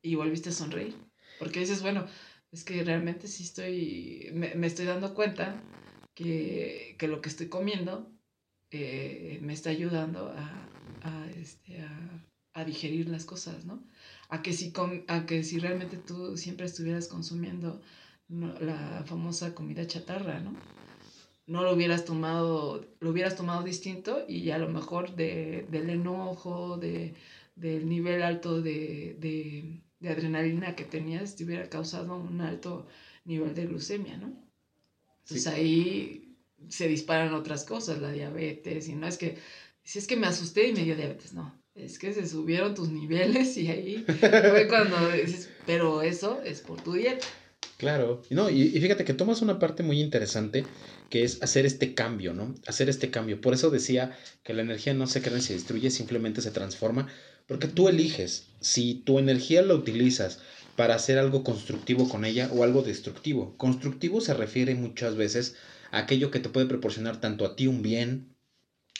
y 0.02 0.16
volviste 0.16 0.50
a 0.50 0.54
sonreír. 0.54 0.96
Porque 1.40 1.62
dices, 1.62 1.82
bueno, 1.82 2.06
es 2.52 2.64
que 2.64 2.84
realmente 2.84 3.28
sí 3.28 3.44
estoy, 3.44 4.30
me, 4.34 4.54
me 4.56 4.68
estoy 4.68 4.86
dando 4.86 5.16
cuenta 5.16 5.64
que, 6.98 7.08
lo 7.08 7.22
que 7.22 7.30
estoy 7.30 7.48
comiendo 7.48 8.12
eh, 8.72 9.40
me 9.42 9.54
está 9.54 9.70
ayudando 9.70 10.34
este, 11.38 11.82
a, 11.82 12.66
digerir 12.66 13.08
las 13.08 13.24
cosas, 13.24 13.64
¿no? 13.64 13.82
A 14.28 14.42
que, 14.42 14.52
si 14.52 14.74
a 15.08 15.26
que 15.26 15.44
si 15.44 15.60
realmente 15.60 15.96
tú 15.96 16.36
siempre 16.36 16.66
estuvieras 16.66 17.08
consumiendo 17.08 17.82
la 18.28 19.04
famosa 19.06 19.56
comida 19.56 19.88
chatarra, 19.88 20.42
¿no? 20.42 20.54
No 21.48 21.64
lo 21.64 21.74
hubieras 21.74 22.04
tomado, 22.04 22.86
lo 23.00 23.10
hubieras 23.10 23.38
tomado 23.38 23.64
distinto 23.64 24.26
y 24.28 24.52
a 24.52 24.58
lo 24.58 24.68
mejor 24.68 25.16
del 25.16 25.90
enojo, 25.90 26.78
de, 26.78 27.16
del 27.56 27.88
nivel 27.88 28.24
alto 28.24 28.62
de, 28.62 29.16
de 30.00 30.10
adrenalina 30.10 30.76
que 30.76 30.84
tenías, 30.84 31.38
te 31.38 31.46
hubiera 31.46 31.70
causado 31.70 32.18
un 32.18 32.42
alto 32.42 32.88
nivel 33.24 33.56
de 33.56 33.68
glucemia, 33.68 34.18
¿no? 34.18 34.49
Entonces 35.30 35.48
ahí 35.48 36.36
se 36.70 36.88
disparan 36.88 37.34
otras 37.34 37.64
cosas, 37.64 38.02
la 38.02 38.12
diabetes, 38.12 38.88
y 38.90 38.96
no 38.96 39.08
es 39.08 39.18
que, 39.18 39.38
si 39.84 40.00
es 40.00 40.08
que 40.08 40.18
me 40.18 40.28
asusté 40.28 40.68
y 40.68 40.74
me 40.74 40.84
dio 40.84 40.96
diabetes, 40.96 41.34
no, 41.34 41.56
es 41.76 42.00
que 42.00 42.14
se 42.14 42.28
subieron 42.28 42.74
tus 42.74 42.90
niveles 42.90 43.56
y 43.58 43.68
ahí 43.68 44.06
fue 44.08 44.68
cuando 44.68 45.10
dices, 45.12 45.50
pero 45.66 46.02
eso 46.02 46.42
es 46.44 46.62
por 46.62 46.82
tu 46.82 46.94
dieta. 46.94 47.26
Claro, 47.78 48.24
no, 48.30 48.50
y, 48.50 48.64
y, 48.64 48.82
fíjate 48.82 49.06
que 49.06 49.14
tomas 49.14 49.42
una 49.42 49.58
parte 49.58 49.84
muy 49.84 50.02
interesante 50.02 50.66
que 51.10 51.24
es 51.24 51.42
hacer 51.42 51.66
este 51.66 51.94
cambio, 51.94 52.34
¿no? 52.34 52.54
Hacer 52.68 52.90
este 52.90 53.10
cambio. 53.10 53.40
Por 53.40 53.54
eso 53.54 53.70
decía 53.70 54.18
que 54.44 54.54
la 54.54 54.64
energía 54.64 54.94
no 54.94 55.08
se 55.08 55.22
crea 55.22 55.38
ni 55.38 55.42
se 55.42 55.54
destruye, 55.54 55.90
simplemente 55.90 56.42
se 56.42 56.52
transforma, 56.52 57.08
porque 57.48 57.68
tú 57.68 57.88
eliges 57.88 58.48
si 58.60 58.96
tu 58.96 59.18
energía 59.18 59.62
la 59.62 59.76
utilizas 59.76 60.40
para 60.80 60.96
hacer 60.96 61.20
algo 61.20 61.44
constructivo 61.44 62.08
con 62.08 62.24
ella 62.24 62.50
o 62.54 62.64
algo 62.64 62.84
destructivo. 62.84 63.58
Constructivo 63.58 64.22
se 64.22 64.34
refiere 64.34 64.76
muchas 64.76 65.18
veces 65.18 65.56
a 65.92 65.98
aquello 65.98 66.32
que 66.32 66.40
te 66.40 66.48
puede 66.48 66.68
proporcionar 66.68 67.20
tanto 67.20 67.46
a 67.46 67.58
ti 67.58 67.68
un 67.68 67.82
bien, 67.82 68.34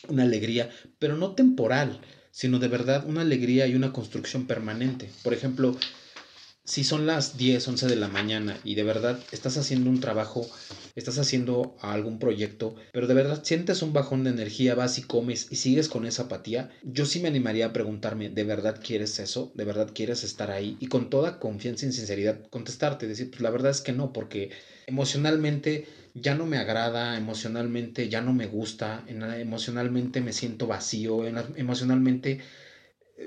una 0.10 0.24
alegría, 0.24 0.70
pero 1.00 1.16
no 1.16 1.36
temporal, 1.36 2.02
sino 2.32 2.60
de 2.60 2.68
verdad 2.68 3.06
una 3.08 3.22
alegría 3.22 3.66
y 3.66 3.76
una 3.76 3.94
construcción 3.94 4.46
permanente. 4.46 5.10
Por 5.24 5.34
ejemplo, 5.34 5.78
si 6.66 6.84
son 6.84 7.08
las 7.08 7.38
10, 7.38 7.66
11 7.66 7.88
de 7.88 7.96
la 7.96 8.10
mañana 8.10 8.58
y 8.66 8.76
de 8.76 8.84
verdad 8.84 9.18
estás 9.32 9.56
haciendo 9.56 9.90
un 9.90 10.02
trabajo, 10.02 10.46
estás 10.96 11.18
haciendo 11.18 11.72
algún 11.78 12.18
proyecto, 12.18 12.74
pero 12.92 13.08
de 13.08 13.14
verdad 13.14 13.40
sientes 13.42 13.82
un 13.82 13.94
bajón 13.94 14.24
de 14.24 14.30
energía, 14.32 14.76
vas 14.76 14.98
y 14.98 15.02
comes 15.02 15.46
y 15.50 15.56
sigues 15.56 15.88
con 15.88 16.06
esa 16.06 16.24
apatía, 16.24 16.68
yo 16.82 17.06
sí 17.06 17.20
me 17.20 17.28
animaría 17.28 17.66
a 17.66 17.70
preguntarme, 17.74 18.30
¿de 18.30 18.44
verdad 18.44 18.76
quieres 18.80 19.20
eso? 19.20 19.50
¿De 19.54 19.64
verdad 19.66 19.88
quieres 19.94 20.24
estar 20.24 20.52
ahí? 20.52 20.76
Y 20.80 20.88
con 20.88 21.08
toda 21.08 21.32
confianza 21.32 21.86
y 21.86 21.92
sinceridad 21.92 22.38
contestarte, 22.50 23.08
decir, 23.08 23.30
pues 23.30 23.42
la 23.42 23.50
verdad 23.50 23.72
es 23.72 23.82
que 23.82 23.92
no, 23.92 24.12
porque 24.12 24.50
emocionalmente 24.88 25.82
ya 26.14 26.34
no 26.36 26.46
me 26.46 26.58
agrada, 26.58 27.16
emocionalmente 27.18 28.08
ya 28.10 28.22
no 28.22 28.34
me 28.34 28.46
gusta, 28.46 29.04
emocionalmente 29.08 30.22
me 30.22 30.34
siento 30.34 30.68
vacío, 30.68 31.26
emocionalmente 31.56 32.38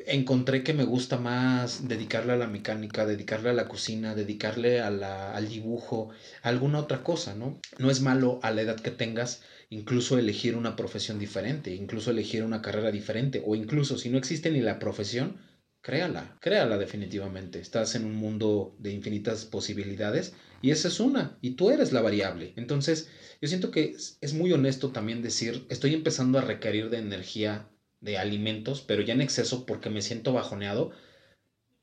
encontré 0.06 0.62
que 0.62 0.72
me 0.72 0.84
gusta 0.84 1.18
más 1.18 1.86
dedicarle 1.86 2.32
a 2.32 2.36
la 2.36 2.46
mecánica, 2.46 3.04
dedicarle 3.04 3.50
a 3.50 3.54
la 3.54 3.68
cocina, 3.68 4.14
dedicarle 4.14 4.80
a 4.80 4.88
al 5.34 5.48
dibujo, 5.48 6.10
alguna 6.42 6.78
otra 6.78 7.02
cosa, 7.02 7.34
¿no? 7.34 7.60
No 7.78 7.90
es 7.90 8.00
malo 8.00 8.40
a 8.42 8.50
la 8.50 8.62
edad 8.62 8.80
que 8.80 8.90
tengas 8.90 9.42
incluso 9.68 10.18
elegir 10.18 10.56
una 10.56 10.76
profesión 10.76 11.18
diferente, 11.18 11.74
incluso 11.74 12.10
elegir 12.10 12.42
una 12.44 12.62
carrera 12.62 12.90
diferente, 12.90 13.42
o 13.44 13.54
incluso 13.54 13.98
si 13.98 14.08
no 14.08 14.18
existe 14.18 14.50
ni 14.50 14.60
la 14.60 14.78
profesión, 14.78 15.38
créala, 15.82 16.38
créala 16.40 16.78
definitivamente. 16.78 17.60
Estás 17.60 17.94
en 17.94 18.04
un 18.04 18.14
mundo 18.14 18.76
de 18.78 18.92
infinitas 18.92 19.44
posibilidades 19.44 20.34
y 20.62 20.70
esa 20.70 20.88
es 20.88 21.00
una, 21.00 21.38
y 21.40 21.52
tú 21.52 21.70
eres 21.70 21.92
la 21.92 22.02
variable. 22.02 22.54
Entonces, 22.56 23.08
yo 23.40 23.48
siento 23.48 23.70
que 23.70 23.96
es 24.20 24.34
muy 24.34 24.52
honesto 24.52 24.90
también 24.90 25.22
decir, 25.22 25.66
estoy 25.68 25.94
empezando 25.94 26.38
a 26.38 26.42
requerir 26.42 26.88
de 26.88 26.98
energía 26.98 27.71
de 28.02 28.18
alimentos, 28.18 28.82
pero 28.82 29.02
ya 29.02 29.14
en 29.14 29.22
exceso 29.22 29.64
porque 29.64 29.88
me 29.88 30.02
siento 30.02 30.32
bajoneado, 30.34 30.92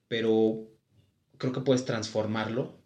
pero 0.07 0.69
creo 1.37 1.53
que 1.53 1.61
puedes 1.61 1.85
transformarlo, 1.85 2.83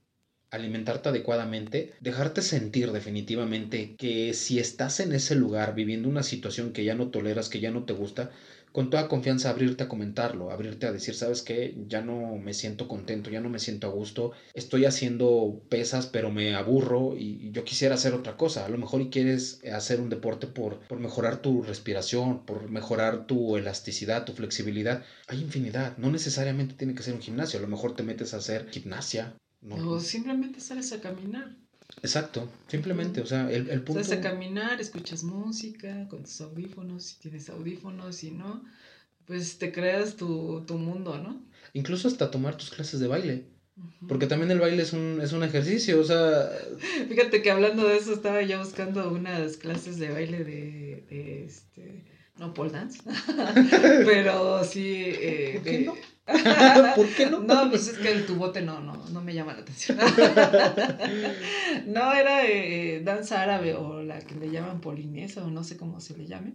alimentarte 0.51 1.09
adecuadamente, 1.09 1.93
dejarte 1.99 2.41
sentir 2.43 2.91
definitivamente 2.91 3.95
que 3.97 4.33
si 4.35 4.59
estás 4.59 4.99
en 4.99 5.13
ese 5.13 5.35
lugar 5.35 5.73
viviendo 5.75 6.07
una 6.07 6.23
situación 6.23 6.73
que 6.73 6.85
ya 6.85 6.95
no 6.95 7.09
toleras, 7.09 7.49
que 7.49 7.59
ya 7.59 7.71
no 7.71 7.85
te 7.85 7.93
gusta, 7.93 8.31
con 8.73 8.89
toda 8.89 9.07
confianza 9.07 9.49
abrirte 9.49 9.83
a 9.83 9.87
comentarlo, 9.87 10.51
abrirte 10.51 10.87
a 10.87 10.91
decir, 10.91 11.15
sabes 11.15 11.43
qué, 11.43 11.75
ya 11.87 12.01
no 12.01 12.35
me 12.37 12.53
siento 12.53 12.87
contento, 12.87 13.29
ya 13.29 13.39
no 13.39 13.49
me 13.49 13.59
siento 13.59 13.87
a 13.87 13.91
gusto, 13.91 14.31
estoy 14.53 14.85
haciendo 14.85 15.61
pesas 15.69 16.07
pero 16.07 16.31
me 16.31 16.55
aburro 16.55 17.15
y 17.15 17.51
yo 17.51 17.63
quisiera 17.63 17.95
hacer 17.95 18.13
otra 18.13 18.35
cosa. 18.35 18.65
A 18.65 18.69
lo 18.69 18.77
mejor 18.77 19.01
y 19.01 19.09
quieres 19.09 19.61
hacer 19.71 20.01
un 20.01 20.09
deporte 20.09 20.47
por, 20.47 20.79
por 20.87 20.99
mejorar 20.99 21.41
tu 21.41 21.61
respiración, 21.61 22.45
por 22.45 22.69
mejorar 22.69 23.27
tu 23.27 23.57
elasticidad, 23.57 24.25
tu 24.25 24.33
flexibilidad. 24.33 25.03
Hay 25.27 25.39
infinidad, 25.41 25.95
no 25.97 26.11
necesariamente 26.11 26.75
tiene 26.75 26.95
que 26.95 27.03
ser 27.03 27.13
un 27.13 27.21
gimnasio, 27.21 27.59
a 27.59 27.61
lo 27.61 27.67
mejor 27.67 27.95
te 27.95 28.03
metes 28.03 28.33
a 28.33 28.37
hacer 28.37 28.69
gimnasia. 28.69 29.37
No, 29.61 29.91
o 29.91 29.99
simplemente 29.99 30.59
sales 30.59 30.91
a 30.91 30.99
caminar. 30.99 31.62
Exacto, 32.01 32.49
simplemente, 32.67 33.21
o 33.21 33.25
sea, 33.25 33.49
el, 33.49 33.69
el 33.69 33.81
punto... 33.81 34.03
Sales 34.03 34.19
a 34.19 34.29
caminar, 34.29 34.81
escuchas 34.81 35.23
música 35.23 36.07
con 36.09 36.23
tus 36.23 36.41
audífonos, 36.41 37.03
si 37.03 37.19
tienes 37.19 37.49
audífonos, 37.49 38.15
si 38.17 38.31
no, 38.31 38.63
pues 39.25 39.57
te 39.57 39.71
creas 39.71 40.15
tu, 40.15 40.63
tu 40.65 40.77
mundo, 40.77 41.17
¿no? 41.17 41.41
Incluso 41.73 42.07
hasta 42.07 42.29
tomar 42.29 42.57
tus 42.57 42.71
clases 42.71 42.99
de 42.99 43.07
baile. 43.07 43.45
Porque 44.07 44.27
también 44.27 44.51
el 44.51 44.59
baile 44.59 44.83
es 44.83 44.93
un, 44.93 45.19
es 45.21 45.31
un 45.31 45.43
ejercicio, 45.43 45.99
o 45.99 46.03
sea... 46.03 46.51
Fíjate 47.09 47.41
que 47.41 47.49
hablando 47.49 47.87
de 47.87 47.97
eso, 47.97 48.13
estaba 48.13 48.41
ya 48.43 48.59
buscando 48.59 49.11
unas 49.11 49.57
clases 49.57 49.97
de 49.97 50.11
baile 50.11 50.43
de, 50.43 51.05
de 51.09 51.45
este... 51.45 52.03
No 52.37 52.53
pole 52.53 52.71
dance, 52.71 52.99
pero 54.05 54.63
sí... 54.63 55.03
Eh, 55.05 55.51
¿Por 55.55 55.63
qué 55.63 55.79
no? 55.79 55.95
¿Por 56.95 57.09
qué 57.15 57.25
no? 57.25 57.39
No, 57.39 57.69
pues 57.69 57.87
es 57.87 57.97
que 57.97 58.09
el 58.09 58.25
tubote 58.25 58.61
no, 58.61 58.79
no, 58.79 58.93
no 59.09 59.21
me 59.21 59.33
llama 59.33 59.53
la 59.53 59.61
atención. 59.61 59.97
no, 61.87 62.13
era 62.13 62.45
eh, 62.45 63.01
danza 63.03 63.41
árabe 63.41 63.73
o 63.75 64.01
la 64.01 64.19
que 64.19 64.35
le 64.35 64.49
llaman 64.49 64.79
polinesa 64.79 65.43
o 65.43 65.49
no 65.49 65.63
sé 65.63 65.75
cómo 65.75 65.99
se 65.99 66.17
le 66.17 66.25
llame. 66.25 66.53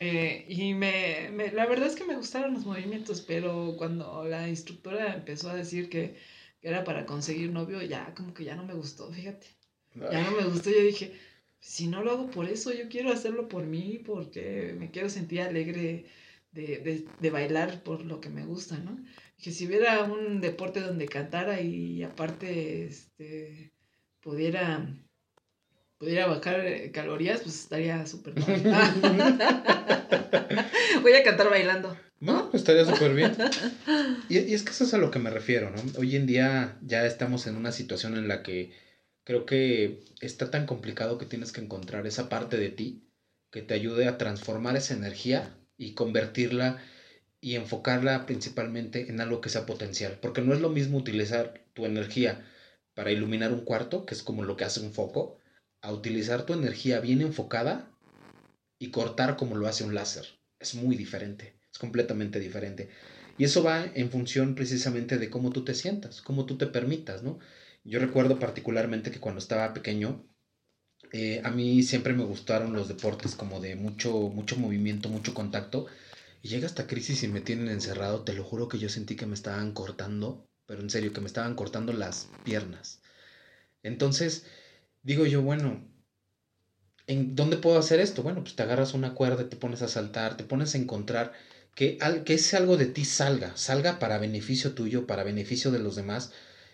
Eh, 0.00 0.46
y 0.48 0.74
me, 0.74 1.30
me, 1.32 1.52
la 1.52 1.66
verdad 1.66 1.86
es 1.88 1.96
que 1.96 2.04
me 2.04 2.16
gustaron 2.16 2.54
los 2.54 2.64
movimientos, 2.66 3.20
pero 3.20 3.74
cuando 3.76 4.24
la 4.24 4.48
instructora 4.48 5.14
empezó 5.14 5.50
a 5.50 5.54
decir 5.54 5.88
que, 5.88 6.16
que 6.60 6.68
era 6.68 6.84
para 6.84 7.06
conseguir 7.06 7.50
novio, 7.52 7.80
ya 7.82 8.14
como 8.14 8.34
que 8.34 8.44
ya 8.44 8.56
no 8.56 8.64
me 8.64 8.74
gustó, 8.74 9.12
fíjate. 9.12 9.46
Ya 9.94 10.22
no 10.22 10.30
me 10.32 10.44
gustó, 10.44 10.70
yo 10.70 10.80
dije, 10.82 11.12
si 11.58 11.88
no 11.88 12.02
lo 12.04 12.12
hago 12.12 12.30
por 12.30 12.48
eso, 12.48 12.72
yo 12.72 12.88
quiero 12.88 13.12
hacerlo 13.12 13.48
por 13.48 13.64
mí, 13.64 14.00
porque 14.04 14.74
me 14.78 14.90
quiero 14.90 15.08
sentir 15.08 15.40
alegre 15.40 16.06
de, 16.52 17.06
de, 17.20 17.30
bailar 17.30 17.82
por 17.82 18.04
lo 18.04 18.20
que 18.20 18.28
me 18.30 18.44
gusta, 18.44 18.78
¿no? 18.78 18.98
Que 19.42 19.50
si 19.52 19.66
hubiera 19.66 20.04
un 20.04 20.40
deporte 20.40 20.80
donde 20.80 21.06
cantara 21.06 21.60
y 21.60 22.02
aparte 22.02 22.86
este, 22.86 23.72
pudiera, 24.20 24.88
pudiera 25.98 26.26
bajar 26.26 26.66
eh, 26.66 26.90
calorías, 26.90 27.42
pues 27.42 27.60
estaría 27.60 28.04
súper 28.06 28.34
bien. 28.34 28.46
Voy 31.02 31.12
a 31.12 31.22
cantar 31.22 31.50
bailando. 31.50 31.96
No, 32.20 32.50
estaría 32.52 32.84
súper 32.84 33.14
bien. 33.14 33.36
Y, 34.28 34.38
y, 34.38 34.54
es 34.54 34.64
que 34.64 34.70
eso 34.70 34.82
es 34.84 34.94
a 34.94 34.98
lo 34.98 35.12
que 35.12 35.20
me 35.20 35.30
refiero, 35.30 35.70
¿no? 35.70 35.80
Hoy 35.98 36.16
en 36.16 36.26
día 36.26 36.76
ya 36.82 37.06
estamos 37.06 37.46
en 37.46 37.54
una 37.56 37.70
situación 37.70 38.16
en 38.16 38.26
la 38.26 38.42
que 38.42 38.72
creo 39.22 39.46
que 39.46 40.02
está 40.20 40.50
tan 40.50 40.66
complicado 40.66 41.18
que 41.18 41.26
tienes 41.26 41.52
que 41.52 41.60
encontrar 41.60 42.06
esa 42.06 42.28
parte 42.28 42.56
de 42.56 42.70
ti 42.70 43.04
que 43.50 43.62
te 43.62 43.74
ayude 43.74 44.08
a 44.08 44.18
transformar 44.18 44.76
esa 44.76 44.94
energía 44.94 45.54
y 45.78 45.94
convertirla 45.94 46.82
y 47.40 47.54
enfocarla 47.54 48.26
principalmente 48.26 49.08
en 49.08 49.20
algo 49.20 49.40
que 49.40 49.48
sea 49.48 49.64
potencial. 49.64 50.18
Porque 50.20 50.42
no 50.42 50.52
es 50.52 50.60
lo 50.60 50.68
mismo 50.68 50.98
utilizar 50.98 51.64
tu 51.72 51.86
energía 51.86 52.44
para 52.94 53.12
iluminar 53.12 53.52
un 53.52 53.64
cuarto, 53.64 54.04
que 54.04 54.14
es 54.14 54.22
como 54.22 54.42
lo 54.42 54.56
que 54.56 54.64
hace 54.64 54.80
un 54.80 54.92
foco, 54.92 55.38
a 55.80 55.92
utilizar 55.92 56.44
tu 56.44 56.52
energía 56.52 57.00
bien 57.00 57.22
enfocada 57.22 57.90
y 58.78 58.90
cortar 58.90 59.36
como 59.36 59.56
lo 59.56 59.68
hace 59.68 59.84
un 59.84 59.94
láser. 59.94 60.26
Es 60.58 60.74
muy 60.74 60.96
diferente, 60.96 61.58
es 61.72 61.78
completamente 61.78 62.40
diferente. 62.40 62.88
Y 63.38 63.44
eso 63.44 63.62
va 63.62 63.84
en 63.84 64.10
función 64.10 64.56
precisamente 64.56 65.16
de 65.18 65.30
cómo 65.30 65.50
tú 65.50 65.64
te 65.64 65.74
sientas, 65.74 66.22
cómo 66.22 66.44
tú 66.44 66.58
te 66.58 66.66
permitas, 66.66 67.22
¿no? 67.22 67.38
Yo 67.84 68.00
recuerdo 68.00 68.40
particularmente 68.40 69.12
que 69.12 69.20
cuando 69.20 69.38
estaba 69.38 69.72
pequeño, 69.72 70.26
eh, 71.12 71.40
a 71.44 71.50
mí 71.50 71.82
siempre 71.82 72.12
me 72.12 72.24
gustaron 72.24 72.72
los 72.72 72.88
deportes 72.88 73.34
como 73.34 73.60
de 73.60 73.76
mucho, 73.76 74.12
mucho 74.28 74.56
movimiento, 74.56 75.08
mucho 75.08 75.34
contacto. 75.34 75.86
Y 76.42 76.48
llega 76.48 76.66
esta 76.66 76.86
crisis 76.86 77.22
y 77.22 77.28
me 77.28 77.40
tienen 77.40 77.68
encerrado. 77.68 78.22
Te 78.24 78.34
lo 78.34 78.44
juro 78.44 78.68
que 78.68 78.78
yo 78.78 78.88
sentí 78.88 79.16
que 79.16 79.26
me 79.26 79.34
estaban 79.34 79.72
cortando, 79.72 80.46
pero 80.66 80.80
en 80.80 80.90
serio, 80.90 81.12
que 81.12 81.20
me 81.20 81.26
estaban 81.26 81.54
cortando 81.54 81.92
las 81.92 82.28
piernas. 82.44 83.00
Entonces, 83.82 84.44
digo 85.02 85.26
yo, 85.26 85.42
bueno, 85.42 85.82
¿en 87.06 87.34
dónde 87.34 87.56
puedo 87.56 87.78
hacer 87.78 88.00
esto? 88.00 88.22
Bueno, 88.22 88.42
pues 88.42 88.54
te 88.54 88.62
agarras 88.62 88.94
una 88.94 89.14
cuerda, 89.14 89.48
te 89.48 89.56
pones 89.56 89.82
a 89.82 89.88
saltar, 89.88 90.36
te 90.36 90.44
pones 90.44 90.74
a 90.74 90.78
encontrar 90.78 91.32
que, 91.74 91.98
que 92.24 92.34
ese 92.34 92.56
algo 92.56 92.76
de 92.76 92.86
ti 92.86 93.04
salga, 93.04 93.56
salga 93.56 93.98
para 93.98 94.18
beneficio 94.18 94.74
tuyo, 94.74 95.06
para 95.06 95.24
beneficio 95.24 95.70
de 95.70 95.78
los 95.78 95.96
demás 95.96 96.32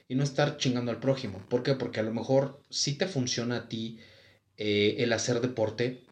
y 0.08 0.14
no 0.14 0.24
estar 0.24 0.56
chingando 0.56 0.90
al 0.90 1.00
prójimo. 1.00 1.44
¿Por 1.48 1.62
qué? 1.62 1.74
Porque 1.74 2.00
a 2.00 2.02
lo 2.04 2.12
mejor 2.12 2.60
sí 2.70 2.94
te 2.94 3.06
funciona 3.06 3.56
a 3.56 3.68
ti 3.68 3.98
eh, 4.56 4.96
el 4.98 5.12
hacer 5.12 5.40
deporte, 5.40 6.04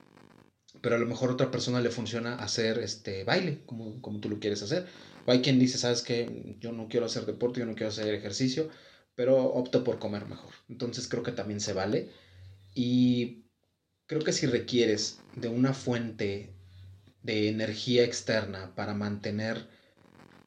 pero 0.81 0.97
a 0.97 0.99
lo 0.99 1.07
mejor 1.07 1.31
a 1.31 1.35
otra 1.35 1.51
persona 1.51 1.81
le 1.81 1.91
funciona 1.91 2.37
hacer 2.37 2.79
este 2.79 3.25
baile, 3.25 3.63
como, 3.67 4.01
como 4.03 4.21
tú 4.21 4.29
lo 4.29 4.41
quieres 4.41 4.63
hacer. 4.63 4.87
O 5.27 5.31
hay 5.31 5.41
quien 5.43 5.59
dice, 5.59 5.79
sabes 5.79 6.03
que 6.03 6.57
yo 6.61 6.73
no 6.73 6.89
quiero 6.89 7.07
hacer 7.07 7.27
deporte, 7.27 7.61
yo 7.61 7.67
no 7.67 7.75
quiero 7.75 7.91
hacer 7.91 8.13
ejercicio, 8.15 8.69
pero 9.15 9.45
opto 9.45 9.85
por 9.85 9.99
comer 9.99 10.27
mejor. 10.27 10.53
Entonces 10.69 11.09
creo 11.09 11.23
que 11.23 11.33
también 11.33 11.61
se 11.61 11.73
vale. 11.73 12.11
Y 12.75 13.45
creo 14.07 14.23
que 14.23 14.33
si 14.33 14.47
requieres 14.47 15.21
de 15.37 15.49
una 15.49 15.75
fuente 15.75 16.55
de 17.23 17.49
energía 17.49 18.05
externa 18.05 18.75
para 18.75 18.95
mantener 18.95 19.69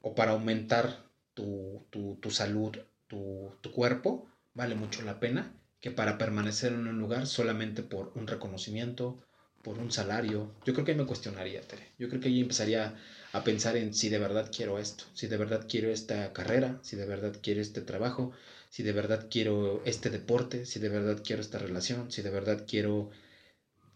o 0.01 0.15
para 0.15 0.31
aumentar 0.31 1.10
tu, 1.34 1.86
tu, 1.91 2.17
tu 2.21 2.31
salud, 2.31 2.77
tu, 3.08 3.51
tu 3.62 3.71
cuerpo, 3.71 4.27
vale 4.53 4.75
mucho 4.75 5.01
la 5.03 5.19
pena 5.19 5.55
que 5.86 5.91
para 5.91 6.17
permanecer 6.17 6.74
en 6.74 6.88
un 6.88 6.98
lugar 6.98 7.28
solamente 7.28 7.84
por 7.84 8.12
un 8.16 8.26
reconocimiento, 8.26 9.20
por 9.62 9.78
un 9.78 9.91
salario. 9.91 10.51
Yo 10.66 10.74
creo 10.74 10.84
que 10.84 10.93
ahí 10.93 10.97
me 10.97 11.05
cuestionaría, 11.05 11.62
Tere. 11.62 11.91
Yo 11.99 12.09
creo 12.09 12.20
que 12.20 12.30
ahí 12.30 12.41
empezaría 12.41 12.95
a 13.34 13.43
pensar 13.43 13.78
en 13.78 13.93
si 13.93 14.09
de 14.09 14.18
verdad 14.18 14.49
quiero 14.51 14.80
esto, 14.80 15.03
si 15.14 15.28
de 15.28 15.38
verdad 15.38 15.68
quiero 15.70 15.91
esta 15.91 16.34
carrera, 16.34 16.80
si 16.82 16.95
de 16.95 17.05
verdad 17.05 17.36
quiero 17.39 17.62
este 17.62 17.82
trabajo, 17.82 18.32
si 18.72 18.82
de 18.82 18.93
verdad 18.93 19.28
quiero 19.30 19.84
este 19.86 20.09
deporte, 20.09 20.66
si 20.66 20.80
de 20.80 20.89
verdad 20.89 21.22
quiero 21.24 21.43
esta 21.43 21.59
relación, 21.59 22.12
si 22.12 22.24
de 22.24 22.32
verdad 22.32 22.66
quiero 22.68 23.12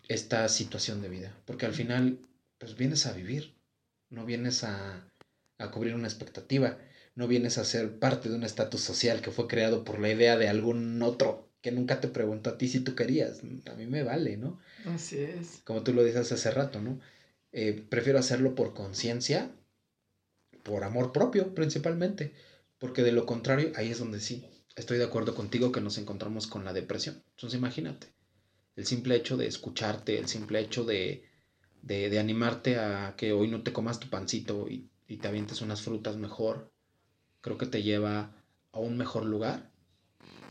esta 0.09 0.47
situación 0.47 1.01
de 1.01 1.09
vida. 1.09 1.36
Porque 1.47 1.66
al 1.66 1.74
final, 1.74 2.20
pues 2.59 2.76
vienes 2.76 3.07
a 3.07 3.13
vivir, 3.13 3.55
no 4.11 4.26
vienes 4.26 4.63
a, 4.63 5.11
a 5.57 5.72
cubrir 5.72 5.95
una 5.95 6.07
expectativa, 6.07 6.78
no 7.16 7.28
vienes 7.28 7.57
a 7.57 7.66
ser 7.66 7.97
parte 7.97 8.30
de 8.30 8.36
un 8.36 8.43
estatus 8.43 8.82
social 8.82 9.22
que 9.22 9.32
fue 9.32 9.47
creado 9.47 9.84
por 9.84 9.97
la 9.97 10.11
idea 10.11 10.38
de 10.38 10.49
algún 10.49 11.01
otro 11.01 11.49
que 11.62 11.72
nunca 11.72 11.99
te 11.99 12.07
preguntó 12.07 12.51
a 12.51 12.57
ti 12.57 12.68
si 12.68 12.80
tú 12.80 12.95
querías. 12.95 13.41
A 13.70 13.76
mí 13.76 13.86
me 13.86 14.03
vale, 14.03 14.38
¿no? 14.38 14.60
Así 14.86 15.20
es. 15.20 15.62
Como 15.66 15.84
tú 15.84 15.93
lo 15.93 16.03
dices 16.03 16.32
hace 16.32 16.51
rato, 16.51 16.82
¿no? 16.82 16.99
Eh, 17.51 17.86
prefiero 17.89 18.20
hacerlo 18.20 18.55
por 18.55 18.74
conciencia, 18.74 19.51
por 20.64 20.84
amor 20.84 21.12
propio 21.12 21.53
principalmente, 21.53 22.34
porque 22.78 23.03
de 23.03 23.12
lo 23.12 23.26
contrario, 23.26 23.72
ahí 23.76 23.89
es 23.89 23.99
donde 23.99 24.20
sí, 24.20 24.45
estoy 24.76 24.97
de 24.97 25.03
acuerdo 25.03 25.36
contigo 25.36 25.72
que 25.72 25.82
nos 25.82 25.97
encontramos 25.97 26.47
con 26.47 26.64
la 26.64 26.74
depresión. 26.74 27.24
Entonces 27.32 27.57
imagínate, 27.57 28.07
el 28.76 28.86
simple 28.86 29.16
hecho 29.16 29.36
de 29.36 29.47
escucharte, 29.47 30.18
el 30.18 30.28
simple 30.28 30.60
hecho 30.60 30.86
de, 30.86 31.24
de, 31.82 32.10
de 32.10 32.20
animarte 32.20 32.78
a 32.78 33.16
que 33.18 33.34
hoy 33.34 33.47
no 33.49 33.64
te 33.64 33.74
comas 33.74 33.99
tu 33.99 34.10
pancito 34.10 34.70
y, 34.70 34.89
y 35.07 35.18
te 35.18 35.28
avientes 35.28 35.62
unas 35.62 35.82
frutas 35.82 36.16
mejor, 36.18 36.72
creo 37.41 37.57
que 37.57 37.66
te 37.66 37.84
lleva 37.84 38.36
a 38.72 38.80
un 38.80 38.97
mejor 38.97 39.26
lugar 39.26 39.68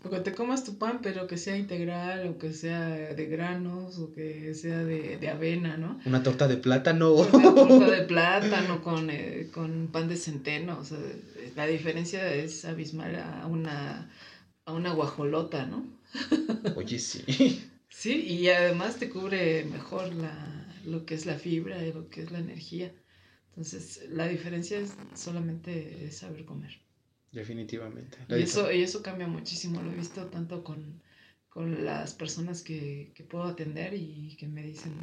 que 0.03 0.21
te 0.21 0.33
comas 0.33 0.65
tu 0.65 0.79
pan, 0.79 1.01
pero 1.03 1.27
que 1.27 1.37
sea 1.37 1.57
integral, 1.57 2.29
o 2.29 2.39
que 2.39 2.53
sea 2.53 2.89
de 2.89 3.27
granos, 3.27 3.99
o 3.99 4.13
que 4.13 4.55
sea 4.55 4.85
de, 4.85 5.19
de 5.19 5.29
avena, 5.29 5.77
¿no? 5.77 6.01
Una 6.05 6.23
torta 6.23 6.47
de 6.47 6.57
plátano. 6.57 7.13
Una 7.15 7.55
torta 7.55 7.91
de 7.91 8.03
plátano 8.03 8.83
con, 8.83 9.11
eh, 9.11 9.49
con 9.53 9.89
pan 9.89 10.09
de 10.09 10.17
centeno. 10.17 10.79
O 10.79 10.85
sea, 10.85 10.99
la 11.57 11.67
diferencia 11.67 12.33
es 12.33 12.65
abismal 12.65 13.17
a 13.17 13.47
una, 13.47 14.11
a 14.65 14.73
una 14.73 14.93
guajolota, 14.93 15.67
¿no? 15.67 15.87
Oye, 16.77 16.99
sí. 16.99 17.65
Sí, 17.91 18.23
y 18.27 18.49
además 18.49 18.97
te 18.97 19.11
cubre 19.11 19.65
mejor 19.65 20.15
la, 20.15 20.67
lo 20.85 21.05
que 21.05 21.15
es 21.15 21.27
la 21.27 21.35
fibra 21.35 21.85
y 21.85 21.93
lo 21.93 22.09
que 22.09 22.23
es 22.23 22.31
la 22.31 22.39
energía. 22.39 22.93
Entonces, 23.49 24.07
la 24.11 24.29
diferencia 24.29 24.79
es 24.79 24.95
solamente 25.15 26.11
saber 26.13 26.45
comer. 26.45 26.79
Definitivamente. 27.33 28.19
Y 28.29 28.43
eso, 28.43 28.73
y 28.73 28.83
eso 28.83 29.03
cambia 29.03 29.27
muchísimo, 29.27 29.83
lo 29.83 29.93
he 29.93 29.97
visto 29.97 30.27
tanto 30.27 30.65
con, 30.65 31.03
con 31.49 31.85
las 31.85 32.15
personas 32.15 32.63
que, 32.63 33.13
que, 33.15 33.25
puedo 33.25 33.45
atender 33.45 33.95
y 33.95 34.37
que 34.39 34.49
me 34.49 34.63
dicen, 34.63 34.95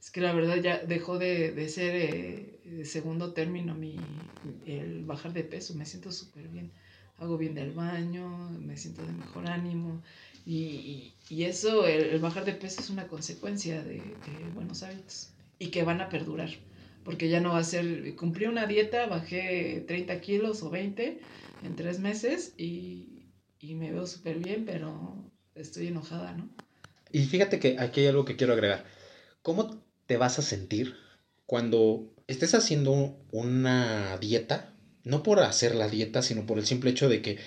es 0.00 0.10
que 0.10 0.20
la 0.20 0.32
verdad 0.32 0.56
ya 0.56 0.78
dejó 0.78 1.18
de, 1.18 1.52
de 1.52 1.68
ser 1.68 1.94
eh, 1.96 2.84
segundo 2.84 3.32
término 3.32 3.74
mi, 3.74 3.96
el 4.66 5.04
bajar 5.04 5.32
de 5.32 5.44
peso, 5.44 5.74
me 5.74 5.86
siento 5.86 6.12
súper 6.12 6.48
bien, 6.48 6.70
hago 7.18 7.36
bien 7.36 7.54
del 7.54 7.72
baño, 7.72 8.50
me 8.60 8.76
siento 8.76 9.04
de 9.04 9.12
mejor 9.12 9.48
ánimo 9.48 10.02
y, 10.46 11.14
y, 11.28 11.44
eso, 11.44 11.86
el, 11.86 12.04
el, 12.04 12.20
bajar 12.20 12.44
de 12.44 12.52
peso 12.52 12.80
es 12.80 12.90
una 12.90 13.08
consecuencia 13.08 13.82
de, 13.82 13.96
de 13.96 14.50
buenos 14.54 14.82
hábitos 14.82 15.30
y 15.58 15.68
que 15.68 15.82
van 15.82 16.00
a 16.00 16.08
perdurar 16.08 16.50
porque 17.04 17.28
ya 17.28 17.40
no 17.40 17.50
va 17.50 17.58
a 17.58 17.64
ser, 17.64 18.14
cumplí 18.16 18.46
una 18.46 18.66
dieta, 18.66 19.06
bajé 19.06 19.84
30 19.86 20.20
kilos 20.20 20.62
o 20.62 20.70
20 20.70 21.20
en 21.64 21.76
tres 21.76 22.00
meses 22.00 22.54
y, 22.56 23.26
y 23.60 23.74
me 23.74 23.92
veo 23.92 24.06
súper 24.06 24.38
bien, 24.38 24.64
pero 24.64 25.30
estoy 25.54 25.88
enojada, 25.88 26.32
¿no? 26.32 26.48
Y 27.10 27.24
fíjate 27.24 27.58
que 27.58 27.78
aquí 27.78 28.00
hay 28.00 28.08
algo 28.08 28.24
que 28.24 28.36
quiero 28.36 28.52
agregar. 28.52 28.84
¿Cómo 29.42 29.82
te 30.06 30.16
vas 30.16 30.38
a 30.38 30.42
sentir 30.42 30.96
cuando 31.46 32.12
estés 32.26 32.54
haciendo 32.54 33.18
una 33.32 34.18
dieta? 34.18 34.74
No 35.04 35.22
por 35.22 35.40
hacer 35.40 35.74
la 35.74 35.88
dieta, 35.88 36.22
sino 36.22 36.44
por 36.44 36.58
el 36.58 36.66
simple 36.66 36.90
hecho 36.90 37.08
de 37.08 37.22
que 37.22 37.38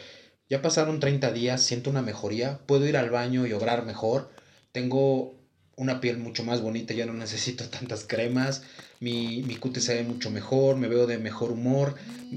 ya 0.50 0.62
pasaron 0.62 1.00
30 1.00 1.32
días, 1.32 1.62
siento 1.62 1.90
una 1.90 2.02
mejoría, 2.02 2.60
puedo 2.66 2.88
ir 2.88 2.98
al 2.98 3.10
baño 3.10 3.46
y 3.46 3.54
obrar 3.54 3.86
mejor, 3.86 4.32
tengo 4.72 5.41
una 5.82 6.00
piel 6.00 6.20
mucho 6.20 6.44
más 6.44 6.62
bonita, 6.62 6.94
ya 6.94 7.08
no 7.08 7.14
necesito 7.14 7.68
tantas 7.70 8.06
cremas, 8.06 8.62
mi, 9.00 9.42
mi 9.42 9.56
cutis 9.56 9.86
se 9.86 9.96
ve 9.96 10.04
mucho 10.04 10.30
mejor, 10.30 10.78
me 10.78 10.88
veo 10.88 11.08
de 11.08 11.18
mejor 11.18 11.52
humor, 11.52 11.96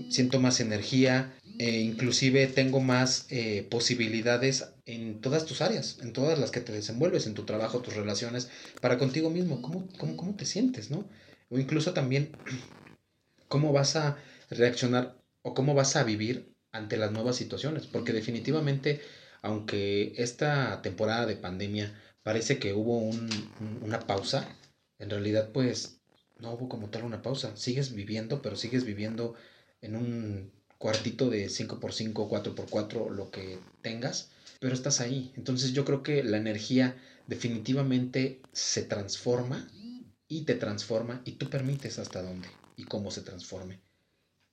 siento 0.08 0.40
más 0.40 0.60
energía, 0.60 1.34
e 1.58 1.80
inclusive 1.80 2.46
tengo 2.46 2.80
más 2.80 3.26
eh, 3.28 3.66
posibilidades 3.70 4.70
en 4.86 5.20
todas 5.20 5.44
tus 5.44 5.60
áreas, 5.60 5.98
en 6.02 6.14
todas 6.14 6.38
las 6.38 6.50
que 6.50 6.60
te 6.60 6.72
desenvuelves, 6.72 7.26
en 7.26 7.34
tu 7.34 7.44
trabajo, 7.44 7.80
tus 7.80 7.94
relaciones, 7.94 8.48
para 8.80 8.98
contigo 8.98 9.28
mismo, 9.28 9.60
cómo, 9.60 9.86
cómo, 9.98 10.16
cómo 10.16 10.34
te 10.34 10.46
sientes, 10.46 10.90
¿no? 10.90 11.06
O 11.50 11.58
incluso 11.58 11.92
también 11.92 12.30
cómo 13.48 13.72
vas 13.72 13.94
a 13.94 14.16
reaccionar 14.48 15.16
o 15.42 15.52
cómo 15.52 15.74
vas 15.74 15.96
a 15.96 16.02
vivir 16.02 16.54
ante 16.72 16.96
las 16.96 17.12
nuevas 17.12 17.36
situaciones, 17.36 17.86
porque 17.86 18.14
definitivamente, 18.14 19.02
aunque 19.42 20.14
esta 20.16 20.80
temporada 20.80 21.26
de 21.26 21.36
pandemia 21.36 21.94
parece 22.24 22.58
que 22.58 22.72
hubo 22.72 22.98
un, 22.98 23.30
una 23.82 24.00
pausa. 24.00 24.48
En 24.98 25.10
realidad, 25.10 25.52
pues, 25.52 26.00
no 26.40 26.52
hubo 26.54 26.68
como 26.68 26.90
tal 26.90 27.04
una 27.04 27.22
pausa. 27.22 27.56
Sigues 27.56 27.94
viviendo, 27.94 28.42
pero 28.42 28.56
sigues 28.56 28.84
viviendo 28.84 29.34
en 29.80 29.94
un 29.94 30.50
cuartito 30.78 31.30
de 31.30 31.46
5x5, 31.46 32.12
4x4, 32.12 33.10
lo 33.10 33.30
que 33.30 33.58
tengas, 33.82 34.30
pero 34.60 34.74
estás 34.74 35.00
ahí. 35.00 35.32
Entonces 35.36 35.72
yo 35.72 35.84
creo 35.84 36.02
que 36.02 36.24
la 36.24 36.38
energía 36.38 36.96
definitivamente 37.26 38.40
se 38.52 38.82
transforma 38.82 39.68
y 40.28 40.42
te 40.42 40.54
transforma 40.54 41.22
y 41.24 41.32
tú 41.32 41.48
permites 41.48 41.98
hasta 41.98 42.22
dónde 42.22 42.48
y 42.76 42.84
cómo 42.84 43.10
se 43.10 43.22
transforme. 43.22 43.80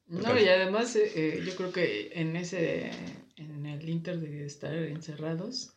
Porque 0.09 0.28
no, 0.28 0.39
y 0.39 0.47
además 0.49 0.95
eh, 0.95 1.11
eh, 1.15 1.43
yo 1.45 1.55
creo 1.55 1.72
que 1.72 2.11
en 2.13 2.36
ese, 2.36 2.91
en 3.38 3.65
el 3.65 3.89
inter 3.89 4.19
de 4.19 4.45
estar 4.45 4.74
encerrados, 4.74 5.74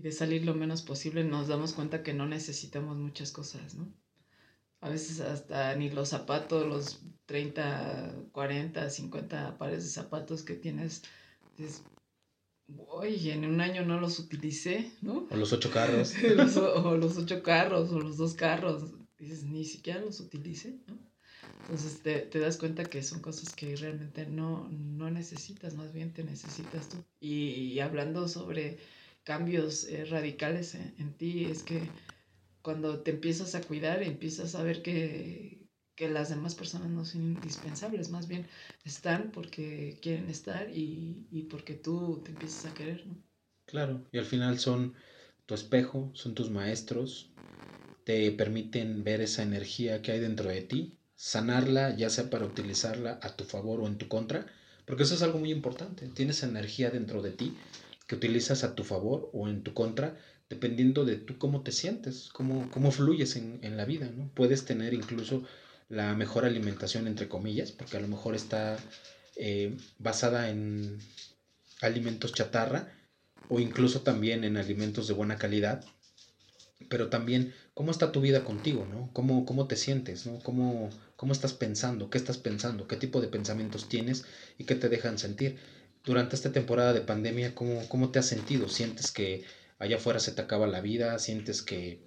y 0.00 0.02
de 0.02 0.12
salir 0.12 0.46
lo 0.46 0.54
menos 0.54 0.80
posible, 0.80 1.24
nos 1.24 1.48
damos 1.48 1.74
cuenta 1.74 2.02
que 2.02 2.14
no 2.14 2.26
necesitamos 2.26 2.96
muchas 2.96 3.32
cosas, 3.32 3.74
¿no? 3.74 3.92
A 4.80 4.88
veces 4.88 5.20
hasta 5.20 5.74
ni 5.74 5.90
los 5.90 6.08
zapatos, 6.08 6.66
los 6.66 7.02
30, 7.26 8.14
40, 8.32 8.88
50 8.88 9.58
pares 9.58 9.84
de 9.84 9.90
zapatos 9.90 10.42
que 10.42 10.54
tienes, 10.54 11.02
dices, 11.58 11.82
oye, 12.88 13.34
en 13.34 13.44
un 13.44 13.60
año 13.60 13.84
no 13.84 14.00
los 14.00 14.18
utilicé, 14.18 14.90
¿no? 15.02 15.28
O 15.30 15.36
los 15.36 15.52
ocho 15.52 15.70
carros. 15.70 16.14
o 16.56 16.96
los 16.96 17.18
ocho 17.18 17.42
carros, 17.42 17.92
o 17.92 18.00
los 18.00 18.16
dos 18.16 18.32
carros, 18.32 18.84
dices, 19.18 19.44
ni 19.44 19.66
siquiera 19.66 20.00
los 20.00 20.18
utilicé, 20.20 20.78
¿no? 20.86 20.98
Entonces 21.60 22.00
te, 22.02 22.20
te, 22.20 22.38
das 22.38 22.56
cuenta 22.56 22.84
que 22.84 23.02
son 23.02 23.20
cosas 23.20 23.52
que 23.54 23.76
realmente 23.76 24.24
no, 24.24 24.66
no 24.70 25.10
necesitas, 25.10 25.74
más 25.74 25.92
bien 25.92 26.14
te 26.14 26.24
necesitas 26.24 26.88
tú. 26.88 26.96
Y, 27.20 27.50
y 27.50 27.80
hablando 27.80 28.28
sobre 28.28 28.78
cambios 29.24 29.84
eh, 29.84 30.04
radicales 30.04 30.74
en, 30.74 30.94
en, 30.98 31.12
ti 31.14 31.44
es 31.46 31.62
que 31.62 31.82
cuando 32.62 33.00
te 33.00 33.12
empiezas 33.12 33.54
a 33.54 33.62
cuidar, 33.62 34.02
empiezas 34.02 34.54
a 34.54 34.62
ver 34.62 34.82
que, 34.82 35.66
que, 35.94 36.08
las 36.08 36.28
demás 36.28 36.54
personas 36.54 36.90
no 36.90 37.04
son 37.04 37.22
indispensables, 37.22 38.10
más 38.10 38.28
bien 38.28 38.46
están 38.84 39.30
porque 39.32 39.98
quieren 40.02 40.28
estar 40.28 40.70
y, 40.70 41.26
y 41.30 41.42
porque 41.44 41.74
tú 41.74 42.22
te 42.24 42.30
empiezas 42.30 42.66
a 42.70 42.74
querer, 42.74 43.06
¿no? 43.06 43.16
Claro, 43.66 44.04
y 44.10 44.18
al 44.18 44.24
final 44.24 44.58
son 44.58 44.94
tu 45.46 45.54
espejo, 45.54 46.10
son 46.14 46.34
tus 46.34 46.50
maestros, 46.50 47.30
te 48.04 48.30
permiten 48.32 49.04
ver 49.04 49.20
esa 49.20 49.42
energía 49.42 50.02
que 50.02 50.12
hay 50.12 50.20
dentro 50.20 50.48
de 50.48 50.62
ti, 50.62 50.98
sanarla, 51.14 51.94
ya 51.96 52.10
sea 52.10 52.30
para 52.30 52.46
utilizarla 52.46 53.20
a 53.22 53.36
tu 53.36 53.44
favor 53.44 53.80
o 53.80 53.86
en 53.86 53.96
tu 53.96 54.08
contra, 54.08 54.46
porque 54.86 55.04
eso 55.04 55.14
es 55.14 55.22
algo 55.22 55.38
muy 55.38 55.52
importante. 55.52 56.08
Tienes 56.08 56.42
energía 56.42 56.90
dentro 56.90 57.22
de 57.22 57.30
ti 57.30 57.54
que 58.10 58.16
utilizas 58.16 58.64
a 58.64 58.74
tu 58.74 58.82
favor 58.82 59.30
o 59.32 59.48
en 59.48 59.62
tu 59.62 59.72
contra, 59.72 60.16
dependiendo 60.48 61.04
de 61.04 61.14
tú 61.14 61.38
cómo 61.38 61.62
te 61.62 61.70
sientes, 61.70 62.28
cómo, 62.32 62.68
cómo 62.72 62.90
fluyes 62.90 63.36
en, 63.36 63.60
en 63.62 63.76
la 63.76 63.84
vida, 63.84 64.10
¿no? 64.10 64.28
Puedes 64.34 64.64
tener 64.64 64.94
incluso 64.94 65.44
la 65.88 66.16
mejor 66.16 66.44
alimentación, 66.44 67.06
entre 67.06 67.28
comillas, 67.28 67.70
porque 67.70 67.98
a 67.98 68.00
lo 68.00 68.08
mejor 68.08 68.34
está 68.34 68.78
eh, 69.36 69.76
basada 70.00 70.50
en 70.50 70.98
alimentos 71.82 72.32
chatarra 72.32 72.92
o 73.48 73.60
incluso 73.60 74.00
también 74.00 74.42
en 74.42 74.56
alimentos 74.56 75.06
de 75.06 75.14
buena 75.14 75.36
calidad, 75.36 75.84
pero 76.88 77.10
también 77.10 77.54
cómo 77.74 77.92
está 77.92 78.10
tu 78.10 78.20
vida 78.20 78.42
contigo, 78.42 78.88
¿no? 78.90 79.08
¿Cómo, 79.12 79.46
cómo 79.46 79.68
te 79.68 79.76
sientes, 79.76 80.26
¿no? 80.26 80.40
¿Cómo, 80.40 80.90
¿Cómo 81.14 81.32
estás 81.32 81.52
pensando? 81.52 82.10
¿Qué 82.10 82.18
estás 82.18 82.38
pensando? 82.38 82.88
¿Qué 82.88 82.96
tipo 82.96 83.20
de 83.20 83.28
pensamientos 83.28 83.88
tienes 83.88 84.24
y 84.58 84.64
qué 84.64 84.74
te 84.74 84.88
dejan 84.88 85.16
sentir? 85.16 85.58
Durante 86.04 86.36
esta 86.36 86.52
temporada 86.52 86.92
de 86.92 87.00
pandemia, 87.00 87.54
¿cómo, 87.54 87.86
¿cómo 87.88 88.10
te 88.10 88.18
has 88.18 88.26
sentido? 88.26 88.68
¿Sientes 88.68 89.10
que 89.10 89.44
allá 89.78 89.96
afuera 89.96 90.20
se 90.20 90.32
te 90.32 90.40
acaba 90.42 90.66
la 90.66 90.80
vida? 90.80 91.18
¿Sientes 91.18 91.62
que 91.62 92.00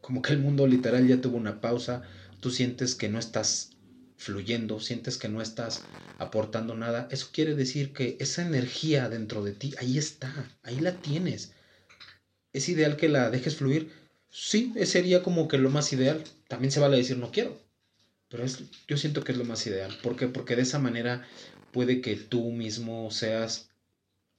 como 0.00 0.22
que 0.22 0.32
el 0.32 0.38
mundo 0.38 0.66
literal 0.66 1.06
ya 1.06 1.20
tuvo 1.20 1.36
una 1.36 1.60
pausa? 1.60 2.02
¿Tú 2.40 2.50
sientes 2.50 2.94
que 2.94 3.08
no 3.08 3.18
estás 3.18 3.70
fluyendo? 4.16 4.80
¿Sientes 4.80 5.16
que 5.18 5.28
no 5.28 5.42
estás 5.42 5.82
aportando 6.18 6.74
nada? 6.74 7.08
Eso 7.10 7.28
quiere 7.32 7.54
decir 7.54 7.92
que 7.92 8.16
esa 8.20 8.42
energía 8.42 9.08
dentro 9.08 9.44
de 9.44 9.52
ti, 9.52 9.74
ahí 9.78 9.98
está, 9.98 10.32
ahí 10.62 10.80
la 10.80 10.92
tienes. 10.92 11.52
¿Es 12.52 12.68
ideal 12.68 12.96
que 12.96 13.08
la 13.08 13.30
dejes 13.30 13.56
fluir? 13.56 13.92
Sí, 14.28 14.72
sería 14.84 15.22
como 15.22 15.48
que 15.48 15.58
lo 15.58 15.70
más 15.70 15.92
ideal. 15.92 16.24
También 16.48 16.70
se 16.70 16.80
vale 16.80 16.96
decir 16.96 17.16
no 17.18 17.30
quiero. 17.30 17.58
Pero 18.30 18.44
es, 18.44 18.62
yo 18.86 18.96
siento 18.96 19.22
que 19.22 19.32
es 19.32 19.38
lo 19.38 19.44
más 19.44 19.66
ideal. 19.66 19.98
¿Por 20.02 20.16
qué? 20.16 20.28
Porque 20.28 20.56
de 20.56 20.62
esa 20.62 20.78
manera 20.78 21.26
puede 21.72 22.00
que 22.00 22.16
tú 22.16 22.50
mismo 22.50 23.10
seas 23.10 23.70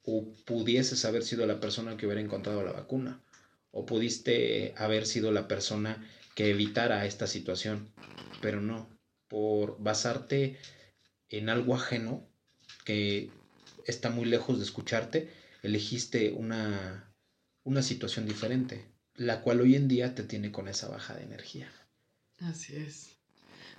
o 0.04 0.24
pudieses 0.44 1.04
haber 1.04 1.22
sido 1.22 1.46
la 1.46 1.60
persona 1.60 1.96
que 1.96 2.06
hubiera 2.06 2.20
encontrado 2.20 2.64
la 2.64 2.72
vacuna, 2.72 3.22
o 3.70 3.86
pudiste 3.86 4.74
haber 4.76 5.06
sido 5.06 5.30
la 5.30 5.46
persona 5.46 6.04
que 6.34 6.50
evitara 6.50 7.06
esta 7.06 7.26
situación, 7.26 7.92
pero 8.40 8.60
no, 8.60 8.88
por 9.28 9.80
basarte 9.80 10.58
en 11.28 11.48
algo 11.48 11.74
ajeno 11.74 12.26
que 12.84 13.30
está 13.86 14.10
muy 14.10 14.26
lejos 14.26 14.58
de 14.58 14.64
escucharte, 14.64 15.30
elegiste 15.62 16.32
una, 16.32 17.12
una 17.64 17.82
situación 17.82 18.26
diferente, 18.26 18.84
la 19.14 19.42
cual 19.42 19.60
hoy 19.60 19.76
en 19.76 19.88
día 19.88 20.14
te 20.14 20.24
tiene 20.24 20.50
con 20.50 20.68
esa 20.68 20.88
baja 20.88 21.14
de 21.14 21.24
energía. 21.24 21.72
Así 22.38 22.76
es. 22.76 23.11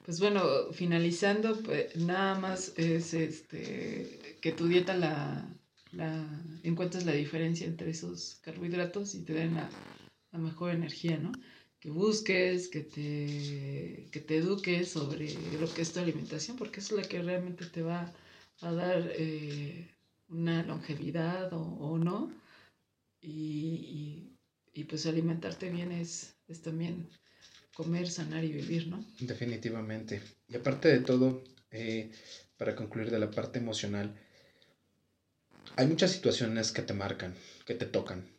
Pues 0.03 0.19
bueno, 0.19 0.41
finalizando, 0.73 1.57
pues, 1.61 1.95
nada 1.95 2.37
más 2.37 2.73
es 2.77 3.13
este 3.13 4.37
que 4.41 4.51
tu 4.51 4.67
dieta 4.67 4.95
la, 4.97 5.49
la 5.93 6.27
encuentres 6.63 7.05
la 7.05 7.13
diferencia 7.13 7.65
entre 7.65 7.91
esos 7.91 8.39
carbohidratos 8.41 9.15
y 9.15 9.23
te 9.23 9.33
den 9.33 9.55
la, 9.55 9.69
mejor 10.37 10.71
energía, 10.71 11.17
¿no? 11.17 11.31
Que 11.79 11.89
busques, 11.89 12.67
que 12.67 12.81
te, 12.81 14.09
que 14.11 14.19
te 14.19 14.37
eduques 14.37 14.89
sobre 14.89 15.33
lo 15.59 15.73
que 15.73 15.83
es 15.83 15.93
tu 15.93 15.99
alimentación, 15.99 16.57
porque 16.57 16.81
es 16.81 16.91
la 16.91 17.03
que 17.03 17.21
realmente 17.21 17.65
te 17.65 17.81
va 17.81 18.11
a 18.61 18.71
dar 18.73 19.09
eh, 19.15 19.89
una 20.27 20.63
longevidad 20.63 21.53
o, 21.53 21.97
no. 21.97 22.31
Y, 23.21 24.31
pues 24.89 25.05
alimentarte 25.05 25.69
bien 25.69 25.91
es, 25.91 26.35
es 26.47 26.61
también 26.61 27.07
comer, 27.73 28.09
sanar 28.09 28.43
y 28.43 28.51
vivir, 28.51 28.87
¿no? 28.87 29.03
Definitivamente. 29.19 30.21
Y 30.47 30.55
aparte 30.55 30.89
de 30.89 30.99
todo, 30.99 31.43
eh, 31.71 32.11
para 32.57 32.75
concluir 32.75 33.09
de 33.09 33.19
la 33.19 33.31
parte 33.31 33.59
emocional, 33.59 34.15
hay 35.75 35.87
muchas 35.87 36.11
situaciones 36.11 36.71
que 36.71 36.83
te 36.83 36.93
marcan, 36.93 37.35
que 37.65 37.73
te 37.73 37.85
tocan, 37.85 38.29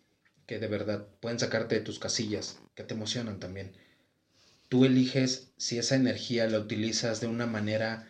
que 0.47 0.59
de 0.59 0.69
verdad 0.69 1.09
pueden 1.21 1.39
sacarte 1.39 1.75
de 1.75 1.81
tus 1.81 1.99
casillas, 1.99 2.61
que 2.75 2.85
te 2.85 2.95
emocionan 2.95 3.41
también. 3.41 3.73
Tú 4.69 4.85
eliges 4.85 5.53
si 5.57 5.79
esa 5.79 5.97
energía 5.97 6.47
la 6.49 6.59
utilizas 6.59 7.21
de 7.21 7.27
una 7.27 7.47
manera 7.47 8.09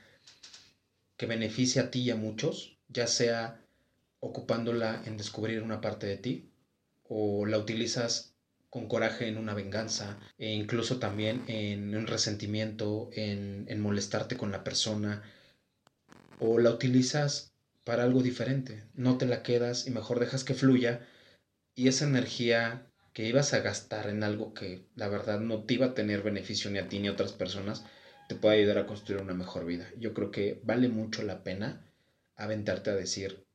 que 1.16 1.26
beneficie 1.26 1.80
a 1.80 1.90
ti 1.90 2.00
y 2.02 2.10
a 2.10 2.16
muchos, 2.16 2.78
ya 2.88 3.06
sea 3.06 3.64
ocupándola 4.20 5.02
en 5.06 5.16
descubrir 5.16 5.62
una 5.62 5.80
parte 5.80 6.06
de 6.06 6.16
ti, 6.16 6.50
o 7.04 7.46
la 7.46 7.58
utilizas 7.58 8.33
con 8.74 8.88
coraje 8.88 9.28
en 9.28 9.38
una 9.38 9.54
venganza, 9.54 10.18
e 10.36 10.50
incluso 10.50 10.98
también 10.98 11.44
en 11.46 11.94
un 11.94 12.08
resentimiento, 12.08 13.08
en, 13.12 13.66
en 13.68 13.80
molestarte 13.80 14.36
con 14.36 14.50
la 14.50 14.64
persona, 14.64 15.22
o 16.40 16.58
la 16.58 16.70
utilizas 16.70 17.54
para 17.84 18.02
algo 18.02 18.20
diferente. 18.20 18.82
No 18.94 19.16
te 19.16 19.26
la 19.26 19.44
quedas 19.44 19.86
y 19.86 19.92
mejor 19.92 20.18
dejas 20.18 20.42
que 20.42 20.54
fluya 20.54 21.06
y 21.76 21.86
esa 21.86 22.04
energía 22.04 22.90
que 23.12 23.28
ibas 23.28 23.54
a 23.54 23.60
gastar 23.60 24.08
en 24.08 24.24
algo 24.24 24.54
que 24.54 24.88
la 24.96 25.06
verdad 25.06 25.38
no 25.38 25.62
te 25.62 25.74
iba 25.74 25.86
a 25.86 25.94
tener 25.94 26.22
beneficio 26.22 26.68
ni 26.68 26.80
a 26.80 26.88
ti 26.88 26.98
ni 26.98 27.06
a 27.06 27.12
otras 27.12 27.30
personas, 27.30 27.84
te 28.28 28.34
puede 28.34 28.56
ayudar 28.58 28.78
a 28.78 28.86
construir 28.88 29.22
una 29.22 29.34
mejor 29.34 29.66
vida. 29.66 29.88
Yo 30.00 30.14
creo 30.14 30.32
que 30.32 30.60
vale 30.64 30.88
mucho 30.88 31.22
la 31.22 31.44
pena 31.44 31.86
aventarte 32.34 32.90
a 32.90 32.96
decir, 32.96 33.46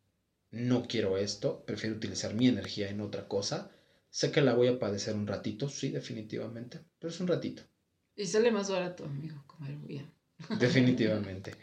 no 0.50 0.84
quiero 0.88 1.18
esto, 1.18 1.66
prefiero 1.66 1.98
utilizar 1.98 2.34
mi 2.36 2.48
energía 2.48 2.90
en 2.90 3.02
otra 3.02 3.28
cosa. 3.28 3.70
Sé 4.10 4.32
que 4.32 4.42
la 4.42 4.54
voy 4.54 4.68
a 4.68 4.80
padecer 4.80 5.16
un 5.16 5.28
ratito, 5.28 5.70
sí, 5.70 5.90
definitivamente, 5.90 6.80
pero 6.98 7.12
es 7.12 7.20
un 7.20 7.28
ratito. 7.28 7.64
Y 8.16 8.26
sale 8.26 8.52
más 8.52 8.70
barato, 8.70 9.06
amigo, 9.06 9.44
comer 9.46 9.76
bien. 9.78 10.12
Definitivamente. 10.60 11.54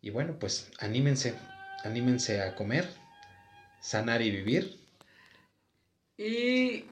Y 0.00 0.10
bueno, 0.10 0.38
pues 0.38 0.70
anímense, 0.78 1.34
anímense 1.84 2.40
a 2.40 2.54
comer, 2.54 2.88
sanar 3.80 4.22
y 4.22 4.30
vivir. 4.30 4.80
Y 6.16 6.84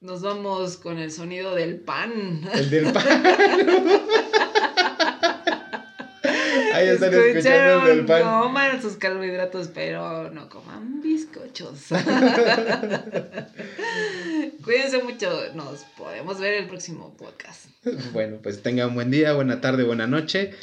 nos 0.00 0.22
vamos 0.22 0.76
con 0.76 0.98
el 0.98 1.12
sonido 1.12 1.54
del 1.54 1.80
pan. 1.80 2.42
El 2.52 2.70
del 2.70 2.92
pan. 2.92 3.04
Ahí 6.82 6.88
están 6.88 7.14
escuchando 7.14 7.86
el 7.86 7.96
del 7.96 8.06
pan. 8.06 8.22
Coman 8.22 8.82
sus 8.82 8.96
carbohidratos, 8.96 9.68
pero 9.68 10.30
no 10.30 10.48
coman 10.48 11.00
bizcochos. 11.02 11.86
Cuídense 14.64 15.02
mucho. 15.02 15.30
Nos 15.54 15.84
podemos 15.96 16.40
ver 16.40 16.54
el 16.54 16.66
próximo 16.66 17.14
podcast. 17.16 17.66
Bueno, 18.12 18.38
pues 18.42 18.62
tengan 18.62 18.94
buen 18.94 19.10
día, 19.10 19.32
buena 19.32 19.60
tarde, 19.60 19.84
buena 19.84 20.06
noche. 20.06 20.54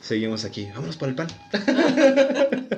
Seguimos 0.00 0.44
aquí. 0.44 0.68
Vámonos 0.74 0.96
por 0.96 1.08
el 1.08 1.14
pan. 1.14 1.28